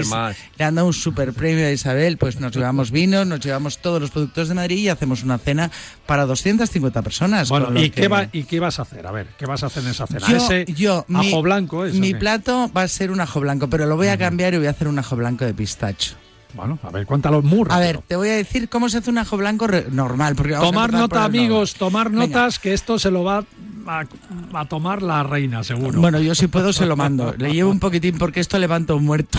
le 0.59 0.65
han 0.67 0.75
dado 0.75 0.87
un 0.87 0.93
super 0.93 1.33
premio 1.33 1.67
a 1.67 1.71
Isabel, 1.71 2.19
pues 2.19 2.39
nos 2.41 2.55
llevamos 2.55 2.91
vinos, 2.93 3.27
nos 3.27 3.41
llevamos 3.41 3.79
todos 3.79 4.03
los 4.03 4.11
productos 4.11 4.49
de 4.49 4.55
Madrid 4.55 4.77
y 4.77 4.89
hacemos 4.91 5.23
una 5.23 5.39
cena 5.39 5.71
para 6.05 6.27
250 6.27 7.01
personas. 7.01 7.49
Bueno, 7.49 7.75
¿y 7.81 7.89
qué, 7.89 8.09
va, 8.09 8.29
¿y 8.33 8.45
qué 8.45 8.61
vas 8.61 8.79
a 8.79 8.83
hacer? 8.83 9.07
A 9.07 9.13
ver, 9.13 9.29
¿qué 9.39 9.47
vas 9.47 9.63
a 9.63 9.67
hacer 9.69 9.83
en 9.83 9.91
esa 9.93 10.07
cena? 10.07 10.27
yo, 10.29 10.37
Ese 10.37 10.67
yo, 10.75 11.07
mi- 11.23 11.29
ajo 11.33 11.43
blanco 11.43 11.85
es. 11.87 11.95
¿o 11.97 11.99
Mi 11.99 12.15
plato 12.15 12.71
va 12.77 12.83
a 12.83 12.89
ser 12.89 13.11
un 13.11 13.21
ajo 13.21 13.41
blanco, 13.41 13.69
pero 13.69 13.87
lo 13.87 13.97
voy 13.97 14.09
a 14.09 14.19
cambiar 14.19 14.55
y 14.55 14.59
voy 14.59 14.67
a 14.67 14.71
hacer 14.71 14.89
un 14.89 14.99
ajo 14.99 15.17
blanco 15.17 15.45
de 15.45 15.55
pistacho. 15.55 16.15
Bueno, 16.55 16.79
a 16.83 16.91
ver, 16.91 17.07
cuéntalo 17.07 17.41
muy 17.41 17.61
A 17.63 17.65
rápido. 17.65 17.81
ver, 17.81 17.99
te 18.07 18.17
voy 18.17 18.29
a 18.29 18.35
decir 18.37 18.69
cómo 18.69 18.91
se 18.91 18.99
hace 18.99 19.09
un 19.09 19.17
ajo 19.17 19.39
blanco 19.39 19.67
normal. 19.91 20.37
Porque 20.37 20.55
a 20.55 20.61
Tomar 20.61 20.93
nota, 20.93 21.21
normal. 21.21 21.25
amigos, 21.25 21.75
tomar 21.75 22.11
Venga. 22.11 22.27
notas, 22.27 22.59
que 22.59 22.75
esto 22.75 22.99
se 22.99 23.11
lo 23.11 23.25
va 23.25 23.43
a, 23.87 24.05
a 24.53 24.65
tomar 24.67 25.01
la 25.03 25.23
reina, 25.23 25.65
seguro. 25.65 25.99
Bueno, 25.99 26.21
yo 26.21 26.35
si 26.35 26.49
puedo 26.49 26.75
se 26.75 26.85
lo 26.85 26.95
mando. 26.95 27.35
Le 27.39 27.55
llevo 27.55 27.71
un 27.71 27.81
poquitín 27.81 28.19
porque 28.19 28.41
esto 28.41 28.59
levanta 28.59 28.93
un 28.95 29.05
muerto. 29.07 29.39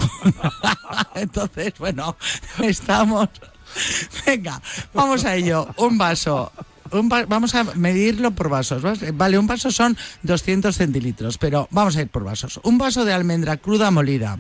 Entonces, 1.16 1.74
bueno, 1.78 2.16
estamos. 2.64 3.30
Venga, 4.26 4.60
vamos 4.94 5.24
a 5.26 5.36
ello. 5.36 5.68
Un 5.78 5.98
vaso. 6.00 6.52
Un 6.94 7.10
va- 7.10 7.26
vamos 7.26 7.56
a 7.56 7.64
medirlo 7.76 8.32
por 8.32 8.50
vasos. 8.50 8.82
¿vas? 8.82 9.00
Vale, 9.16 9.38
un 9.38 9.48
vaso 9.48 9.72
son 9.72 9.98
200 10.24 10.76
centilitros, 10.78 11.38
pero 11.38 11.68
vamos 11.72 11.98
a 11.98 12.02
ir 12.02 12.08
por 12.10 12.24
vasos. 12.24 12.60
Un 12.64 12.78
vaso 12.78 13.04
de 13.06 13.14
almendra 13.14 13.58
cruda 13.58 13.92
molida. 13.92 14.40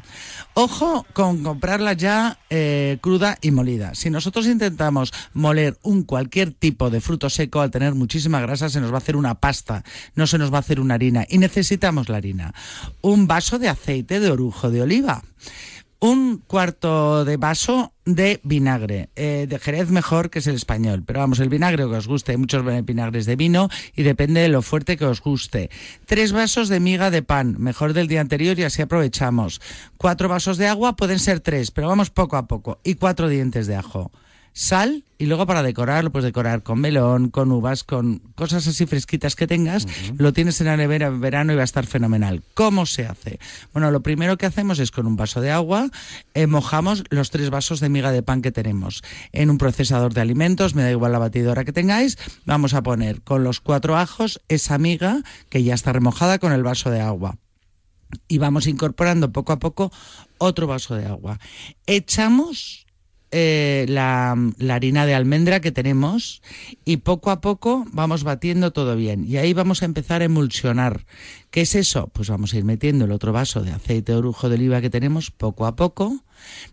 Ojo 0.54 1.06
con 1.14 1.43
comprarla 1.43 1.93
ya 1.93 2.38
eh, 2.49 2.97
cruda 3.01 3.38
y 3.41 3.51
molida. 3.51 3.95
Si 3.95 4.10
nosotros 4.10 4.45
intentamos 4.45 5.12
moler 5.34 5.78
un 5.82 6.04
cualquier 6.04 6.51
tipo 6.51 6.89
de 6.89 7.01
fruto 7.01 7.30
seco, 7.30 7.62
al 7.62 7.72
tener 7.72 7.95
muchísima 7.95 8.39
grasa, 8.39 8.70
se 8.70 8.80
nos 8.80 8.91
va 8.91 8.95
a 8.95 8.99
hacer 8.99 9.16
una 9.16 9.36
pasta, 9.36 9.84
no 10.16 10.28
se 10.28 10.38
nos 10.38 10.51
va 10.54 10.58
a 10.58 10.60
hacer 10.60 10.80
una 10.80 10.93
harina. 10.93 11.26
Y 11.28 11.39
necesitamos 11.39 12.08
la 12.10 12.18
harina. 12.18 12.54
Un 13.01 13.28
vaso 13.28 13.58
de 13.60 13.70
aceite 13.70 14.20
de 14.20 14.30
orujo 14.32 14.70
de 14.70 14.82
oliva 14.84 15.24
un 16.04 16.43
cuarto 16.47 17.24
de 17.24 17.38
vaso 17.38 17.93
de 18.04 18.41
vinagre, 18.43 19.10
eh, 19.16 19.47
de 19.47 19.58
Jerez 19.58 19.89
mejor 19.89 20.30
que 20.30 20.39
es 20.39 20.47
el 20.47 20.56
español, 20.56 21.04
pero 21.06 21.22
vamos, 21.22 21.39
el 21.39 21.47
vinagre 21.47 21.86
que 21.86 21.95
os 21.95 22.10
guste, 22.10 22.34
hay 22.34 22.38
muchos 22.38 22.62
vinagres 22.84 23.26
de 23.26 23.38
vino 23.38 23.70
y 23.95 24.04
depende 24.04 24.41
de 24.41 24.49
lo 24.49 24.62
fuerte 24.62 24.97
que 24.97 25.06
os 25.06 25.22
guste. 25.22 25.70
Tres 26.06 26.34
vasos 26.34 26.68
de 26.68 26.82
miga 26.82 27.10
de 27.10 27.24
pan, 27.24 27.56
mejor 27.58 27.93
del 27.93 28.10
día 28.10 28.20
anterior 28.20 28.60
y 28.60 28.64
así 28.64 28.82
aprovechamos. 28.82 29.62
Cuatro 29.95 30.28
vasos 30.28 30.58
de 30.58 30.68
agua, 30.68 30.97
pueden 30.97 31.20
ser 31.20 31.39
tres, 31.39 31.72
pero 31.72 31.88
vamos 31.88 32.10
poco 32.10 32.36
a 32.36 32.47
poco. 32.47 32.80
Y 32.84 32.95
cuatro 32.95 33.30
dientes 33.30 33.66
de 33.68 33.78
ajo. 33.78 34.12
Sal 34.54 35.04
y 35.18 35.26
luego 35.26 35.47
para 35.47 35.64
decorar, 35.64 36.04
lo 36.04 36.12
puedes 36.12 36.26
decorar 36.26 36.62
con 36.62 36.80
melón, 36.80 37.30
con 37.30 37.51
uvas, 37.51 37.84
con 37.84 38.20
cosas 38.36 38.68
así 38.68 38.86
fresquitas 38.86 39.36
que 39.36 39.47
tengas. 39.47 39.88
Lo 40.18 40.32
tienes 40.32 40.62
en 40.62 40.68
la 40.68 40.78
nevera 40.78 41.08
en 41.08 41.22
verano 41.22 41.54
y 41.54 41.56
va 41.56 41.64
a 41.64 41.66
estar 41.66 41.88
fenomenal. 41.88 42.43
¿Cómo 42.54 42.86
se 42.86 43.08
hace? 43.08 43.39
Bueno, 43.74 43.89
lo 43.89 44.01
primero 44.01 44.38
que 44.38 44.45
hacemos 44.45 44.78
es 44.80 44.91
con 44.91 45.08
un 45.08 45.16
vaso 45.16 45.41
de 45.41 45.49
agua, 45.49 45.89
eh, 46.34 46.45
mojamos 46.45 47.04
los 47.10 47.32
tres 47.32 47.49
vasos 47.49 47.80
de 47.80 47.89
miga 47.89 48.12
de 48.12 48.22
pan 48.22 48.41
que 48.41 48.51
tenemos. 48.51 49.01
En 49.32 49.49
un 49.49 49.58
procesador 49.58 50.14
de 50.14 50.22
alimentos, 50.22 50.76
me 50.76 50.84
da 50.84 50.91
igual 50.91 51.12
la 51.14 51.20
batidora 51.20 51.66
que 51.66 51.74
tengáis, 51.74 52.18
vamos 52.45 52.74
a 52.74 52.84
poner 52.84 53.22
con 53.22 53.43
los 53.43 53.60
cuatro 53.60 53.97
ajos 53.97 54.41
esa 54.49 54.78
miga 54.78 55.24
que 55.49 55.64
ya 55.64 55.74
está 55.74 55.93
remojada 55.93 56.38
con 56.38 56.51
el 56.51 56.64
vaso 56.64 56.91
de 56.91 57.01
agua 57.01 57.38
y 58.28 58.38
vamos 58.38 58.68
incorporando 58.68 59.32
poco 59.32 59.54
a 59.54 59.60
poco 59.60 59.91
otro 60.38 60.68
vaso 60.68 60.95
de 60.95 61.06
agua. 61.06 61.39
Echamos 61.88 62.83
eh, 63.36 63.86
la, 63.90 64.38
la 64.58 64.76
harina 64.76 65.06
de 65.08 65.16
almendra 65.16 65.60
que 65.60 65.72
tenemos 65.72 66.42
y 66.86 66.98
poco 66.98 67.32
a 67.32 67.42
poco 67.42 67.86
vamos 67.92 68.24
batiendo 68.24 68.72
todo 68.72 68.96
bien. 68.96 69.26
Y 69.28 69.38
ahí 69.38 69.54
vamos 69.54 69.82
a 69.82 69.86
empezar 69.86 70.22
a 70.22 70.26
emulsionar. 70.26 71.06
¿Qué 71.50 71.62
es 71.62 71.74
eso? 71.74 72.08
Pues 72.14 72.30
vamos 72.30 72.54
a 72.54 72.58
ir 72.58 72.64
metiendo 72.64 73.06
el 73.06 73.12
otro 73.12 73.34
vaso 73.34 73.62
de 73.62 73.72
aceite 73.72 74.12
de 74.12 74.18
orujo 74.20 74.50
de 74.50 74.56
oliva 74.56 74.82
que 74.82 74.90
tenemos 74.90 75.32
poco 75.32 75.66
a 75.66 75.76
poco. 75.76 76.24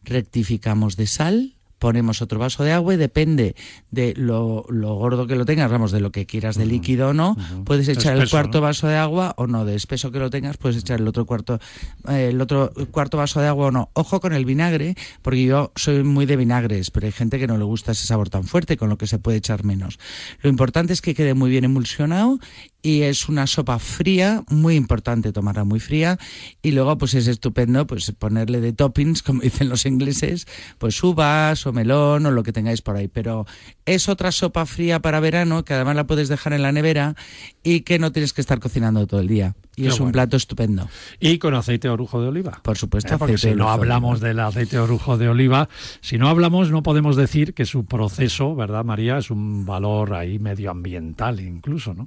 Rectificamos 0.04 0.96
de 0.96 1.06
sal. 1.06 1.54
Ponemos 1.80 2.22
otro 2.22 2.38
vaso 2.38 2.62
de 2.62 2.72
agua 2.72 2.94
y 2.94 2.96
depende 2.96 3.56
de 3.90 4.14
lo, 4.16 4.64
lo 4.68 4.94
gordo 4.94 5.26
que 5.26 5.34
lo 5.34 5.44
tengas, 5.44 5.70
vamos, 5.70 5.90
de 5.90 6.00
lo 6.00 6.12
que 6.12 6.26
quieras 6.26 6.56
de 6.56 6.66
líquido 6.66 7.08
o 7.08 7.12
no, 7.12 7.36
puedes 7.64 7.88
echar 7.88 8.16
el 8.16 8.28
cuarto 8.30 8.58
¿no? 8.58 8.62
vaso 8.62 8.86
de 8.86 8.96
agua 8.96 9.34
o 9.38 9.46
no, 9.46 9.64
de 9.64 9.74
espeso 9.74 10.12
que 10.12 10.18
lo 10.18 10.30
tengas, 10.30 10.58
puedes 10.58 10.76
echar 10.76 11.00
el 11.00 11.08
otro 11.08 11.26
cuarto, 11.26 11.58
eh, 12.08 12.28
el 12.30 12.40
otro 12.40 12.72
cuarto 12.90 13.16
vaso 13.16 13.40
de 13.40 13.48
agua 13.48 13.66
o 13.66 13.70
no. 13.70 13.88
Ojo 13.94 14.20
con 14.20 14.32
el 14.32 14.44
vinagre, 14.44 14.94
porque 15.22 15.42
yo 15.42 15.72
soy 15.74 16.04
muy 16.04 16.26
de 16.26 16.36
vinagres, 16.36 16.90
pero 16.90 17.06
hay 17.06 17.12
gente 17.12 17.38
que 17.38 17.46
no 17.46 17.58
le 17.58 17.64
gusta 17.64 17.92
ese 17.92 18.06
sabor 18.06 18.28
tan 18.28 18.44
fuerte, 18.44 18.76
con 18.76 18.90
lo 18.90 18.98
que 18.98 19.06
se 19.06 19.18
puede 19.18 19.38
echar 19.38 19.64
menos. 19.64 19.98
Lo 20.42 20.50
importante 20.50 20.92
es 20.92 21.00
que 21.00 21.14
quede 21.14 21.34
muy 21.34 21.50
bien 21.50 21.64
emulsionado 21.64 22.38
y 22.82 23.02
es 23.02 23.28
una 23.28 23.46
sopa 23.46 23.78
fría, 23.78 24.42
muy 24.48 24.76
importante 24.76 25.32
tomarla 25.32 25.64
muy 25.64 25.80
fría 25.80 26.18
y 26.62 26.72
luego 26.72 26.96
pues 26.98 27.14
es 27.14 27.26
estupendo 27.26 27.86
pues 27.86 28.12
ponerle 28.12 28.60
de 28.60 28.72
toppings, 28.72 29.22
como 29.22 29.40
dicen 29.42 29.68
los 29.68 29.86
ingleses, 29.86 30.46
pues 30.78 31.02
uvas 31.02 31.66
o 31.66 31.72
melón 31.72 32.26
o 32.26 32.30
lo 32.30 32.42
que 32.42 32.52
tengáis 32.52 32.82
por 32.82 32.96
ahí, 32.96 33.08
pero 33.08 33.46
es 33.86 34.08
otra 34.08 34.32
sopa 34.32 34.66
fría 34.66 35.00
para 35.00 35.20
verano 35.20 35.64
que 35.64 35.74
además 35.74 35.96
la 35.96 36.06
puedes 36.06 36.28
dejar 36.28 36.52
en 36.52 36.62
la 36.62 36.72
nevera 36.72 37.16
y 37.62 37.80
que 37.80 37.98
no 37.98 38.12
tienes 38.12 38.32
que 38.32 38.40
estar 38.40 38.60
cocinando 38.60 39.06
todo 39.06 39.20
el 39.20 39.28
día 39.28 39.54
y 39.80 39.84
Qué 39.84 39.88
es 39.88 40.00
un 40.00 40.12
plato 40.12 40.36
estupendo. 40.36 40.88
Y 41.18 41.38
con 41.38 41.54
aceite 41.54 41.88
de 41.88 41.94
orujo 41.94 42.20
de 42.20 42.28
oliva. 42.28 42.60
Por 42.62 42.76
supuesto, 42.76 43.14
Eh, 43.14 43.18
porque 43.18 43.38
si 43.38 43.48
de 43.48 43.56
no 43.56 43.64
de 43.66 43.70
hablamos 43.70 44.20
del 44.20 44.38
aceite 44.40 44.76
de 44.76 44.82
orujo 44.82 45.16
de 45.18 45.28
oliva, 45.28 45.68
si 46.00 46.18
no 46.18 46.28
hablamos 46.28 46.70
no 46.70 46.82
podemos 46.82 47.16
decir 47.16 47.54
que 47.54 47.64
su 47.64 47.84
proceso, 47.86 48.54
¿verdad 48.54 48.84
María? 48.84 49.18
Es 49.18 49.30
un 49.30 49.64
valor 49.66 50.14
ahí 50.14 50.38
medioambiental 50.38 51.40
incluso, 51.40 51.94
¿no? 51.94 52.04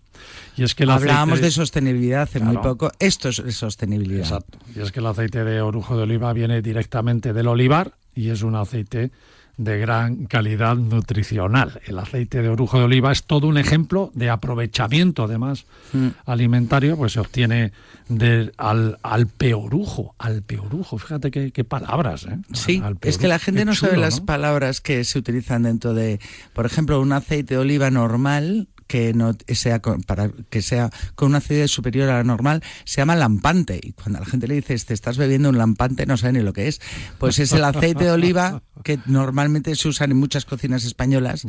Y 0.55 0.63
es 0.63 0.75
que 0.75 0.83
el 0.83 0.91
Hablábamos 0.91 1.39
aceite- 1.39 1.45
de 1.45 1.51
sostenibilidad 1.51 2.21
hace 2.23 2.39
muy 2.39 2.57
poco, 2.57 2.91
esto 2.99 3.29
es 3.29 3.41
sostenibilidad. 3.55 4.21
Exacto. 4.23 4.59
Y 4.75 4.79
es 4.81 4.91
que 4.91 4.99
el 4.99 5.05
aceite 5.07 5.43
de 5.43 5.61
orujo 5.61 5.97
de 5.97 6.03
oliva 6.03 6.31
viene 6.33 6.61
directamente 6.61 7.33
del 7.33 7.47
olivar 7.47 7.93
y 8.15 8.29
es 8.29 8.43
un 8.43 8.55
aceite 8.55 9.11
de 9.57 9.77
gran 9.77 10.25
calidad 10.25 10.75
nutricional. 10.75 11.79
El 11.85 11.99
aceite 11.99 12.41
de 12.41 12.49
orujo 12.49 12.79
de 12.79 12.85
oliva 12.85 13.11
es 13.11 13.23
todo 13.23 13.47
un 13.47 13.57
ejemplo 13.57 14.11
de 14.15 14.29
aprovechamiento, 14.29 15.23
además, 15.25 15.65
Mm. 15.93 16.07
alimentario, 16.25 16.97
pues 16.97 17.13
se 17.13 17.19
obtiene 17.19 17.71
del 18.09 18.53
al, 18.57 18.97
alpeorujo. 19.03 20.15
Alpeorujo, 20.17 20.97
fíjate 20.97 21.29
qué, 21.31 21.51
qué 21.51 21.63
palabras, 21.63 22.25
¿eh? 22.25 22.37
Sí, 22.53 22.81
es 23.01 23.17
que 23.17 23.27
la 23.27 23.39
gente 23.39 23.61
Qué 23.61 23.65
no 23.65 23.75
sabe 23.75 23.97
las 23.97 24.21
¿no? 24.21 24.25
palabras 24.25 24.81
que 24.81 25.03
se 25.03 25.19
utilizan 25.19 25.63
dentro 25.63 25.93
de, 25.93 26.19
por 26.53 26.65
ejemplo, 26.65 26.99
un 26.99 27.11
aceite 27.13 27.53
de 27.55 27.59
oliva 27.59 27.91
normal 27.91 28.67
que 28.87 29.13
no 29.13 29.35
sea 29.47 29.81
con, 29.81 30.01
para 30.03 30.29
que 30.49 30.61
sea 30.61 30.89
con 31.15 31.29
una 31.29 31.37
acidez 31.39 31.71
superior 31.71 32.09
a 32.09 32.17
la 32.17 32.23
normal 32.23 32.61
se 32.85 33.01
llama 33.01 33.15
lampante. 33.15 33.79
Y 33.81 33.91
cuando 33.93 34.19
la 34.19 34.25
gente 34.25 34.47
le 34.47 34.55
dices 34.55 34.85
te 34.85 34.93
estás 34.93 35.17
bebiendo 35.17 35.49
un 35.49 35.57
lampante 35.57 36.05
no 36.05 36.17
sabe 36.17 36.33
ni 36.33 36.41
lo 36.41 36.53
que 36.53 36.67
es. 36.67 36.81
Pues 37.17 37.39
es 37.39 37.51
el 37.53 37.63
aceite 37.63 38.03
de 38.05 38.11
oliva 38.11 38.61
que 38.83 38.99
normalmente 39.05 39.75
se 39.75 39.87
usan 39.87 40.11
en 40.11 40.17
muchas 40.17 40.45
cocinas 40.45 40.83
españolas 40.85 41.45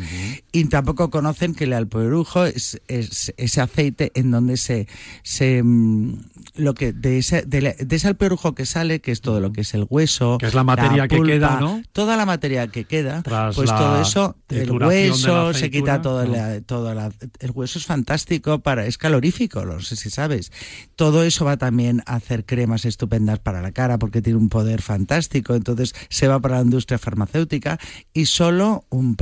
y 0.53 0.64
tampoco 0.66 1.11
conocen 1.11 1.55
que 1.55 1.64
el 1.64 1.72
alpoerujo 1.72 2.45
es, 2.45 2.80
es 2.89 3.32
ese 3.37 3.61
aceite 3.61 4.12
en 4.14 4.30
donde 4.30 4.57
se 4.57 4.87
se 5.22 5.62
mm, 5.62 6.24
lo 6.57 6.74
que 6.74 6.93
de 6.93 7.18
ese 7.18 7.43
de, 7.43 7.62
la- 7.62 7.72
de 7.78 7.97
ese 7.97 8.09
alpeorujo 8.09 8.55
que 8.55 8.66
sale 8.66 9.01
que 9.01 9.11
es 9.12 9.20
todo 9.20 9.41
lo 9.41 9.53
que 9.53 9.62
es 9.62 9.74
el 9.74 9.87
hueso 9.89 10.39
Que 10.39 10.47
es 10.47 10.55
la 10.55 10.64
materia 10.64 11.09
que 11.09 11.16
pulpa, 11.16 11.32
queda, 11.32 11.61
¿no? 11.61 11.82
toda 11.93 12.16
la 12.16 12.26
materia 12.26 12.68
que 12.68 12.85
queda 12.85 13.22
Tras 13.22 13.57
pues 13.57 13.70
todo 13.70 14.01
eso 14.01 14.37
el 14.51 14.70
hueso 14.70 15.53
se 15.55 15.70
quita 15.70 16.03
todo 16.03 16.24
¿no? 16.24 16.32
la- 16.32 16.61
todo 16.61 16.95
la- 16.95 17.11
el 17.41 17.51
hueso 17.51 17.79
es 17.79 17.87
fantástico 17.87 18.61
para 18.61 18.87
es 18.87 18.99
calorífico 18.99 19.64
no 19.64 19.81
sé 19.81 19.97
si 19.97 20.11
sabes. 20.11 20.53
Todo 20.97 21.22
eso 21.22 21.45
va 21.45 21.57
también 21.57 22.03
a 22.07 22.16
hacer 22.16 22.45
cremas 22.45 22.85
estupendas 22.85 23.39
para 23.39 23.62
la 23.62 23.72
cara 23.72 23.99
porque 23.99 24.22
tiene 24.22 24.39
un 24.39 24.49
poder 24.49 24.83
fantástico. 24.83 25.55
Entonces 25.55 25.95
se 26.09 26.29
va 26.29 26.41
para 26.41 26.57
la 26.57 26.62
industria 26.62 26.99
farmacéutica 26.99 27.79
y 28.12 28.27
solo 28.27 28.85
un, 28.91 29.16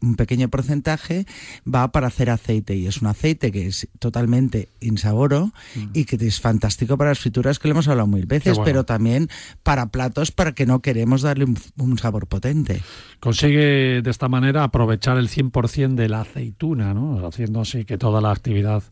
un 0.00 0.16
pequeño 0.16 0.48
porcentaje 0.48 1.26
va 1.72 1.90
para 1.92 2.08
hacer 2.08 2.30
aceite. 2.30 2.74
Y 2.74 2.86
es 2.86 3.00
un 3.00 3.08
aceite 3.08 3.52
que 3.52 3.66
es 3.66 3.88
totalmente 3.98 4.68
insaboro 4.80 5.52
y 5.92 6.04
que 6.04 6.16
es 6.16 6.40
fantástico 6.40 6.96
para 6.96 7.10
las 7.10 7.18
frituras 7.18 7.58
que 7.58 7.68
lo 7.68 7.72
hemos 7.72 7.88
hablado 7.88 8.06
mil 8.06 8.26
veces 8.26 8.54
bueno. 8.54 8.64
pero 8.64 8.84
también 8.84 9.28
para 9.62 9.86
platos 9.86 10.30
para 10.30 10.52
que 10.52 10.66
no 10.66 10.80
queremos 10.80 11.22
darle 11.22 11.44
un, 11.44 11.58
un 11.78 11.98
sabor 11.98 12.26
potente. 12.26 12.82
Consigue 13.20 14.02
de 14.02 14.10
esta 14.10 14.28
manera 14.28 14.64
aprovechar 14.64 15.16
el 15.16 15.28
100% 15.28 15.94
de 15.94 16.08
la 16.08 16.22
aceituna, 16.22 16.94
¿no? 16.94 17.26
Haciendo 17.44 17.60
así 17.60 17.84
que 17.84 17.98
toda 17.98 18.20
la 18.20 18.30
actividad 18.30 18.82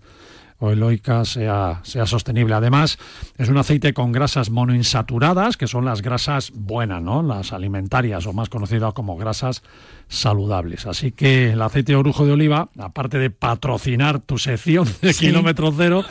oeloica 0.58 1.24
sea, 1.24 1.80
sea 1.82 2.06
sostenible. 2.06 2.54
Además, 2.54 2.98
es 3.36 3.48
un 3.48 3.56
aceite 3.56 3.92
con 3.94 4.12
grasas 4.12 4.50
monoinsaturadas, 4.50 5.56
que 5.56 5.66
son 5.66 5.84
las 5.84 6.02
grasas 6.02 6.52
buenas, 6.54 7.02
¿no? 7.02 7.22
las 7.22 7.52
alimentarias 7.52 8.26
o 8.26 8.32
más 8.32 8.48
conocidas 8.48 8.92
como 8.92 9.16
grasas 9.16 9.62
saludables. 10.08 10.86
Así 10.86 11.10
que 11.10 11.52
el 11.52 11.62
aceite 11.62 11.92
de 11.92 11.96
orujo 11.96 12.26
de 12.26 12.32
oliva, 12.32 12.68
aparte 12.78 13.18
de 13.18 13.30
patrocinar 13.30 14.20
tu 14.20 14.38
sección 14.38 14.86
de 15.00 15.12
Sí. 15.14 15.26
kilómetro 15.26 15.72
cero, 15.76 16.04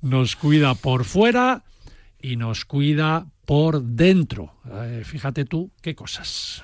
nos 0.00 0.36
cuida 0.36 0.74
por 0.74 1.04
fuera 1.04 1.64
y 2.22 2.36
nos 2.36 2.64
cuida 2.64 3.26
por 3.44 3.82
dentro. 3.82 4.54
Eh, 4.72 5.02
fíjate 5.04 5.44
tú 5.44 5.70
qué 5.82 5.94
cosas. 5.94 6.62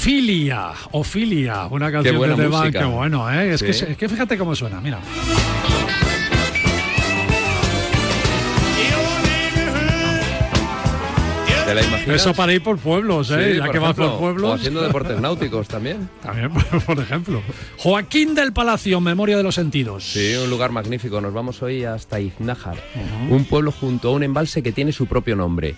Ofilia, 0.00 0.72
Ofilia, 0.92 1.66
una 1.66 1.92
canción 1.92 2.16
buena 2.16 2.34
de 2.34 2.48
The 2.48 2.78
qué 2.78 2.84
bueno, 2.86 3.30
¿eh? 3.30 3.52
Es, 3.52 3.60
Sí. 3.60 3.66
que, 3.66 3.70
es 3.92 3.96
que 3.98 4.08
fíjate 4.08 4.38
cómo 4.38 4.54
suena, 4.56 4.80
mira. 4.80 4.98
Eso 12.06 12.32
para 12.32 12.54
ir 12.54 12.62
por 12.62 12.78
pueblos, 12.78 13.30
¿eh? 13.30 13.52
Sí, 13.52 13.58
ya 13.58 13.68
que 13.68 13.78
vas 13.78 13.90
ejemplo, 13.90 14.12
por 14.12 14.18
pueblos. 14.20 14.50
O 14.50 14.54
haciendo 14.54 14.80
deportes 14.80 15.20
náuticos 15.20 15.68
también. 15.68 16.08
También, 16.22 16.50
por 16.86 16.98
ejemplo. 16.98 17.42
Joaquín 17.76 18.34
del 18.34 18.54
Palacio, 18.54 19.02
Memoria 19.02 19.36
de 19.36 19.42
los 19.42 19.54
Sentidos. 19.54 20.04
Sí, 20.04 20.34
un 20.42 20.48
lugar 20.48 20.72
magnífico. 20.72 21.20
Nos 21.20 21.34
vamos 21.34 21.62
hoy 21.62 21.84
hasta 21.84 22.18
Iznájar, 22.20 22.76
un 23.28 23.44
pueblo 23.44 23.70
junto 23.70 24.08
a 24.08 24.12
un 24.12 24.22
embalse 24.22 24.62
que 24.62 24.72
tiene 24.72 24.92
su 24.92 25.06
propio 25.06 25.36
nombre 25.36 25.76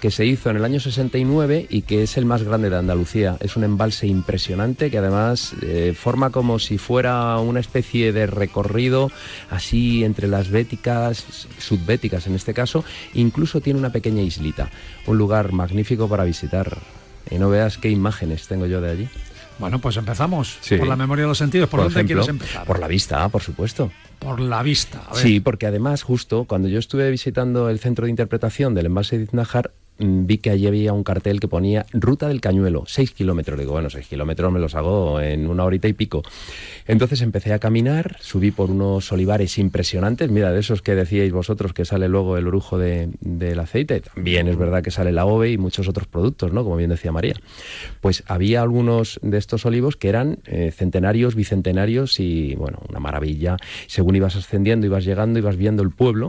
que 0.00 0.10
se 0.10 0.24
hizo 0.24 0.50
en 0.50 0.56
el 0.56 0.64
año 0.64 0.80
69 0.80 1.66
y 1.68 1.82
que 1.82 2.02
es 2.02 2.16
el 2.16 2.24
más 2.24 2.42
grande 2.42 2.70
de 2.70 2.76
Andalucía. 2.76 3.36
Es 3.40 3.56
un 3.56 3.64
embalse 3.64 4.06
impresionante 4.06 4.90
que 4.90 4.98
además 4.98 5.54
eh, 5.62 5.94
forma 5.96 6.30
como 6.30 6.58
si 6.58 6.78
fuera 6.78 7.38
una 7.38 7.60
especie 7.60 8.12
de 8.12 8.26
recorrido 8.26 9.10
así 9.50 10.04
entre 10.04 10.28
las 10.28 10.50
béticas, 10.50 11.24
subbéticas 11.58 12.26
en 12.26 12.34
este 12.34 12.54
caso, 12.54 12.84
incluso 13.14 13.60
tiene 13.60 13.78
una 13.78 13.92
pequeña 13.92 14.22
islita. 14.22 14.70
Un 15.06 15.18
lugar 15.18 15.52
magnífico 15.52 16.08
para 16.08 16.24
visitar. 16.24 16.78
Y 17.30 17.38
no 17.38 17.50
veas 17.50 17.78
qué 17.78 17.90
imágenes 17.90 18.46
tengo 18.46 18.66
yo 18.66 18.80
de 18.80 18.90
allí. 18.90 19.08
Bueno, 19.58 19.80
pues 19.80 19.96
empezamos. 19.96 20.58
Sí. 20.60 20.76
Por 20.76 20.86
la 20.86 20.96
memoria 20.96 21.22
de 21.22 21.28
los 21.28 21.38
sentidos. 21.38 21.68
¿Por, 21.68 21.80
dónde 21.80 21.94
ejemplo, 21.94 22.22
quieres 22.22 22.28
empezar? 22.28 22.64
Por 22.64 22.78
la 22.78 22.86
vista, 22.86 23.28
por 23.28 23.42
supuesto. 23.42 23.90
Por 24.18 24.40
la 24.40 24.62
vista. 24.62 25.02
A 25.08 25.14
ver. 25.14 25.22
Sí, 25.22 25.40
porque 25.40 25.66
además 25.66 26.02
justo 26.02 26.44
cuando 26.44 26.68
yo 26.68 26.78
estuve 26.78 27.10
visitando 27.10 27.68
el 27.68 27.80
centro 27.80 28.04
de 28.04 28.10
interpretación 28.10 28.74
del 28.74 28.86
embalse 28.86 29.18
de 29.18 29.24
Iznájar, 29.24 29.72
vi 29.98 30.38
que 30.38 30.50
allí 30.50 30.66
había 30.66 30.92
un 30.92 31.02
cartel 31.04 31.40
que 31.40 31.48
ponía 31.48 31.86
Ruta 31.92 32.28
del 32.28 32.40
Cañuelo, 32.40 32.84
6 32.86 33.10
kilómetros. 33.12 33.58
Digo, 33.58 33.72
bueno, 33.72 33.90
6 33.90 34.06
kilómetros 34.06 34.52
me 34.52 34.58
los 34.60 34.74
hago 34.74 35.20
en 35.20 35.46
una 35.48 35.64
horita 35.64 35.88
y 35.88 35.92
pico. 35.92 36.22
Entonces 36.86 37.20
empecé 37.22 37.52
a 37.52 37.58
caminar, 37.58 38.16
subí 38.20 38.50
por 38.50 38.70
unos 38.70 39.10
olivares 39.12 39.58
impresionantes, 39.58 40.30
mira, 40.30 40.52
de 40.52 40.60
esos 40.60 40.82
que 40.82 40.94
decíais 40.94 41.32
vosotros 41.32 41.72
que 41.72 41.84
sale 41.84 42.08
luego 42.08 42.36
el 42.38 42.46
orujo 42.46 42.78
de- 42.78 43.10
del 43.20 43.60
aceite, 43.60 44.00
también 44.00 44.48
es 44.48 44.56
verdad 44.56 44.82
que 44.82 44.90
sale 44.90 45.12
la 45.12 45.26
ove 45.26 45.50
y 45.50 45.58
muchos 45.58 45.88
otros 45.88 46.06
productos, 46.06 46.52
¿no? 46.52 46.64
Como 46.64 46.76
bien 46.76 46.90
decía 46.90 47.12
María. 47.12 47.34
Pues 48.00 48.24
había 48.26 48.62
algunos 48.62 49.18
de 49.22 49.38
estos 49.38 49.66
olivos 49.66 49.96
que 49.96 50.08
eran 50.08 50.38
eh, 50.46 50.72
centenarios, 50.74 51.34
bicentenarios 51.34 52.20
y, 52.20 52.54
bueno, 52.54 52.80
una 52.88 53.00
maravilla. 53.00 53.56
Según 53.86 54.16
ibas 54.16 54.36
ascendiendo, 54.36 54.86
ibas 54.86 55.04
llegando, 55.04 55.38
ibas 55.38 55.56
viendo 55.56 55.82
el 55.82 55.90
pueblo, 55.90 56.28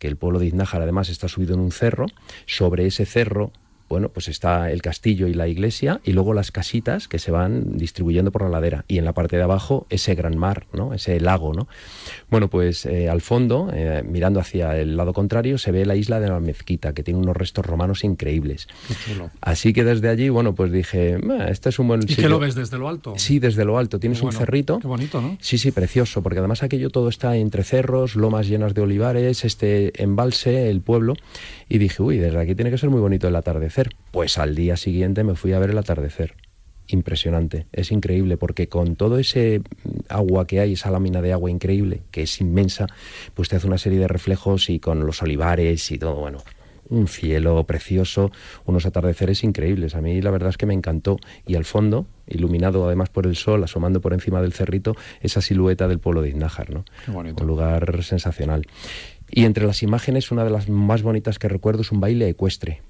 que 0.00 0.08
el 0.08 0.16
pueblo 0.16 0.40
de 0.40 0.46
Iznájar 0.46 0.82
además 0.82 1.08
está 1.10 1.28
subido 1.28 1.54
en 1.54 1.60
un 1.60 1.70
cerro. 1.70 2.06
Sobre 2.46 2.86
ese 2.86 3.06
cerro, 3.06 3.52
bueno, 3.90 4.08
pues 4.08 4.28
está 4.28 4.70
el 4.70 4.82
castillo 4.82 5.26
y 5.26 5.34
la 5.34 5.48
iglesia 5.48 6.00
y 6.04 6.12
luego 6.12 6.32
las 6.32 6.52
casitas 6.52 7.08
que 7.08 7.18
se 7.18 7.32
van 7.32 7.76
distribuyendo 7.76 8.30
por 8.30 8.42
la 8.42 8.48
ladera. 8.48 8.84
Y 8.86 8.98
en 8.98 9.04
la 9.04 9.12
parte 9.12 9.36
de 9.36 9.42
abajo 9.42 9.86
ese 9.90 10.14
gran 10.14 10.38
mar, 10.38 10.66
¿no? 10.72 10.94
Ese 10.94 11.18
lago, 11.18 11.52
¿no? 11.52 11.66
Bueno, 12.30 12.46
pues 12.48 12.86
eh, 12.86 13.08
al 13.08 13.20
fondo, 13.20 13.68
eh, 13.74 14.04
mirando 14.06 14.38
hacia 14.38 14.78
el 14.78 14.96
lado 14.96 15.12
contrario, 15.12 15.58
se 15.58 15.72
ve 15.72 15.84
la 15.84 15.96
isla 15.96 16.20
de 16.20 16.28
la 16.28 16.38
Mezquita, 16.38 16.94
que 16.94 17.02
tiene 17.02 17.18
unos 17.18 17.36
restos 17.36 17.66
romanos 17.66 18.04
increíbles. 18.04 18.68
Así 19.40 19.72
que 19.72 19.82
desde 19.82 20.08
allí, 20.08 20.28
bueno, 20.28 20.54
pues 20.54 20.70
dije, 20.70 21.18
"Ah, 21.28 21.48
este 21.50 21.70
es 21.70 21.78
un 21.80 21.88
buen 21.88 22.00
¿Y 22.04 22.08
sitio". 22.08 22.22
qué 22.22 22.28
lo 22.28 22.38
ves 22.38 22.54
desde 22.54 22.78
lo 22.78 22.88
alto? 22.88 23.14
Sí, 23.16 23.40
desde 23.40 23.64
lo 23.64 23.76
alto. 23.76 23.98
Tienes 23.98 24.22
un 24.22 24.30
cerrito. 24.30 24.78
Qué 24.78 24.86
bonito, 24.86 25.20
¿no? 25.20 25.36
Sí, 25.40 25.58
sí, 25.58 25.72
precioso, 25.72 26.22
porque 26.22 26.38
además 26.38 26.62
aquello 26.62 26.90
todo 26.90 27.08
está 27.08 27.36
entre 27.36 27.64
cerros, 27.64 28.14
lomas 28.14 28.46
llenas 28.46 28.72
de 28.72 28.82
olivares, 28.82 29.44
este 29.44 30.00
embalse, 30.00 30.70
el 30.70 30.80
pueblo, 30.80 31.14
y 31.70 31.78
dije, 31.78 32.02
uy, 32.02 32.18
desde 32.18 32.38
aquí 32.38 32.56
tiene 32.56 32.70
que 32.70 32.78
ser 32.78 32.90
muy 32.90 33.00
bonito 33.00 33.28
el 33.28 33.36
atardecer. 33.36 33.90
Pues 34.10 34.38
al 34.38 34.56
día 34.56 34.76
siguiente 34.76 35.22
me 35.22 35.36
fui 35.36 35.52
a 35.52 35.60
ver 35.60 35.70
el 35.70 35.78
atardecer. 35.78 36.34
Impresionante, 36.88 37.66
es 37.72 37.92
increíble, 37.92 38.36
porque 38.36 38.68
con 38.68 38.96
todo 38.96 39.18
ese 39.18 39.60
mm, 39.60 39.90
agua 40.08 40.48
que 40.48 40.58
hay, 40.58 40.72
esa 40.72 40.90
lámina 40.90 41.22
de 41.22 41.32
agua 41.32 41.48
increíble, 41.48 42.02
que 42.10 42.22
es 42.22 42.40
inmensa, 42.40 42.88
pues 43.34 43.48
te 43.48 43.54
hace 43.54 43.68
una 43.68 43.78
serie 43.78 44.00
de 44.00 44.08
reflejos 44.08 44.68
y 44.68 44.80
con 44.80 45.06
los 45.06 45.22
olivares 45.22 45.92
y 45.92 45.98
todo, 45.98 46.16
bueno, 46.16 46.38
un 46.90 47.06
cielo 47.06 47.62
precioso, 47.64 48.30
unos 48.66 48.84
atardeceres 48.84 49.44
increíbles. 49.44 49.94
A 49.94 50.00
mí 50.00 50.20
la 50.20 50.32
verdad 50.32 50.50
es 50.50 50.56
que 50.56 50.66
me 50.66 50.74
encantó. 50.74 51.18
Y 51.46 51.54
al 51.54 51.64
fondo, 51.64 52.06
iluminado 52.26 52.84
además 52.84 53.08
por 53.08 53.26
el 53.26 53.36
sol, 53.36 53.62
asomando 53.64 54.00
por 54.00 54.12
encima 54.12 54.42
del 54.42 54.52
cerrito, 54.52 54.96
esa 55.20 55.40
silueta 55.40 55.88
del 55.88 56.00
pueblo 56.00 56.20
de 56.20 56.30
Iznájar, 56.30 56.70
¿no? 56.70 56.84
Qué 57.04 57.12
bonito. 57.12 57.42
Un 57.42 57.46
lugar 57.46 58.02
sensacional. 58.02 58.66
Y 59.30 59.44
entre 59.44 59.66
las 59.66 59.82
imágenes, 59.82 60.30
una 60.30 60.44
de 60.44 60.50
las 60.50 60.68
más 60.68 61.02
bonitas 61.02 61.38
que 61.38 61.48
recuerdo 61.48 61.82
es 61.82 61.92
un 61.92 62.00
baile 62.00 62.28
ecuestre. 62.28 62.80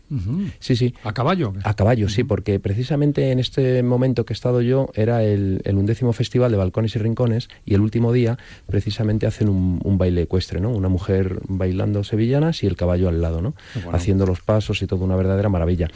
Sí, 0.58 0.76
sí. 0.76 0.94
¿A 1.04 1.12
caballo? 1.12 1.52
A 1.64 1.74
caballo, 1.74 2.08
sí, 2.08 2.24
porque 2.24 2.58
precisamente 2.58 3.30
en 3.30 3.38
este 3.38 3.82
momento 3.82 4.24
que 4.24 4.32
he 4.32 4.34
estado 4.34 4.60
yo 4.60 4.88
era 4.94 5.22
el, 5.22 5.60
el 5.64 5.76
undécimo 5.76 6.12
festival 6.12 6.50
de 6.50 6.56
balcones 6.56 6.96
y 6.96 6.98
rincones 6.98 7.48
y 7.64 7.74
el 7.74 7.80
último 7.80 8.12
día 8.12 8.38
precisamente 8.66 9.26
hacen 9.26 9.48
un, 9.48 9.80
un 9.84 9.98
baile 9.98 10.22
ecuestre, 10.22 10.60
¿no? 10.60 10.70
Una 10.70 10.88
mujer 10.88 11.40
bailando 11.48 12.02
sevillanas 12.04 12.62
y 12.62 12.66
el 12.66 12.76
caballo 12.76 13.08
al 13.08 13.20
lado, 13.22 13.40
¿no? 13.40 13.54
Bueno. 13.74 13.92
Haciendo 13.92 14.26
los 14.26 14.40
pasos 14.40 14.82
y 14.82 14.86
todo 14.86 15.04
una 15.04 15.16
verdadera 15.16 15.48
maravilla. 15.48 15.88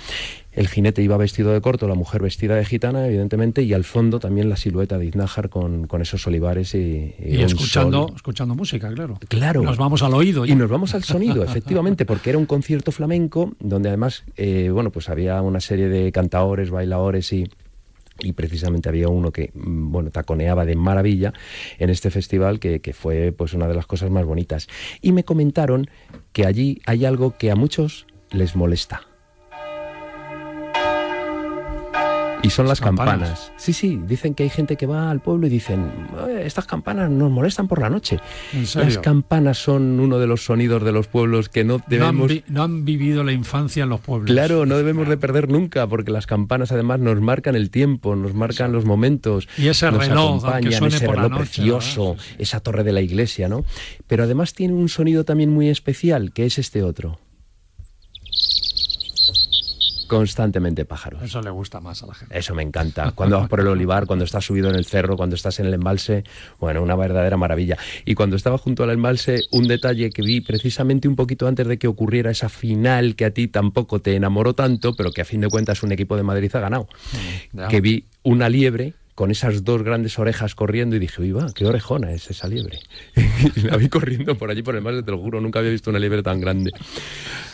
El 0.52 0.68
jinete 0.68 1.02
iba 1.02 1.16
vestido 1.16 1.52
de 1.52 1.60
corto, 1.60 1.88
la 1.88 1.96
mujer 1.96 2.22
vestida 2.22 2.54
de 2.54 2.64
gitana, 2.64 3.04
evidentemente, 3.08 3.62
y 3.62 3.72
al 3.72 3.82
fondo 3.82 4.20
también 4.20 4.48
la 4.48 4.54
silueta 4.56 4.98
de 4.98 5.06
Iznájar 5.06 5.48
con, 5.48 5.88
con 5.88 6.00
esos 6.00 6.24
olivares 6.28 6.76
y, 6.76 7.12
Y 7.18 7.38
un 7.38 7.42
escuchando, 7.42 8.06
sol. 8.06 8.12
escuchando 8.14 8.54
música, 8.54 8.88
claro. 8.94 9.18
Claro. 9.26 9.62
Nos 9.62 9.76
vamos 9.78 10.04
al 10.04 10.14
oído. 10.14 10.46
Y 10.46 10.54
nos 10.54 10.70
vamos 10.70 10.94
al 10.94 11.02
sonido, 11.02 11.42
efectivamente, 11.42 12.06
porque 12.06 12.30
era 12.30 12.38
un 12.38 12.46
concierto 12.46 12.92
flamenco 12.92 13.52
donde 13.58 13.88
además, 13.88 14.03
eh, 14.36 14.70
bueno, 14.70 14.90
pues 14.90 15.09
había 15.09 15.40
una 15.42 15.61
serie 15.61 15.88
de 15.88 16.12
cantaores, 16.12 16.70
bailadores 16.70 17.32
y 17.32 17.48
y 18.20 18.32
precisamente 18.32 18.88
había 18.88 19.09
uno 19.09 19.32
que 19.32 19.50
mm, 19.55 19.90
bueno 19.90 20.11
taconeaba 20.11 20.64
de 20.64 20.76
maravilla 20.76 21.32
en 21.78 21.90
este 21.90 22.11
festival 22.11 22.61
que, 22.61 22.80
que 22.80 22.92
fue 22.92 23.32
pues 23.32 23.55
una 23.55 23.66
de 23.66 23.74
las 23.74 23.86
cosas 23.86 24.11
más 24.11 24.24
bonitas. 24.24 24.68
Y 25.00 25.12
me 25.12 25.24
comentaron 25.24 25.90
que 26.32 26.46
allí 26.46 26.80
hay 26.86 27.05
algo 27.05 27.36
que 27.36 27.50
a 27.50 27.57
muchos 27.57 28.07
les 28.30 28.55
molesta 28.55 29.02
y 32.45 32.51
son 32.51 32.68
las 32.68 32.80
campanas. 32.80 33.14
campanas. 33.14 33.53
Sí, 33.57 33.72
sí, 33.72 34.01
dicen 34.07 34.34
que 34.34 34.42
hay 34.45 34.51
gente 34.51 34.76
que 34.76 34.86
va 34.86 35.11
al 35.11 35.20
pueblo 35.20 35.47
y 35.47 35.51
dicen, 35.51 35.90
"Eh, 36.28 36.42
estas 36.45 36.66
campanas 36.66 37.11
nos 37.11 37.30
molestan 37.30 37.68
por 37.68 37.80
la 37.80 37.90
noche. 37.90 38.18
¿En 38.53 38.66
serio? 38.66 38.88
Las 38.88 38.99
campanas 38.99 39.59
son 39.59 39.99
uno 40.01 40.18
de 40.18 40.26
los 40.26 40.45
sonidos 40.45 40.84
de 40.84 40.92
los 40.92 41.07
pueblos 41.07 41.49
que 41.49 41.64
no 41.64 41.74
No 41.74 41.82
han, 41.84 41.88
debemos... 41.88 42.32
no 42.49 42.62
han 42.62 42.84
vivido 42.84 43.24
la 43.24 43.32
infancia 43.32 43.82
en 43.82 43.88
los 43.88 44.01
pueblos. 44.01 44.30
Claro, 44.30 44.66
no 44.66 44.76
debemos 44.76 45.09
de 45.09 45.16
perder 45.16 45.49
nunca, 45.51 45.86
porque 45.86 46.11
las 46.11 46.26
campanas 46.26 46.72
además 46.72 47.01
nos 47.01 47.20
marcan 47.20 47.57
el 47.57 47.70
tiempo, 47.70 48.14
nos 48.16 48.34
marcan 48.34 48.72
los 48.72 48.84
momentos. 48.84 49.49
Y 49.59 49.68
ese 49.68 49.90
nos 49.90 50.07
reloj, 50.07 50.45
acompañan, 50.45 50.72
suene 50.72 50.97
ese 50.97 51.07
por 51.07 51.16
la 51.16 51.22
reloj 51.22 51.38
noche, 51.38 51.51
precioso, 51.53 52.16
esa 52.38 52.61
torre 52.61 52.84
de 52.84 52.92
la 52.92 53.01
iglesia, 53.01 53.49
¿no? 53.49 53.64
Pero 54.07 54.24
además 54.24 54.53
tiene 54.55 54.74
un 54.74 54.88
sonido 54.88 55.24
también 55.24 55.51
muy 55.51 55.68
especial, 55.68 56.32
que 56.32 56.47
es 56.47 56.59
este 56.59 56.82
otro. 56.82 57.18
Constantemente 60.07 60.84
pájaros. 60.84 61.22
Eso 61.22 61.40
le 61.42 61.50
gusta 61.50 61.80
más 61.80 62.02
a 62.02 62.07
la 62.07 62.14
gente. 62.14 62.38
Eso 62.38 62.55
me 62.55 62.62
encanta. 62.62 63.12
Cuando 63.12 63.38
vas 63.38 63.48
por 63.48 63.61
el 63.61 63.66
olivar, 63.68 64.07
cuando 64.07 64.24
estás 64.24 64.44
subido 64.44 64.68
en 64.70 64.76
el 64.76 64.84
cerro, 64.84 65.16
cuando 65.16 65.36
estás 65.36 65.61
en 65.61 65.66
el 65.66 65.74
embalse, 65.74 66.24
bueno, 66.59 66.82
una 66.82 66.96
verdadera 66.96 67.36
maravilla. 67.36 67.76
Y 68.05 68.14
cuando 68.14 68.36
estaba 68.36 68.59
junto 68.59 68.84
al 68.84 68.90
embalse, 68.90 69.40
un 69.52 69.66
detalle 69.68 70.11
que 70.11 70.22
vi 70.22 70.40
precisamente 70.40 71.09
un 71.09 71.16
poquito 71.16 71.46
antes 71.46 71.66
de 71.66 71.78
que 71.78 71.88
ocurriera 71.88 72.30
esa 72.30 72.48
final 72.48 73.16
que 73.16 73.24
a 73.24 73.30
ti 73.30 73.48
tampoco 73.48 74.00
te 74.00 74.14
enamoró 74.16 74.55
tanto, 74.55 74.94
pero 74.94 75.12
que 75.12 75.22
a 75.22 75.24
fin 75.24 75.40
de 75.40 75.48
cuentas 75.48 75.82
un 75.82 75.92
equipo 75.92 76.16
de 76.16 76.22
Madrid 76.22 76.55
ha 76.55 76.61
ganado. 76.61 76.88
ya. 77.52 77.68
Que 77.68 77.80
vi 77.80 78.05
una 78.22 78.48
liebre 78.48 78.94
con 79.14 79.30
esas 79.30 79.64
dos 79.64 79.82
grandes 79.82 80.18
orejas 80.18 80.54
corriendo 80.54 80.96
y 80.96 80.98
dije, 80.98 81.22
uy, 81.22 81.32
va, 81.32 81.52
qué 81.54 81.66
orejona 81.66 82.12
es 82.12 82.30
esa 82.30 82.48
liebre. 82.48 82.80
y 83.56 83.60
la 83.60 83.76
vi 83.76 83.88
corriendo 83.88 84.36
por 84.36 84.50
allí 84.50 84.62
por 84.62 84.74
el 84.74 84.78
embalse, 84.78 85.02
te 85.02 85.10
lo 85.10 85.18
juro, 85.18 85.40
nunca 85.40 85.60
había 85.60 85.70
visto 85.70 85.90
una 85.90 85.98
liebre 85.98 86.22
tan 86.22 86.40
grande. 86.40 86.72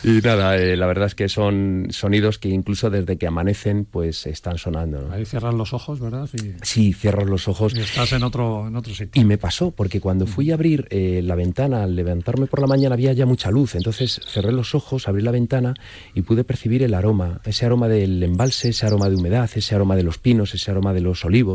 Y 0.03 0.19
nada, 0.21 0.57
eh, 0.57 0.75
la 0.75 0.87
verdad 0.87 1.05
es 1.05 1.15
que 1.15 1.29
son 1.29 1.87
sonidos 1.91 2.39
que 2.39 2.49
incluso 2.49 2.89
desde 2.89 3.17
que 3.17 3.27
amanecen, 3.27 3.85
pues 3.85 4.25
están 4.25 4.57
sonando. 4.57 5.01
¿no? 5.01 5.13
Ahí 5.13 5.25
cierras 5.25 5.53
los 5.53 5.73
ojos, 5.73 5.99
¿verdad? 5.99 6.27
Sí, 6.63 6.93
cierras 6.93 7.27
los 7.27 7.47
ojos. 7.47 7.73
y 7.75 7.81
estás 7.81 8.11
en 8.13 8.23
otro, 8.23 8.67
en 8.67 8.75
otro 8.75 8.93
sitio. 8.93 9.21
Y 9.21 9.25
me 9.25 9.37
pasó, 9.37 9.71
porque 9.71 9.99
cuando 9.99 10.25
fui 10.25 10.49
a 10.49 10.55
abrir 10.55 10.87
eh, 10.89 11.21
la 11.23 11.35
ventana, 11.35 11.83
al 11.83 11.95
levantarme 11.95 12.47
por 12.47 12.61
la 12.61 12.67
mañana 12.67 12.95
había 12.95 13.13
ya 13.13 13.27
mucha 13.27 13.51
luz, 13.51 13.75
entonces 13.75 14.19
cerré 14.25 14.51
los 14.51 14.73
ojos, 14.73 15.07
abrí 15.07 15.21
la 15.21 15.31
ventana 15.31 15.75
y 16.15 16.23
pude 16.23 16.43
percibir 16.43 16.81
el 16.81 16.95
aroma, 16.95 17.41
ese 17.45 17.67
aroma 17.67 17.87
del 17.87 18.23
embalse, 18.23 18.69
ese 18.69 18.87
aroma 18.87 19.09
de 19.09 19.15
humedad, 19.15 19.49
ese 19.53 19.75
aroma 19.75 19.95
de 19.95 20.03
los 20.03 20.17
pinos, 20.17 20.55
ese 20.55 20.71
aroma 20.71 20.93
de 20.93 21.01
los 21.01 21.23
olivos. 21.25 21.50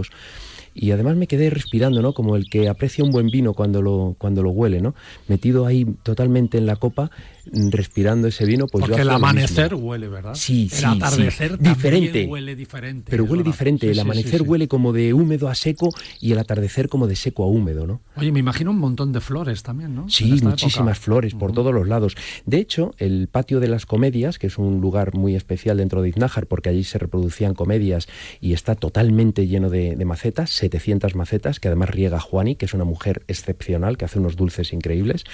Y 0.75 0.91
además 0.91 1.17
me 1.17 1.27
quedé 1.27 1.49
respirando, 1.49 2.03
¿no? 2.03 2.13
Como 2.13 2.37
el 2.37 2.51
que 2.51 2.69
aprecia 2.69 3.03
un 3.03 3.11
buen 3.11 3.29
vino 3.29 3.55
cuando 3.55 3.81
lo, 3.81 4.15
cuando 4.19 4.43
lo 4.43 4.51
huele, 4.51 4.81
¿no? 4.83 4.95
Metido 5.27 5.65
ahí 5.65 5.87
totalmente 6.03 6.59
en 6.59 6.67
la 6.67 6.77
copa, 6.77 7.11
respirando 7.53 8.29
ese 8.29 8.45
vino, 8.45 8.67
pues 8.67 8.83
yo 8.83 8.89
Porque 8.89 9.03
el 9.03 9.09
lo 9.09 9.15
mismo. 9.15 9.27
amanecer 9.29 9.75
huele, 9.75 10.09
¿verdad? 10.09 10.35
Sí, 10.35 10.65
El 10.65 10.71
sí, 10.71 10.85
atardecer 10.85 11.51
sí. 11.53 11.57
también 11.57 11.75
diferente. 11.75 12.27
huele 12.27 12.57
diferente. 12.57 13.11
Pero 13.11 13.25
huele 13.25 13.37
verdad. 13.39 13.53
diferente. 13.53 13.87
Sí, 13.87 13.93
el 13.93 14.01
amanecer 14.01 14.41
sí, 14.41 14.47
huele 14.47 14.69
como 14.69 14.93
de 14.93 15.13
húmedo 15.15 15.49
a 15.49 15.55
seco 15.55 15.91
y 16.21 16.33
el 16.33 16.39
atardecer 16.39 16.89
como 16.89 17.07
de 17.07 17.17
seco 17.17 17.45
a 17.45 17.47
húmedo, 17.47 17.87
¿no? 17.87 18.01
Oye, 18.17 18.33
me 18.33 18.41
imagino 18.41 18.71
un 18.71 18.79
montón 18.79 19.13
de 19.13 19.21
flores 19.21 19.63
también, 19.63 19.95
¿no? 19.95 20.09
Sí, 20.09 20.41
muchísimas 20.43 20.97
época. 20.97 21.05
flores 21.05 21.35
por 21.35 21.53
todos 21.53 21.73
los 21.73 21.87
lados. 21.87 22.17
De 22.45 22.59
hecho, 22.59 22.95
el 22.99 23.29
patio 23.29 23.61
de 23.61 23.69
las 23.69 23.87
comedias, 23.87 24.39
que 24.39 24.47
es 24.49 24.59
un 24.59 24.81
lugar 24.81 25.15
muy 25.15 25.37
especial 25.37 25.77
dentro 25.77 26.03
de 26.03 26.09
Iznájar, 26.09 26.47
porque 26.47 26.69
allí 26.71 26.85
se 26.85 26.99
reproducían 26.99 27.55
comedias 27.55 28.09
y 28.41 28.53
está 28.53 28.75
totalmente 28.75 29.47
lleno 29.47 29.71
de, 29.71 29.97
de 29.97 30.05
macetas, 30.05 30.51
700 30.51 31.15
macetas, 31.15 31.61
que 31.61 31.69
además 31.69 31.91
riega 31.91 32.19
Juani, 32.21 32.57
que 32.57 32.65
es 32.67 32.75
una 32.75 32.85
mujer 32.85 33.23
excepcional, 33.29 33.97
que 33.97 34.05
hace 34.05 34.19
unos 34.19 34.37
dulces 34.37 34.73
increíbles. 34.73 35.25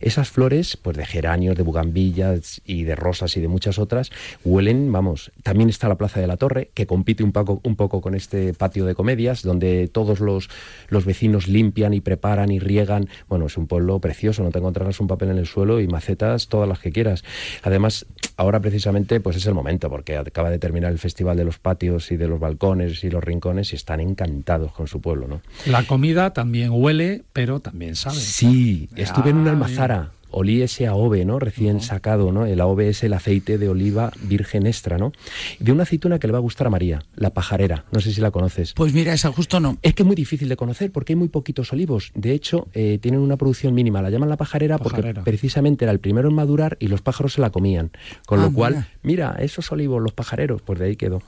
Esas 0.00 0.28
flores, 0.28 0.76
pues 0.76 0.96
de 0.96 1.06
geranios, 1.06 1.55
de 1.56 1.62
bugambillas 1.62 2.60
y 2.64 2.84
de 2.84 2.94
rosas 2.94 3.36
y 3.36 3.40
de 3.40 3.48
muchas 3.48 3.78
otras, 3.78 4.10
huelen, 4.44 4.90
vamos, 4.92 5.32
también 5.42 5.68
está 5.68 5.88
la 5.88 5.96
Plaza 5.96 6.20
de 6.20 6.26
la 6.26 6.36
Torre, 6.36 6.70
que 6.74 6.86
compite 6.86 7.22
un 7.24 7.32
poco, 7.32 7.60
un 7.64 7.76
poco 7.76 8.00
con 8.00 8.14
este 8.14 8.54
patio 8.54 8.84
de 8.86 8.94
comedias, 8.94 9.42
donde 9.42 9.88
todos 9.88 10.20
los, 10.20 10.48
los 10.88 11.04
vecinos 11.04 11.48
limpian 11.48 11.94
y 11.94 12.00
preparan 12.00 12.50
y 12.50 12.58
riegan. 12.58 13.08
Bueno, 13.28 13.46
es 13.46 13.56
un 13.56 13.66
pueblo 13.66 13.98
precioso, 14.00 14.42
no 14.42 14.50
te 14.50 14.58
encontrarás 14.58 15.00
un 15.00 15.06
papel 15.06 15.30
en 15.30 15.38
el 15.38 15.46
suelo 15.46 15.80
y 15.80 15.88
macetas 15.88 16.48
todas 16.48 16.68
las 16.68 16.78
que 16.78 16.92
quieras. 16.92 17.24
Además, 17.62 18.06
ahora 18.36 18.60
precisamente 18.60 19.20
pues 19.20 19.36
es 19.36 19.46
el 19.46 19.54
momento, 19.54 19.88
porque 19.90 20.16
acaba 20.16 20.50
de 20.50 20.58
terminar 20.58 20.92
el 20.92 20.98
Festival 20.98 21.36
de 21.36 21.44
los 21.44 21.58
Patios 21.58 22.10
y 22.12 22.16
de 22.16 22.28
los 22.28 22.40
Balcones 22.40 23.02
y 23.04 23.10
los 23.10 23.22
Rincones 23.22 23.72
y 23.72 23.76
están 23.76 24.00
encantados 24.00 24.72
con 24.72 24.86
su 24.86 25.00
pueblo, 25.00 25.26
¿no? 25.28 25.40
La 25.66 25.84
comida 25.84 26.32
también 26.32 26.70
huele, 26.72 27.22
pero 27.32 27.60
también 27.60 27.96
sabe. 27.96 28.16
Sí, 28.16 28.88
estuve 28.96 29.30
en 29.30 29.36
una 29.36 29.50
Ah, 29.50 29.52
almazara. 29.52 30.10
Olí 30.30 30.60
ese 30.62 30.86
AOVE, 30.86 31.24
¿no? 31.24 31.38
Recién 31.38 31.80
sacado, 31.80 32.32
¿no? 32.32 32.46
El 32.46 32.60
AOVE 32.60 32.90
es 32.90 33.02
el 33.04 33.12
aceite 33.14 33.58
de 33.58 33.68
oliva 33.68 34.12
virgen 34.22 34.66
extra, 34.66 34.98
¿no? 34.98 35.12
De 35.60 35.72
una 35.72 35.84
aceituna 35.84 36.18
que 36.18 36.26
le 36.26 36.32
va 36.32 36.38
a 36.38 36.42
gustar 36.42 36.66
a 36.66 36.70
María, 36.70 37.02
la 37.14 37.30
pajarera. 37.30 37.84
No 37.92 38.00
sé 38.00 38.12
si 38.12 38.20
la 38.20 38.30
conoces. 38.30 38.72
Pues 38.74 38.92
mira, 38.92 39.12
esa 39.14 39.32
justo 39.32 39.60
no. 39.60 39.78
Es 39.82 39.94
que 39.94 40.02
es 40.02 40.06
muy 40.06 40.16
difícil 40.16 40.48
de 40.48 40.56
conocer 40.56 40.90
porque 40.92 41.12
hay 41.12 41.16
muy 41.16 41.28
poquitos 41.28 41.72
olivos. 41.72 42.10
De 42.14 42.32
hecho, 42.32 42.66
eh, 42.74 42.98
tienen 43.00 43.20
una 43.20 43.36
producción 43.36 43.72
mínima. 43.74 44.02
La 44.02 44.10
llaman 44.10 44.28
la 44.28 44.36
pajarera, 44.36 44.78
Pajarera. 44.78 45.14
porque 45.14 45.30
precisamente 45.30 45.84
era 45.84 45.92
el 45.92 46.00
primero 46.00 46.28
en 46.28 46.34
madurar 46.34 46.76
y 46.80 46.88
los 46.88 47.00
pájaros 47.02 47.32
se 47.34 47.40
la 47.40 47.50
comían. 47.50 47.90
Con 48.26 48.40
Ah, 48.40 48.44
lo 48.44 48.52
cual, 48.52 48.74
mira. 48.74 48.88
mira, 49.02 49.36
esos 49.40 49.70
olivos, 49.72 50.02
los 50.02 50.12
pajareros, 50.12 50.60
pues 50.62 50.78
de 50.78 50.86
ahí 50.86 50.96
quedó. 50.96 51.22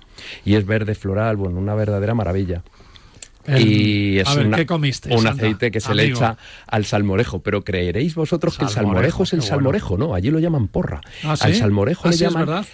Y 0.45 0.55
es 0.55 0.67
verde 0.67 0.95
floral, 0.95 1.37
bueno, 1.37 1.59
una 1.59 1.75
verdadera 1.75 2.15
maravilla. 2.15 2.63
El- 3.49 3.63
y 3.67 4.19
es 4.21 4.29
a 4.29 4.35
ver, 4.35 4.47
una- 4.47 4.57
¿qué 4.57 4.67
comiste, 4.67 5.15
un 5.15 5.27
aceite 5.27 5.71
que 5.71 5.81
se 5.81 5.95
le 5.95 6.05
echa 6.05 6.37
al 6.67 6.85
salmorejo. 6.85 7.41
Pero 7.41 7.65
creeréis 7.65 8.15
vosotros 8.15 8.57
que 8.59 8.65
el 8.65 8.71
Salmorejo, 8.71 9.23
es 9.25 9.33
el 9.33 9.41
bueno. 9.41 9.49
salmorejo, 9.55 9.97
¿no? 9.99 10.15
Allí 10.15 10.31
lo 10.31 10.39
llaman 10.39 10.69
porra. 10.69 11.01
¿Ah, 11.25 11.35
Al 11.41 11.55
salmorejo 11.55 12.03
Ah, 12.07 12.11
le 12.11 12.17
sí, 12.17 12.25
llaman 12.25 12.65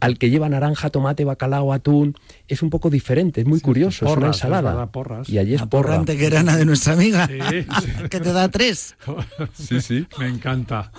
al 0.00 0.18
que 0.18 0.28
lleva 0.30 0.48
naranja, 0.48 0.90
tomate, 0.90 1.24
bacalao, 1.24 1.72
atún. 1.72 2.14
Es 2.50 2.62
un 2.62 2.68
poco 2.70 2.90
diferente, 2.90 3.40
es 3.40 3.46
muy 3.46 3.60
curioso, 3.60 4.06
es 4.06 4.16
una 4.16 4.26
ensalada. 4.28 4.86
porras. 4.90 5.28
Y 5.28 5.38
allí 5.38 5.54
es 5.54 5.60
La 5.60 5.66
porra 5.70 5.82
porra. 5.88 5.98
antequerana 6.00 6.56
de 6.56 6.64
nuestra 6.64 6.94
amiga, 6.94 7.26
Sí, 7.28 7.38
que 8.10 8.20
te 8.20 8.32
da 8.32 8.48
tres. 8.48 8.96
Sí, 9.54 9.80
sí. 9.80 10.06
Me 10.18 10.26
encanta. 10.26 10.90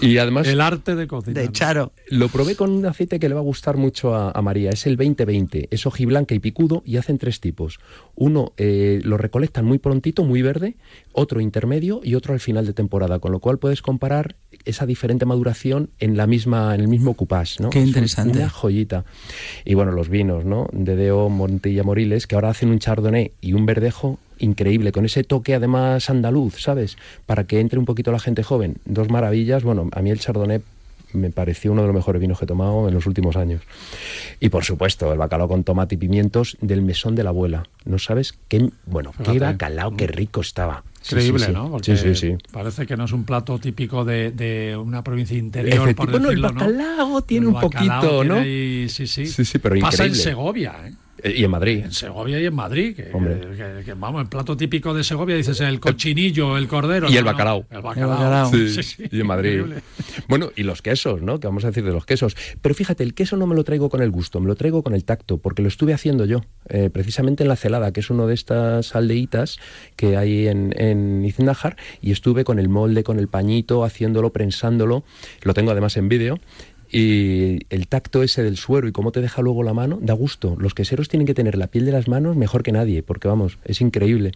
Y 0.00 0.18
además 0.18 0.46
El 0.46 0.60
arte 0.60 0.94
de 0.94 1.06
cocinar. 1.06 1.42
De 1.42 1.50
Charo. 1.52 1.92
lo 2.08 2.28
probé 2.28 2.54
con 2.56 2.70
un 2.70 2.86
aceite 2.86 3.18
que 3.18 3.28
le 3.28 3.34
va 3.34 3.40
a 3.40 3.44
gustar 3.44 3.76
mucho 3.76 4.14
a, 4.14 4.30
a 4.30 4.40
María. 4.42 4.70
Es 4.70 4.86
el 4.86 4.96
2020. 4.96 5.68
Es 5.70 5.86
hojiblanca 5.86 6.34
y 6.34 6.38
picudo 6.38 6.82
y 6.86 6.96
hacen 6.96 7.18
tres 7.18 7.40
tipos. 7.40 7.78
Uno 8.14 8.52
eh, 8.56 9.00
lo 9.02 9.16
recolectan 9.16 9.64
muy 9.64 9.78
prontito, 9.78 10.24
muy 10.24 10.42
verde, 10.42 10.76
otro 11.12 11.40
intermedio 11.40 12.00
y 12.04 12.14
otro 12.14 12.34
al 12.34 12.40
final 12.40 12.66
de 12.66 12.72
temporada. 12.72 13.18
Con 13.18 13.32
lo 13.32 13.40
cual 13.40 13.58
puedes 13.58 13.82
comparar 13.82 14.36
esa 14.64 14.86
diferente 14.86 15.26
maduración 15.26 15.90
en 15.98 16.16
la 16.16 16.26
misma 16.26 16.74
en 16.74 16.80
el 16.82 16.88
mismo 16.88 17.14
cupás, 17.14 17.58
¿no? 17.60 17.70
Qué 17.70 17.80
Es 17.80 17.86
interesante. 17.86 18.38
Una 18.38 18.48
joyita. 18.50 19.04
Y 19.64 19.74
bueno, 19.74 19.92
los 19.92 20.08
vinos, 20.08 20.44
¿no? 20.44 20.68
De 20.72 20.96
Montilla, 21.08 21.82
Moriles, 21.82 22.26
que 22.26 22.34
ahora 22.34 22.50
hacen 22.50 22.70
un 22.70 22.78
chardonnay 22.78 23.32
y 23.40 23.54
un 23.54 23.66
verdejo 23.66 24.18
increíble, 24.38 24.92
con 24.92 25.04
ese 25.04 25.24
toque 25.24 25.54
además 25.54 26.10
andaluz, 26.10 26.60
¿sabes? 26.60 26.96
Para 27.26 27.44
que 27.44 27.60
entre 27.60 27.78
un 27.78 27.84
poquito 27.84 28.12
la 28.12 28.18
gente 28.18 28.42
joven. 28.42 28.76
Dos 28.84 29.08
maravillas. 29.10 29.62
Bueno, 29.62 29.88
a 29.92 30.02
mí 30.02 30.10
el 30.10 30.20
chardonnay 30.20 30.60
me 31.12 31.30
pareció 31.30 31.72
uno 31.72 31.82
de 31.82 31.88
los 31.88 31.96
mejores 31.96 32.20
vinos 32.20 32.38
que 32.38 32.44
he 32.44 32.48
tomado 32.48 32.88
en 32.88 32.94
los 32.94 33.06
últimos 33.06 33.36
años. 33.36 33.62
Y 34.38 34.48
por 34.48 34.64
supuesto, 34.64 35.12
el 35.12 35.18
bacalao 35.18 35.48
con 35.48 35.64
tomate 35.64 35.96
y 35.96 35.98
pimientos 35.98 36.56
del 36.60 36.82
mesón 36.82 37.14
de 37.14 37.24
la 37.24 37.30
abuela. 37.30 37.64
¿No 37.84 37.98
sabes 37.98 38.34
qué? 38.48 38.70
Bueno, 38.86 39.12
qué 39.24 39.38
bacalao, 39.38 39.96
qué 39.96 40.06
rico 40.06 40.40
estaba. 40.40 40.84
Increíble, 41.02 41.38
sí, 41.40 41.46
sí. 41.46 41.52
¿no? 41.52 41.70
Porque 41.70 41.96
Sí, 41.96 42.14
sí, 42.14 42.14
sí. 42.14 42.36
Parece 42.52 42.86
que 42.86 42.96
no 42.96 43.04
es 43.04 43.12
un 43.12 43.24
plato 43.24 43.58
típico 43.58 44.04
de, 44.04 44.32
de 44.32 44.76
una 44.76 45.02
provincia 45.02 45.36
interior, 45.36 45.94
por 45.94 46.10
bueno, 46.10 46.28
el 46.30 46.36
decirlo, 46.42 46.52
¿no? 46.52 46.60
bacalao 46.60 47.22
tiene 47.22 47.42
El 47.44 47.48
un 47.48 47.54
bacalao 47.54 48.00
poquito, 48.00 48.20
tiene 48.20 48.34
¿no? 48.34 48.40
ahí- 48.40 48.88
sí, 48.88 49.06
sí. 49.06 49.26
Sí, 49.26 49.44
sí, 49.44 49.58
pero 49.58 49.76
Pasa 49.80 50.04
en. 50.04 50.14
Segovia, 50.14 50.74
¿eh? 50.86 50.92
Eh, 51.22 51.34
Y 51.36 51.44
en 51.44 51.50
Madrid. 51.50 51.82
En 51.84 51.92
Segovia 51.92 52.40
y 52.40 52.46
en 52.46 52.54
Madrid. 52.54 52.96
Que, 52.96 53.10
Hombre. 53.12 53.40
que- 53.56 53.84
que, 53.84 53.94
vamos, 53.94 54.22
el 54.22 54.28
plato 54.28 54.56
típico 54.56 54.94
de 54.94 55.04
Segovia 55.04 55.36
dices 55.36 55.60
el 55.60 55.80
cochinillo, 55.80 56.56
el 56.56 56.66
cordero. 56.68 57.08
Y 57.08 57.12
no, 57.12 57.18
el 57.18 57.24
no, 57.24 57.30
bacalao. 57.32 57.66
el 57.70 57.80
bacalao. 57.82 58.08
bacalao. 58.10 58.50
Sí, 58.50 58.68
Sí, 58.70 58.82
sí, 58.82 59.04
y 59.10 59.20
en 59.20 59.26
Madrid. 59.26 59.50
increíble. 59.58 59.82
Bueno, 60.28 60.50
y 60.56 60.62
los 60.62 60.82
quesos, 60.82 61.22
¿no? 61.22 61.40
Que 61.40 61.46
vamos 61.46 61.64
a 61.64 61.68
decir 61.68 61.84
de 61.84 61.92
los 61.92 62.04
quesos. 62.06 62.36
Pero 62.62 62.74
fíjate, 62.74 63.02
el 63.04 63.14
queso 63.14 63.36
no 63.36 63.46
me 63.46 63.54
lo 63.54 63.64
traigo 63.64 63.88
con 63.90 64.02
el 64.02 64.10
gusto, 64.10 64.40
me 64.40 64.46
lo 64.46 64.54
traigo 64.56 64.82
con 64.82 64.94
el 64.94 65.04
tacto, 65.04 65.38
porque 65.38 65.62
lo 65.62 65.68
estuve 65.68 65.92
haciendo 65.94 66.24
yo, 66.24 66.42
eh, 66.68 66.90
precisamente 66.92 67.42
en 67.44 67.48
La 67.48 67.56
Celada, 67.56 67.92
que 67.92 68.00
es 68.00 68.10
uno 68.10 68.26
de 68.26 68.34
estas 68.34 68.94
aldeitas 68.94 69.58
que 69.96 70.16
hay 70.16 70.46
en, 70.48 70.74
en 70.78 71.24
Iznájar, 71.24 71.76
y 72.00 72.12
estuve 72.12 72.44
con 72.44 72.58
el 72.58 72.68
molde, 72.68 73.02
con 73.04 73.18
el 73.18 73.28
pañito, 73.28 73.84
haciéndolo, 73.84 74.32
prensándolo. 74.32 75.04
Lo 75.42 75.54
tengo 75.54 75.70
además 75.70 75.96
en 75.96 76.08
vídeo. 76.08 76.38
Y 76.92 77.66
el 77.70 77.86
tacto 77.86 78.22
ese 78.22 78.42
del 78.42 78.56
suero 78.56 78.88
y 78.88 78.92
cómo 78.92 79.12
te 79.12 79.20
deja 79.20 79.42
luego 79.42 79.62
la 79.62 79.72
mano, 79.74 79.98
da 80.02 80.14
gusto. 80.14 80.56
Los 80.58 80.74
queseros 80.74 81.08
tienen 81.08 81.26
que 81.26 81.34
tener 81.34 81.56
la 81.56 81.68
piel 81.68 81.86
de 81.86 81.92
las 81.92 82.08
manos 82.08 82.36
mejor 82.36 82.62
que 82.62 82.72
nadie, 82.72 83.02
porque 83.02 83.28
vamos, 83.28 83.58
es 83.64 83.80
increíble. 83.80 84.32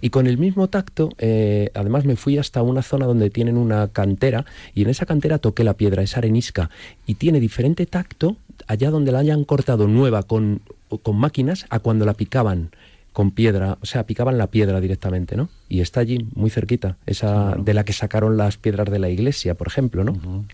Y 0.00 0.10
con 0.10 0.26
el 0.26 0.38
mismo 0.38 0.68
tacto, 0.68 1.10
eh, 1.18 1.70
además 1.74 2.04
me 2.04 2.16
fui 2.16 2.38
hasta 2.38 2.62
una 2.62 2.82
zona 2.82 3.06
donde 3.06 3.30
tienen 3.30 3.56
una 3.56 3.88
cantera 3.88 4.44
y 4.74 4.82
en 4.82 4.90
esa 4.90 5.06
cantera 5.06 5.38
toqué 5.38 5.62
la 5.62 5.74
piedra, 5.74 6.02
es 6.02 6.16
arenisca, 6.16 6.70
y 7.06 7.14
tiene 7.14 7.38
diferente 7.38 7.86
tacto 7.86 8.36
allá 8.66 8.90
donde 8.90 9.12
la 9.12 9.20
hayan 9.20 9.44
cortado 9.44 9.86
nueva 9.86 10.24
con, 10.24 10.60
con 11.02 11.16
máquinas 11.16 11.66
a 11.70 11.78
cuando 11.78 12.04
la 12.04 12.14
picaban 12.14 12.70
con 13.12 13.30
piedra, 13.30 13.76
o 13.80 13.86
sea, 13.86 14.06
picaban 14.06 14.38
la 14.38 14.46
piedra 14.46 14.80
directamente, 14.80 15.36
¿no? 15.36 15.50
Y 15.68 15.80
está 15.80 16.00
allí, 16.00 16.26
muy 16.34 16.48
cerquita, 16.48 16.96
esa 17.06 17.56
de 17.56 17.74
la 17.74 17.84
que 17.84 17.92
sacaron 17.92 18.38
las 18.38 18.56
piedras 18.56 18.90
de 18.90 18.98
la 18.98 19.10
iglesia, 19.10 19.54
por 19.54 19.66
ejemplo, 19.66 20.02
¿no? 20.02 20.46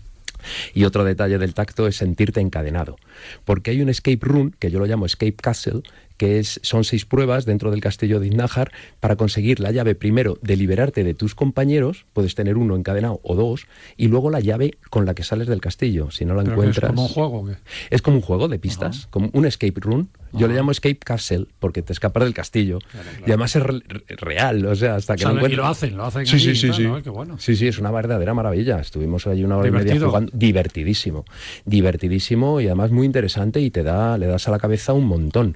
Y 0.73 0.83
otro 0.83 1.03
detalle 1.03 1.37
del 1.37 1.53
tacto 1.53 1.87
es 1.87 1.97
sentirte 1.97 2.39
encadenado, 2.39 2.97
porque 3.45 3.71
hay 3.71 3.81
un 3.81 3.89
escape 3.89 4.19
room, 4.21 4.51
que 4.59 4.71
yo 4.71 4.79
lo 4.79 4.85
llamo 4.85 5.05
escape 5.05 5.33
castle, 5.33 5.81
que 6.19 6.37
es, 6.37 6.59
son 6.63 6.83
seis 6.83 7.05
pruebas 7.05 7.45
dentro 7.45 7.71
del 7.71 7.79
castillo 7.81 8.19
de 8.19 8.27
Iznájar 8.27 8.71
para 8.99 9.15
conseguir 9.15 9.59
la 9.59 9.71
llave 9.71 9.95
primero 9.95 10.37
de 10.43 10.55
liberarte 10.57 11.03
de 11.03 11.13
tus 11.15 11.33
compañeros, 11.33 12.05
puedes 12.13 12.35
tener 12.35 12.57
uno 12.57 12.75
encadenado 12.75 13.19
o 13.23 13.35
dos, 13.35 13.65
y 13.97 14.09
luego 14.09 14.29
la 14.29 14.39
llave 14.41 14.77
con 14.91 15.05
la 15.05 15.13
que 15.15 15.23
sales 15.23 15.47
del 15.47 15.61
castillo, 15.61 16.11
si 16.11 16.25
no 16.25 16.35
la 16.35 16.41
Pero 16.43 16.53
encuentras. 16.53 16.83
Es 16.83 16.95
como 16.95 17.01
un 17.03 17.07
juego. 17.07 17.49
Es 17.89 18.01
como 18.01 18.17
un 18.17 18.21
juego 18.21 18.47
de 18.49 18.59
pistas, 18.59 19.07
como 19.09 19.29
un 19.33 19.45
escape 19.45 19.79
room. 19.79 20.09
Yo 20.33 20.47
le 20.47 20.53
llamo 20.53 20.69
escape 20.71 20.97
castle 20.99 21.47
porque 21.57 21.81
te 21.81 21.91
escapas 21.93 22.23
del 22.23 22.33
castillo. 22.35 22.77
Y 23.21 23.29
además 23.31 23.55
es 23.55 23.63
re- 23.63 23.81
re- 23.87 24.03
real, 24.17 24.63
o 24.65 24.75
sea, 24.75 24.95
hasta 24.95 25.15
que 25.15 25.23
O 25.25 25.27
sea, 25.29 25.29
no 25.29 25.35
y 25.35 25.37
encuentras... 25.37 25.57
lo 25.57 25.65
hacen, 25.67 25.97
lo 25.97 26.05
hacen 26.05 26.25
Sí, 26.27 26.35
allí 26.35 26.55
sí, 26.55 26.71
sí, 26.73 26.73
sí. 26.73 27.09
bueno. 27.09 27.37
Sí, 27.39 27.55
sí, 27.55 27.67
es 27.67 27.79
una 27.79 27.89
verdadera 27.91 28.33
maravilla. 28.33 28.79
Estuvimos 28.79 29.25
allí 29.25 29.43
una 29.43 29.57
hora 29.57 29.69
y 29.69 29.71
media 29.71 29.99
jugando. 29.99 30.31
Divertidísimo. 30.35 31.23
Divertidísimo 31.65 32.59
y 32.61 32.65
además 32.67 32.91
muy 32.91 33.05
interesante 33.05 33.61
y 33.61 33.71
te 33.71 33.83
da, 33.83 34.17
le 34.17 34.27
das 34.27 34.47
a 34.47 34.51
la 34.51 34.59
cabeza 34.59 34.93
un 34.93 35.05
montón. 35.05 35.55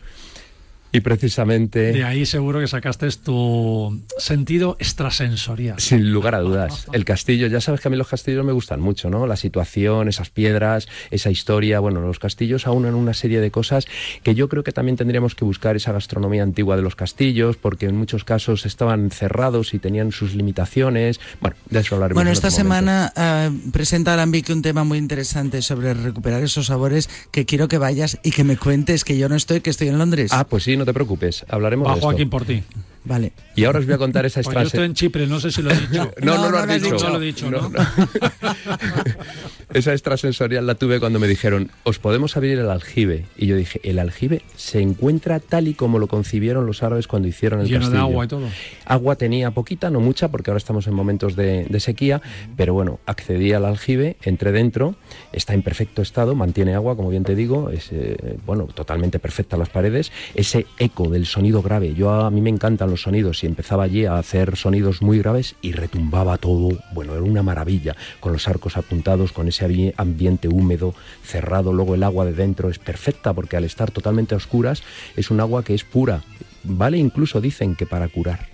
Y 0.96 1.02
precisamente... 1.02 1.92
De 1.92 2.04
ahí 2.04 2.24
seguro 2.28 2.60
que 2.60 2.68
sacaste 2.68 3.10
tu 3.24 4.00
sentido 4.20 4.78
extrasensorial. 4.80 5.80
Sin 5.80 6.14
lugar 6.14 6.36
a 6.36 6.40
dudas. 6.40 6.86
El 6.94 7.04
castillo, 7.04 7.48
ya 7.48 7.62
sabes 7.62 7.82
que 7.82 7.88
a 7.88 7.92
mí 7.92 7.98
los 7.98 8.08
castillos 8.08 8.46
me 8.46 8.52
gustan 8.52 8.80
mucho, 8.80 9.10
¿no? 9.10 9.26
La 9.26 9.36
situación, 9.36 10.08
esas 10.08 10.30
piedras, 10.30 10.88
esa 11.10 11.32
historia. 11.32 11.80
Bueno, 11.80 12.00
los 12.02 12.20
castillos 12.20 12.68
aunan 12.68 12.94
una 12.94 13.16
serie 13.16 13.42
de 13.42 13.50
cosas 13.50 13.88
que 14.22 14.36
yo 14.36 14.50
creo 14.50 14.64
que 14.64 14.72
también 14.72 14.96
tendríamos 14.96 15.34
que 15.34 15.44
buscar 15.44 15.76
esa 15.76 15.92
gastronomía 15.92 16.44
antigua 16.44 16.76
de 16.76 16.84
los 16.84 16.96
castillos, 16.96 17.58
porque 17.58 17.88
en 17.88 17.98
muchos 17.98 18.24
casos 18.24 18.68
estaban 18.68 19.10
cerrados 19.10 19.74
y 19.74 19.80
tenían 19.80 20.12
sus 20.12 20.36
limitaciones. 20.36 21.20
Bueno, 21.42 21.56
de 21.72 21.80
eso 21.80 21.96
hablaremos. 21.96 22.18
Bueno, 22.20 22.30
en 22.30 22.34
esta 22.34 22.50
otro 22.50 22.58
semana 22.58 23.12
eh, 23.18 23.50
presenta 23.72 24.14
Alambique 24.14 24.54
un 24.54 24.62
tema 24.62 24.84
muy 24.84 25.00
interesante 25.00 25.64
sobre 25.64 25.96
recuperar 25.96 26.44
esos 26.44 26.68
sabores 26.68 27.10
que 27.32 27.48
quiero 27.48 27.68
que 27.68 27.80
vayas 27.80 28.20
y 28.22 28.30
que 28.30 28.44
me 28.44 28.58
cuentes 28.58 29.04
que 29.04 29.18
yo 29.18 29.28
no 29.28 29.36
estoy, 29.36 29.62
que 29.62 29.72
estoy 29.72 29.88
en 29.88 29.98
Londres. 29.98 30.32
Ah, 30.32 30.46
pues 30.46 30.64
sí, 30.64 30.78
no 30.78 30.83
te 30.86 30.94
preocupes. 30.94 31.46
Hablaremos 31.50 31.88
Va 31.88 31.92
de 31.94 31.98
esto. 32.00 32.08
Joaquín 32.08 32.30
por 32.30 32.46
ti. 32.46 32.64
Vale. 33.06 33.34
Y 33.56 33.66
ahora 33.66 33.80
os 33.80 33.86
voy 33.86 33.96
a 33.96 33.98
contar 33.98 34.26
esa 34.26 34.42
Pues 34.42 34.56
yo 34.56 34.62
estoy 34.62 34.86
en 34.86 34.94
Chipre, 34.94 35.28
no 35.28 35.40
sé 35.40 35.52
si 35.52 35.62
lo 35.62 35.72
he 35.72 35.76
dicho. 35.76 36.12
No, 36.22 36.38
no, 36.38 36.50
lo 36.50 36.58
has 36.58 36.82
dicho. 36.82 36.98
No 36.98 37.10
lo 37.18 37.22
he 37.22 37.26
dicho, 37.26 37.52
¿no? 37.52 37.70
Esa 39.74 39.92
extrasensorial 39.92 40.68
la 40.68 40.76
tuve 40.76 41.00
cuando 41.00 41.20
me 41.20 41.28
dijeron, 41.28 41.72
os 41.84 41.98
podemos 41.98 42.38
abrir 42.38 42.60
el 42.60 42.70
aljibe. 42.70 43.26
Y 43.36 43.48
yo 43.48 43.56
dije, 43.56 43.80
el 43.84 43.98
aljibe 43.98 44.44
se 44.56 44.80
encuentra 44.82 45.40
tal 45.40 45.68
y 45.68 45.74
como 45.74 45.98
lo 45.98 46.08
concibieron 46.08 46.68
los 46.68 46.84
árabes 46.84 47.08
cuando 47.08 47.28
hicieron 47.28 47.62
el 47.62 47.68
Lleno 47.68 47.80
de 47.80 47.86
castillo. 47.86 48.04
agua 48.04 48.26
y 48.26 48.28
todo. 48.28 48.48
Agua 48.86 49.16
tenía 49.16 49.52
poquita, 49.52 49.90
no 49.90 50.00
mucha, 50.00 50.28
porque 50.30 50.52
ahora 50.52 50.60
estamos 50.60 50.86
en 50.88 50.94
momentos 50.94 51.36
de, 51.36 51.66
de 51.66 51.80
sequía, 51.80 52.22
pero 52.56 52.74
bueno, 52.74 53.00
accedí 53.08 53.52
al 53.54 53.66
aljibe, 53.66 54.18
entré 54.22 54.52
dentro, 54.52 54.96
está 55.32 55.54
en 55.56 55.64
perfecto 55.64 56.02
estado, 56.04 56.36
mantiene 56.36 56.76
agua, 56.76 56.96
como 56.96 57.10
bien 57.10 57.24
te 57.24 57.36
digo, 57.36 57.72
es, 57.72 57.90
eh, 57.92 58.38
bueno, 58.46 58.66
totalmente 58.66 59.18
perfecta 59.18 59.58
las 59.58 59.70
paredes, 59.70 60.12
ese 60.36 60.68
eco 60.78 61.10
del 61.10 61.26
sonido 61.26 61.64
grave, 61.64 61.96
yo 61.96 62.12
a, 62.12 62.28
a 62.28 62.30
mí 62.30 62.42
me 62.42 62.50
encantan 62.52 62.92
los 62.94 63.02
sonidos 63.02 63.44
y 63.44 63.48
empezaba 63.48 63.84
allí 63.84 64.06
a 64.06 64.18
hacer 64.18 64.56
sonidos 64.56 65.02
muy 65.02 65.18
graves 65.20 65.56
y 65.62 65.72
retumbaba 65.72 66.38
todo, 66.38 66.78
bueno, 66.94 67.14
era 67.14 67.24
una 67.24 67.42
maravilla, 67.44 67.96
con 68.20 68.32
los 68.34 68.48
arcos 68.48 68.78
apuntados, 68.78 69.32
con 69.32 69.48
ese 69.48 69.68
ambi- 69.68 69.94
ambiente 69.98 70.48
húmedo, 70.48 70.94
cerrado, 71.24 71.74
luego 71.74 71.96
el 71.96 72.04
agua 72.04 72.24
de 72.26 72.34
dentro 72.34 72.70
es 72.70 72.78
perfecta, 72.80 73.34
porque 73.34 73.58
al 73.58 73.64
estar 73.64 73.92
totalmente 73.92 74.36
a 74.36 74.38
oscuras, 74.38 74.84
es 75.16 75.32
un 75.32 75.40
agua 75.40 75.64
que 75.64 75.74
es 75.74 75.84
pura, 75.84 76.22
vale 76.64 76.98
incluso 76.98 77.42
dicen 77.42 77.76
que 77.76 77.86
para 77.86 78.08
curar. 78.08 78.48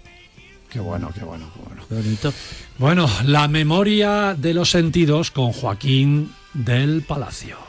Qué 0.71 0.79
bueno, 0.79 1.11
qué 1.13 1.23
bueno, 1.25 1.49
qué 1.53 1.61
bueno. 1.65 1.83
Qué 1.89 1.95
bonito. 1.95 2.33
Bueno, 2.77 3.09
la 3.25 3.47
memoria 3.47 4.35
de 4.37 4.53
los 4.53 4.69
sentidos 4.71 5.31
con 5.31 5.51
Joaquín 5.51 6.31
del 6.53 7.01
Palacio. 7.01 7.68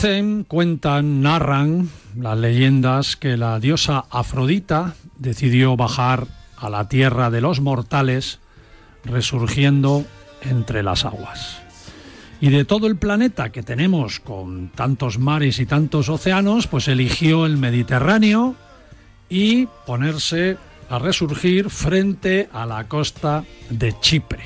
Cuentan, 0.00 1.20
narran 1.20 1.90
las 2.16 2.38
leyendas 2.38 3.16
que 3.16 3.36
la 3.36 3.60
diosa 3.60 4.06
Afrodita 4.08 4.94
decidió 5.18 5.76
bajar 5.76 6.26
a 6.56 6.70
la 6.70 6.88
tierra 6.88 7.28
de 7.28 7.42
los 7.42 7.60
mortales, 7.60 8.38
resurgiendo 9.04 10.06
entre 10.40 10.82
las 10.82 11.04
aguas. 11.04 11.60
Y 12.40 12.48
de 12.48 12.64
todo 12.64 12.86
el 12.86 12.96
planeta 12.96 13.52
que 13.52 13.62
tenemos 13.62 14.20
con 14.20 14.70
tantos 14.70 15.18
mares 15.18 15.58
y 15.58 15.66
tantos 15.66 16.08
océanos, 16.08 16.66
pues 16.66 16.88
eligió 16.88 17.44
el 17.44 17.58
Mediterráneo 17.58 18.54
y 19.28 19.66
ponerse 19.84 20.56
a 20.88 20.98
resurgir 20.98 21.68
frente 21.68 22.48
a 22.54 22.64
la 22.64 22.88
costa 22.88 23.44
de 23.68 23.94
Chipre. 24.00 24.44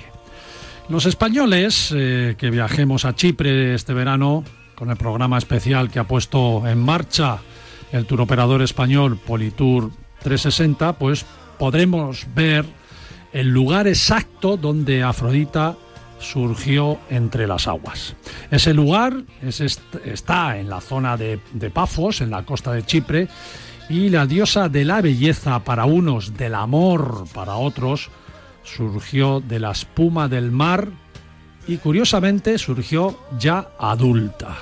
Los 0.89 1.07
españoles 1.07 1.95
eh, 1.95 2.35
que 2.37 2.51
viajemos 2.51 3.05
a 3.05 3.15
Chipre 3.15 3.75
este 3.75 3.95
verano 3.95 4.43
con 4.75 4.91
el 4.91 4.97
programa 4.97 5.39
especial 5.39 5.91
que 5.91 5.99
ha 5.99 6.05
puesto 6.05 6.66
en 6.66 6.79
marcha 6.79 7.39
el 7.93 8.07
turoperador 8.07 8.62
español 8.62 9.16
Politour 9.18 9.91
360, 10.22 10.95
pues 10.99 11.25
podremos 11.59 12.27
ver 12.35 12.64
el 13.33 13.49
lugar 13.49 13.87
exacto 13.87 14.57
donde 14.57 15.03
Afrodita 15.03 15.77
surgió 16.18 16.99
entre 17.11 17.47
las 17.47 17.68
aguas. 17.68 18.16
Ese 18.51 18.72
lugar 18.72 19.22
es 19.43 19.61
est- 19.61 19.95
está 20.05 20.59
en 20.59 20.70
la 20.70 20.81
zona 20.81 21.16
de, 21.16 21.39
de 21.53 21.70
Pafos, 21.70 22.20
en 22.20 22.31
la 22.31 22.45
costa 22.45 22.72
de 22.72 22.85
Chipre, 22.85 23.29
y 23.91 24.09
la 24.09 24.27
diosa 24.27 24.68
de 24.70 24.85
la 24.85 25.03
belleza 25.03 25.62
para 25.62 25.85
unos, 25.85 26.35
del 26.37 26.55
amor 26.55 27.25
para 27.35 27.57
otros, 27.57 28.09
surgió 28.62 29.41
de 29.41 29.59
la 29.61 29.72
espuma 29.72 30.27
del 30.29 30.51
mar 30.51 30.89
y 31.67 31.79
curiosamente 31.79 32.59
surgió 32.59 33.19
ya 33.39 33.71
adulta. 33.79 34.57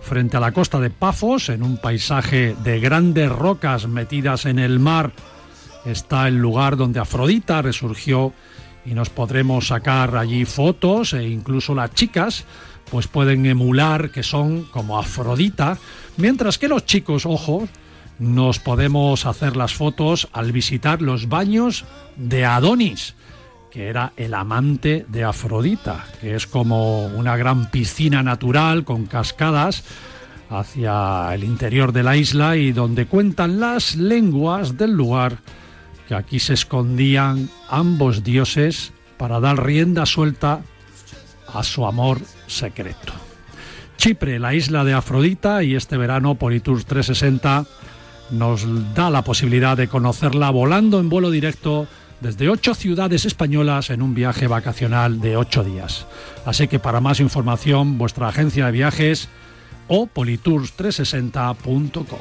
Frente 0.00 0.36
a 0.36 0.40
la 0.40 0.52
costa 0.52 0.78
de 0.78 0.90
Pafos, 0.90 1.48
en 1.48 1.62
un 1.62 1.78
paisaje 1.78 2.54
de 2.62 2.80
grandes 2.80 3.30
rocas 3.30 3.88
metidas 3.88 4.46
en 4.46 4.58
el 4.58 4.78
mar, 4.78 5.12
está 5.84 6.28
el 6.28 6.36
lugar 6.36 6.76
donde 6.76 7.00
Afrodita 7.00 7.60
resurgió 7.62 8.32
y 8.84 8.94
nos 8.94 9.10
podremos 9.10 9.68
sacar 9.68 10.16
allí 10.16 10.44
fotos 10.44 11.12
e 11.12 11.28
incluso 11.28 11.74
las 11.74 11.92
chicas 11.92 12.44
pues 12.90 13.08
pueden 13.08 13.46
emular 13.46 14.10
que 14.10 14.22
son 14.22 14.62
como 14.64 14.98
Afrodita, 14.98 15.78
mientras 16.16 16.58
que 16.58 16.68
los 16.68 16.86
chicos, 16.86 17.26
ojo, 17.26 17.68
nos 18.18 18.58
podemos 18.58 19.26
hacer 19.26 19.56
las 19.56 19.74
fotos 19.74 20.28
al 20.32 20.52
visitar 20.52 21.02
los 21.02 21.28
baños 21.28 21.84
de 22.16 22.44
Adonis, 22.44 23.14
que 23.76 23.90
era 23.90 24.14
el 24.16 24.32
amante 24.32 25.04
de 25.06 25.22
Afrodita, 25.22 26.06
que 26.22 26.34
es 26.34 26.46
como 26.46 27.08
una 27.08 27.36
gran 27.36 27.70
piscina 27.70 28.22
natural 28.22 28.84
con 28.84 29.04
cascadas 29.04 29.84
hacia 30.48 31.28
el 31.34 31.44
interior 31.44 31.92
de 31.92 32.02
la 32.02 32.16
isla 32.16 32.56
y 32.56 32.72
donde 32.72 33.04
cuentan 33.04 33.60
las 33.60 33.94
lenguas 33.94 34.78
del 34.78 34.92
lugar 34.92 35.40
que 36.08 36.14
aquí 36.14 36.38
se 36.38 36.54
escondían 36.54 37.50
ambos 37.68 38.24
dioses 38.24 38.94
para 39.18 39.40
dar 39.40 39.62
rienda 39.62 40.06
suelta 40.06 40.62
a 41.52 41.62
su 41.62 41.84
amor 41.84 42.18
secreto. 42.46 43.12
Chipre, 43.98 44.38
la 44.38 44.54
isla 44.54 44.84
de 44.84 44.94
Afrodita, 44.94 45.62
y 45.62 45.74
este 45.74 45.98
verano 45.98 46.36
Politour 46.36 46.82
360 46.82 47.66
nos 48.30 48.94
da 48.94 49.10
la 49.10 49.20
posibilidad 49.20 49.76
de 49.76 49.88
conocerla 49.88 50.48
volando 50.48 50.98
en 50.98 51.10
vuelo 51.10 51.30
directo 51.30 51.86
desde 52.26 52.48
ocho 52.48 52.74
ciudades 52.74 53.24
españolas 53.24 53.90
en 53.90 54.02
un 54.02 54.12
viaje 54.12 54.48
vacacional 54.48 55.20
de 55.20 55.36
ocho 55.36 55.62
días. 55.62 56.08
Así 56.44 56.66
que 56.66 56.80
para 56.80 57.00
más 57.00 57.20
información, 57.20 57.98
vuestra 57.98 58.26
agencia 58.26 58.66
de 58.66 58.72
viajes 58.72 59.28
o 59.86 60.08
politours360.com. 60.08 62.18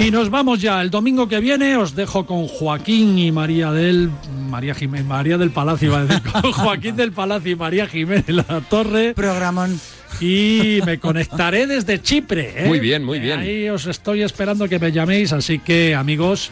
Y 0.00 0.10
nos 0.10 0.30
vamos 0.30 0.62
ya. 0.62 0.80
El 0.80 0.90
domingo 0.90 1.28
que 1.28 1.40
viene 1.40 1.76
os 1.76 1.94
dejo 1.94 2.24
con 2.24 2.48
Joaquín 2.48 3.18
y 3.18 3.30
María 3.30 3.72
del 3.72 4.10
María 4.48 4.74
Jiménez, 4.74 5.06
María 5.06 5.36
del 5.36 5.50
Palacio, 5.50 5.88
iba 5.88 5.98
a 5.98 6.06
decir, 6.06 6.22
con 6.32 6.50
Joaquín 6.64 6.96
del 6.96 7.12
Palacio 7.12 7.52
y 7.52 7.56
María 7.56 7.86
Jiménez 7.86 8.26
La 8.28 8.62
Torre. 8.62 9.12
Programón. 9.12 9.78
Y 10.20 10.80
me 10.84 10.98
conectaré 10.98 11.66
desde 11.66 12.00
Chipre. 12.00 12.64
¿eh? 12.64 12.66
Muy 12.66 12.80
bien, 12.80 13.04
muy 13.04 13.18
bien. 13.18 13.40
Ahí 13.40 13.68
os 13.68 13.86
estoy 13.86 14.22
esperando 14.22 14.68
que 14.68 14.78
me 14.78 14.92
llaméis, 14.92 15.32
así 15.32 15.58
que 15.58 15.94
amigos, 15.94 16.50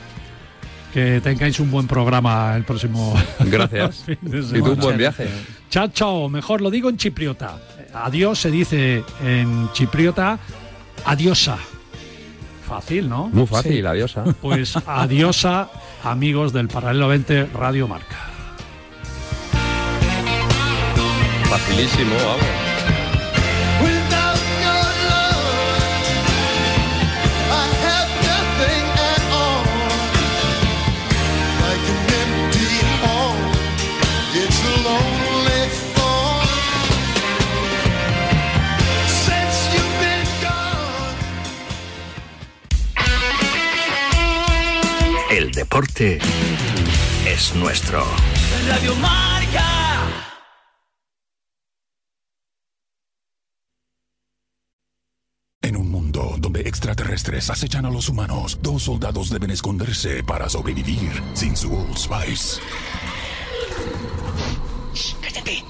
que 0.92 1.20
tengáis 1.22 1.58
un 1.60 1.70
buen 1.70 1.86
programa 1.86 2.54
el 2.56 2.64
próximo. 2.64 3.14
Gracias. 3.40 4.04
fin 4.06 4.18
de 4.22 4.58
Y 4.58 4.62
tú 4.62 4.72
un 4.72 4.80
buen 4.80 4.98
viaje. 4.98 5.28
Chao, 5.70 5.88
chao. 5.88 6.28
Mejor 6.28 6.60
lo 6.60 6.70
digo 6.70 6.88
en 6.88 6.96
chipriota. 6.96 7.58
Adiós 7.94 8.40
se 8.40 8.50
dice 8.50 9.02
en 9.24 9.70
chipriota 9.72 10.38
adiosa. 11.04 11.58
Fácil, 12.66 13.08
¿no? 13.08 13.28
Muy 13.28 13.46
fácil, 13.46 13.86
adiosa. 13.86 14.24
Pues 14.40 14.76
adiosa, 14.86 15.68
amigos 16.02 16.52
del 16.52 16.68
Paralelo 16.68 17.08
20 17.08 17.46
Radio 17.46 17.88
Marca. 17.88 18.16
Facilísimo, 21.48 22.14
vamos. 22.16 22.73
Deporte 45.54 46.18
es 47.26 47.54
nuestro. 47.54 48.04
Radio 48.68 48.94
Marca. 48.96 50.00
En 55.62 55.76
un 55.76 55.90
mundo 55.90 56.34
donde 56.38 56.60
extraterrestres 56.62 57.48
acechan 57.50 57.86
a 57.86 57.90
los 57.90 58.08
humanos, 58.08 58.58
dos 58.60 58.82
soldados 58.82 59.30
deben 59.30 59.50
esconderse 59.50 60.22
para 60.24 60.48
sobrevivir 60.48 61.22
sin 61.34 61.56
su 61.56 61.72
Old 61.74 61.96
Spice. 61.96 62.60
¡Cállate! 65.22 65.64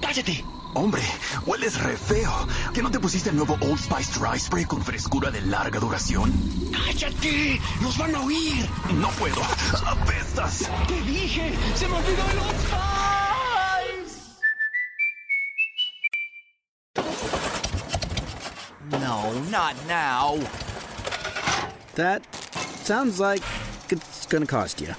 ¡Cállate! 0.00 0.57
Hombre, 0.74 1.02
hueles 1.46 1.80
re 1.82 1.96
feo. 1.96 2.46
¿Que 2.72 2.82
no 2.82 2.90
te 2.90 3.00
pusiste 3.00 3.30
el 3.30 3.36
nuevo 3.36 3.56
Old 3.60 3.78
Spice 3.78 4.18
Dry 4.18 4.38
Spray 4.38 4.64
con 4.64 4.84
frescura 4.84 5.30
de 5.30 5.40
larga 5.42 5.80
duración? 5.80 6.32
¡Cállate! 6.72 7.60
¡Nos 7.80 7.96
van 7.96 8.14
a 8.14 8.20
oír! 8.20 8.68
No 8.94 9.08
puedo. 9.10 9.40
¡Apestas! 9.86 10.68
¡Te 10.86 11.00
dije! 11.02 11.54
¡Se 11.74 11.88
me 11.88 11.94
olvidó 11.96 12.30
el 12.30 12.38
Old 12.38 12.56
Spice! 12.60 12.78
No, 19.00 19.32
not 19.50 19.74
now. 19.86 20.38
That 21.94 22.22
sounds 22.84 23.18
like 23.18 23.42
it's 23.90 24.26
gonna 24.26 24.46
cost 24.46 24.80
you. 24.80 24.94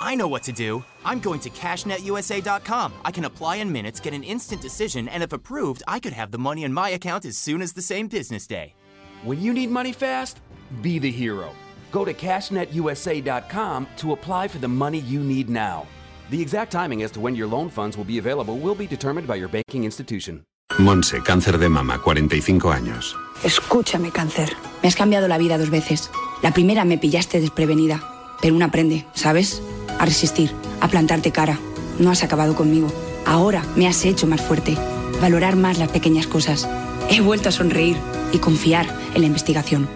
I 0.00 0.14
know 0.16 0.28
what 0.28 0.42
to 0.44 0.52
do. 0.52 0.84
I'm 1.04 1.20
going 1.20 1.40
to 1.40 1.50
cashnetusa.com. 1.50 2.92
I 3.04 3.10
can 3.10 3.24
apply 3.24 3.56
in 3.56 3.70
minutes, 3.70 4.00
get 4.00 4.14
an 4.14 4.22
instant 4.22 4.60
decision, 4.60 5.08
and 5.08 5.22
if 5.22 5.32
approved, 5.32 5.82
I 5.86 6.00
could 6.00 6.12
have 6.12 6.30
the 6.30 6.38
money 6.38 6.64
in 6.64 6.72
my 6.72 6.90
account 6.90 7.24
as 7.24 7.36
soon 7.36 7.62
as 7.62 7.72
the 7.72 7.82
same 7.82 8.08
business 8.08 8.46
day. 8.46 8.74
When 9.22 9.40
you 9.40 9.52
need 9.52 9.70
money 9.70 9.92
fast, 9.92 10.40
be 10.82 10.98
the 10.98 11.10
hero. 11.10 11.52
Go 11.92 12.04
to 12.04 12.12
cashnetusa.com 12.12 13.86
to 13.98 14.12
apply 14.12 14.48
for 14.48 14.58
the 14.58 14.68
money 14.68 14.98
you 14.98 15.20
need 15.20 15.48
now. 15.48 15.86
The 16.30 16.40
exact 16.40 16.72
timing 16.72 17.02
as 17.02 17.10
to 17.12 17.20
when 17.20 17.36
your 17.36 17.46
loan 17.46 17.68
funds 17.68 17.96
will 17.96 18.04
be 18.04 18.18
available 18.18 18.58
will 18.58 18.74
be 18.74 18.86
determined 18.86 19.26
by 19.26 19.36
your 19.36 19.48
banking 19.48 19.84
institution. 19.84 20.44
Monse, 20.78 21.22
cáncer 21.22 21.58
de 21.58 21.68
mama, 21.68 22.00
45 22.00 22.72
años. 22.72 23.14
Escúchame, 23.44 24.10
cáncer. 24.10 24.56
Me 24.82 24.88
has 24.88 24.96
cambiado 24.96 25.28
la 25.28 25.38
vida 25.38 25.58
dos 25.58 25.70
veces. 25.70 26.10
La 26.42 26.52
primera 26.52 26.84
me 26.84 26.98
pillaste 26.98 27.40
desprevenida, 27.40 28.02
pero 28.40 28.54
uno 28.54 28.64
aprende, 28.64 29.06
¿sabes? 29.14 29.62
A 29.98 30.04
resistir, 30.04 30.52
a 30.80 30.88
plantarte 30.88 31.32
cara. 31.32 31.58
No 31.98 32.10
has 32.10 32.22
acabado 32.22 32.54
conmigo. 32.54 32.88
Ahora 33.26 33.62
me 33.76 33.86
has 33.86 34.04
hecho 34.04 34.26
más 34.26 34.40
fuerte. 34.40 34.76
Valorar 35.20 35.56
más 35.56 35.78
las 35.78 35.88
pequeñas 35.88 36.26
cosas. 36.26 36.68
He 37.08 37.20
vuelto 37.20 37.48
a 37.48 37.52
sonreír 37.52 37.96
y 38.32 38.38
confiar 38.38 38.86
en 39.14 39.20
la 39.20 39.26
investigación. 39.26 39.88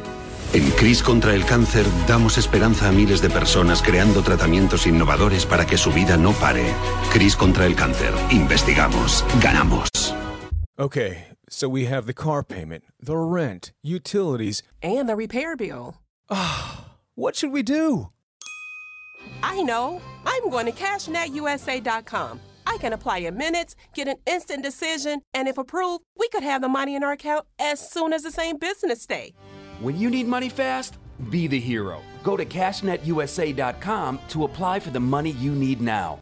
En 0.52 0.70
CRIS 0.70 1.02
contra 1.02 1.34
el 1.34 1.44
cáncer 1.44 1.84
damos 2.06 2.38
esperanza 2.38 2.88
a 2.88 2.92
miles 2.92 3.20
de 3.20 3.28
personas 3.28 3.82
creando 3.82 4.22
tratamientos 4.22 4.86
innovadores 4.86 5.44
para 5.44 5.66
que 5.66 5.76
su 5.76 5.92
vida 5.92 6.16
no 6.16 6.32
pare. 6.32 6.64
CRIS 7.12 7.36
contra 7.36 7.66
el 7.66 7.74
cáncer. 7.74 8.14
Investigamos. 8.30 9.24
Ganamos. 9.42 10.14
Okay, 10.78 11.26
so 11.50 11.68
we 11.68 11.86
have 11.86 12.06
the 12.06 12.14
car 12.14 12.42
payment, 12.42 12.84
the 12.98 13.16
rent, 13.16 13.72
utilities. 13.82 14.62
And 14.82 15.06
the 15.08 15.16
repair 15.16 15.56
bill. 15.56 15.96
What 17.14 17.34
should 17.34 17.52
we 17.52 17.62
do? 17.62 18.10
I 19.42 19.62
know. 19.62 20.00
I'm 20.24 20.50
going 20.50 20.66
to 20.66 20.72
CashNetUSA.com. 20.72 22.40
I 22.66 22.76
can 22.78 22.92
apply 22.92 23.18
in 23.18 23.36
minutes, 23.36 23.74
get 23.94 24.08
an 24.08 24.16
instant 24.26 24.62
decision, 24.62 25.22
and 25.34 25.48
if 25.48 25.58
approved, 25.58 26.04
we 26.18 26.28
could 26.28 26.42
have 26.42 26.60
the 26.60 26.68
money 26.68 26.96
in 26.96 27.02
our 27.02 27.12
account 27.12 27.46
as 27.58 27.90
soon 27.90 28.12
as 28.12 28.22
the 28.22 28.30
same 28.30 28.58
business 28.58 29.06
day. 29.06 29.34
When 29.80 29.98
you 29.98 30.10
need 30.10 30.26
money 30.26 30.48
fast, 30.48 30.98
be 31.30 31.46
the 31.46 31.60
hero. 31.60 32.02
Go 32.22 32.36
to 32.36 32.44
CashNetUSA.com 32.44 34.20
to 34.28 34.44
apply 34.44 34.80
for 34.80 34.90
the 34.90 35.00
money 35.00 35.32
you 35.32 35.52
need 35.52 35.80
now. 35.80 36.16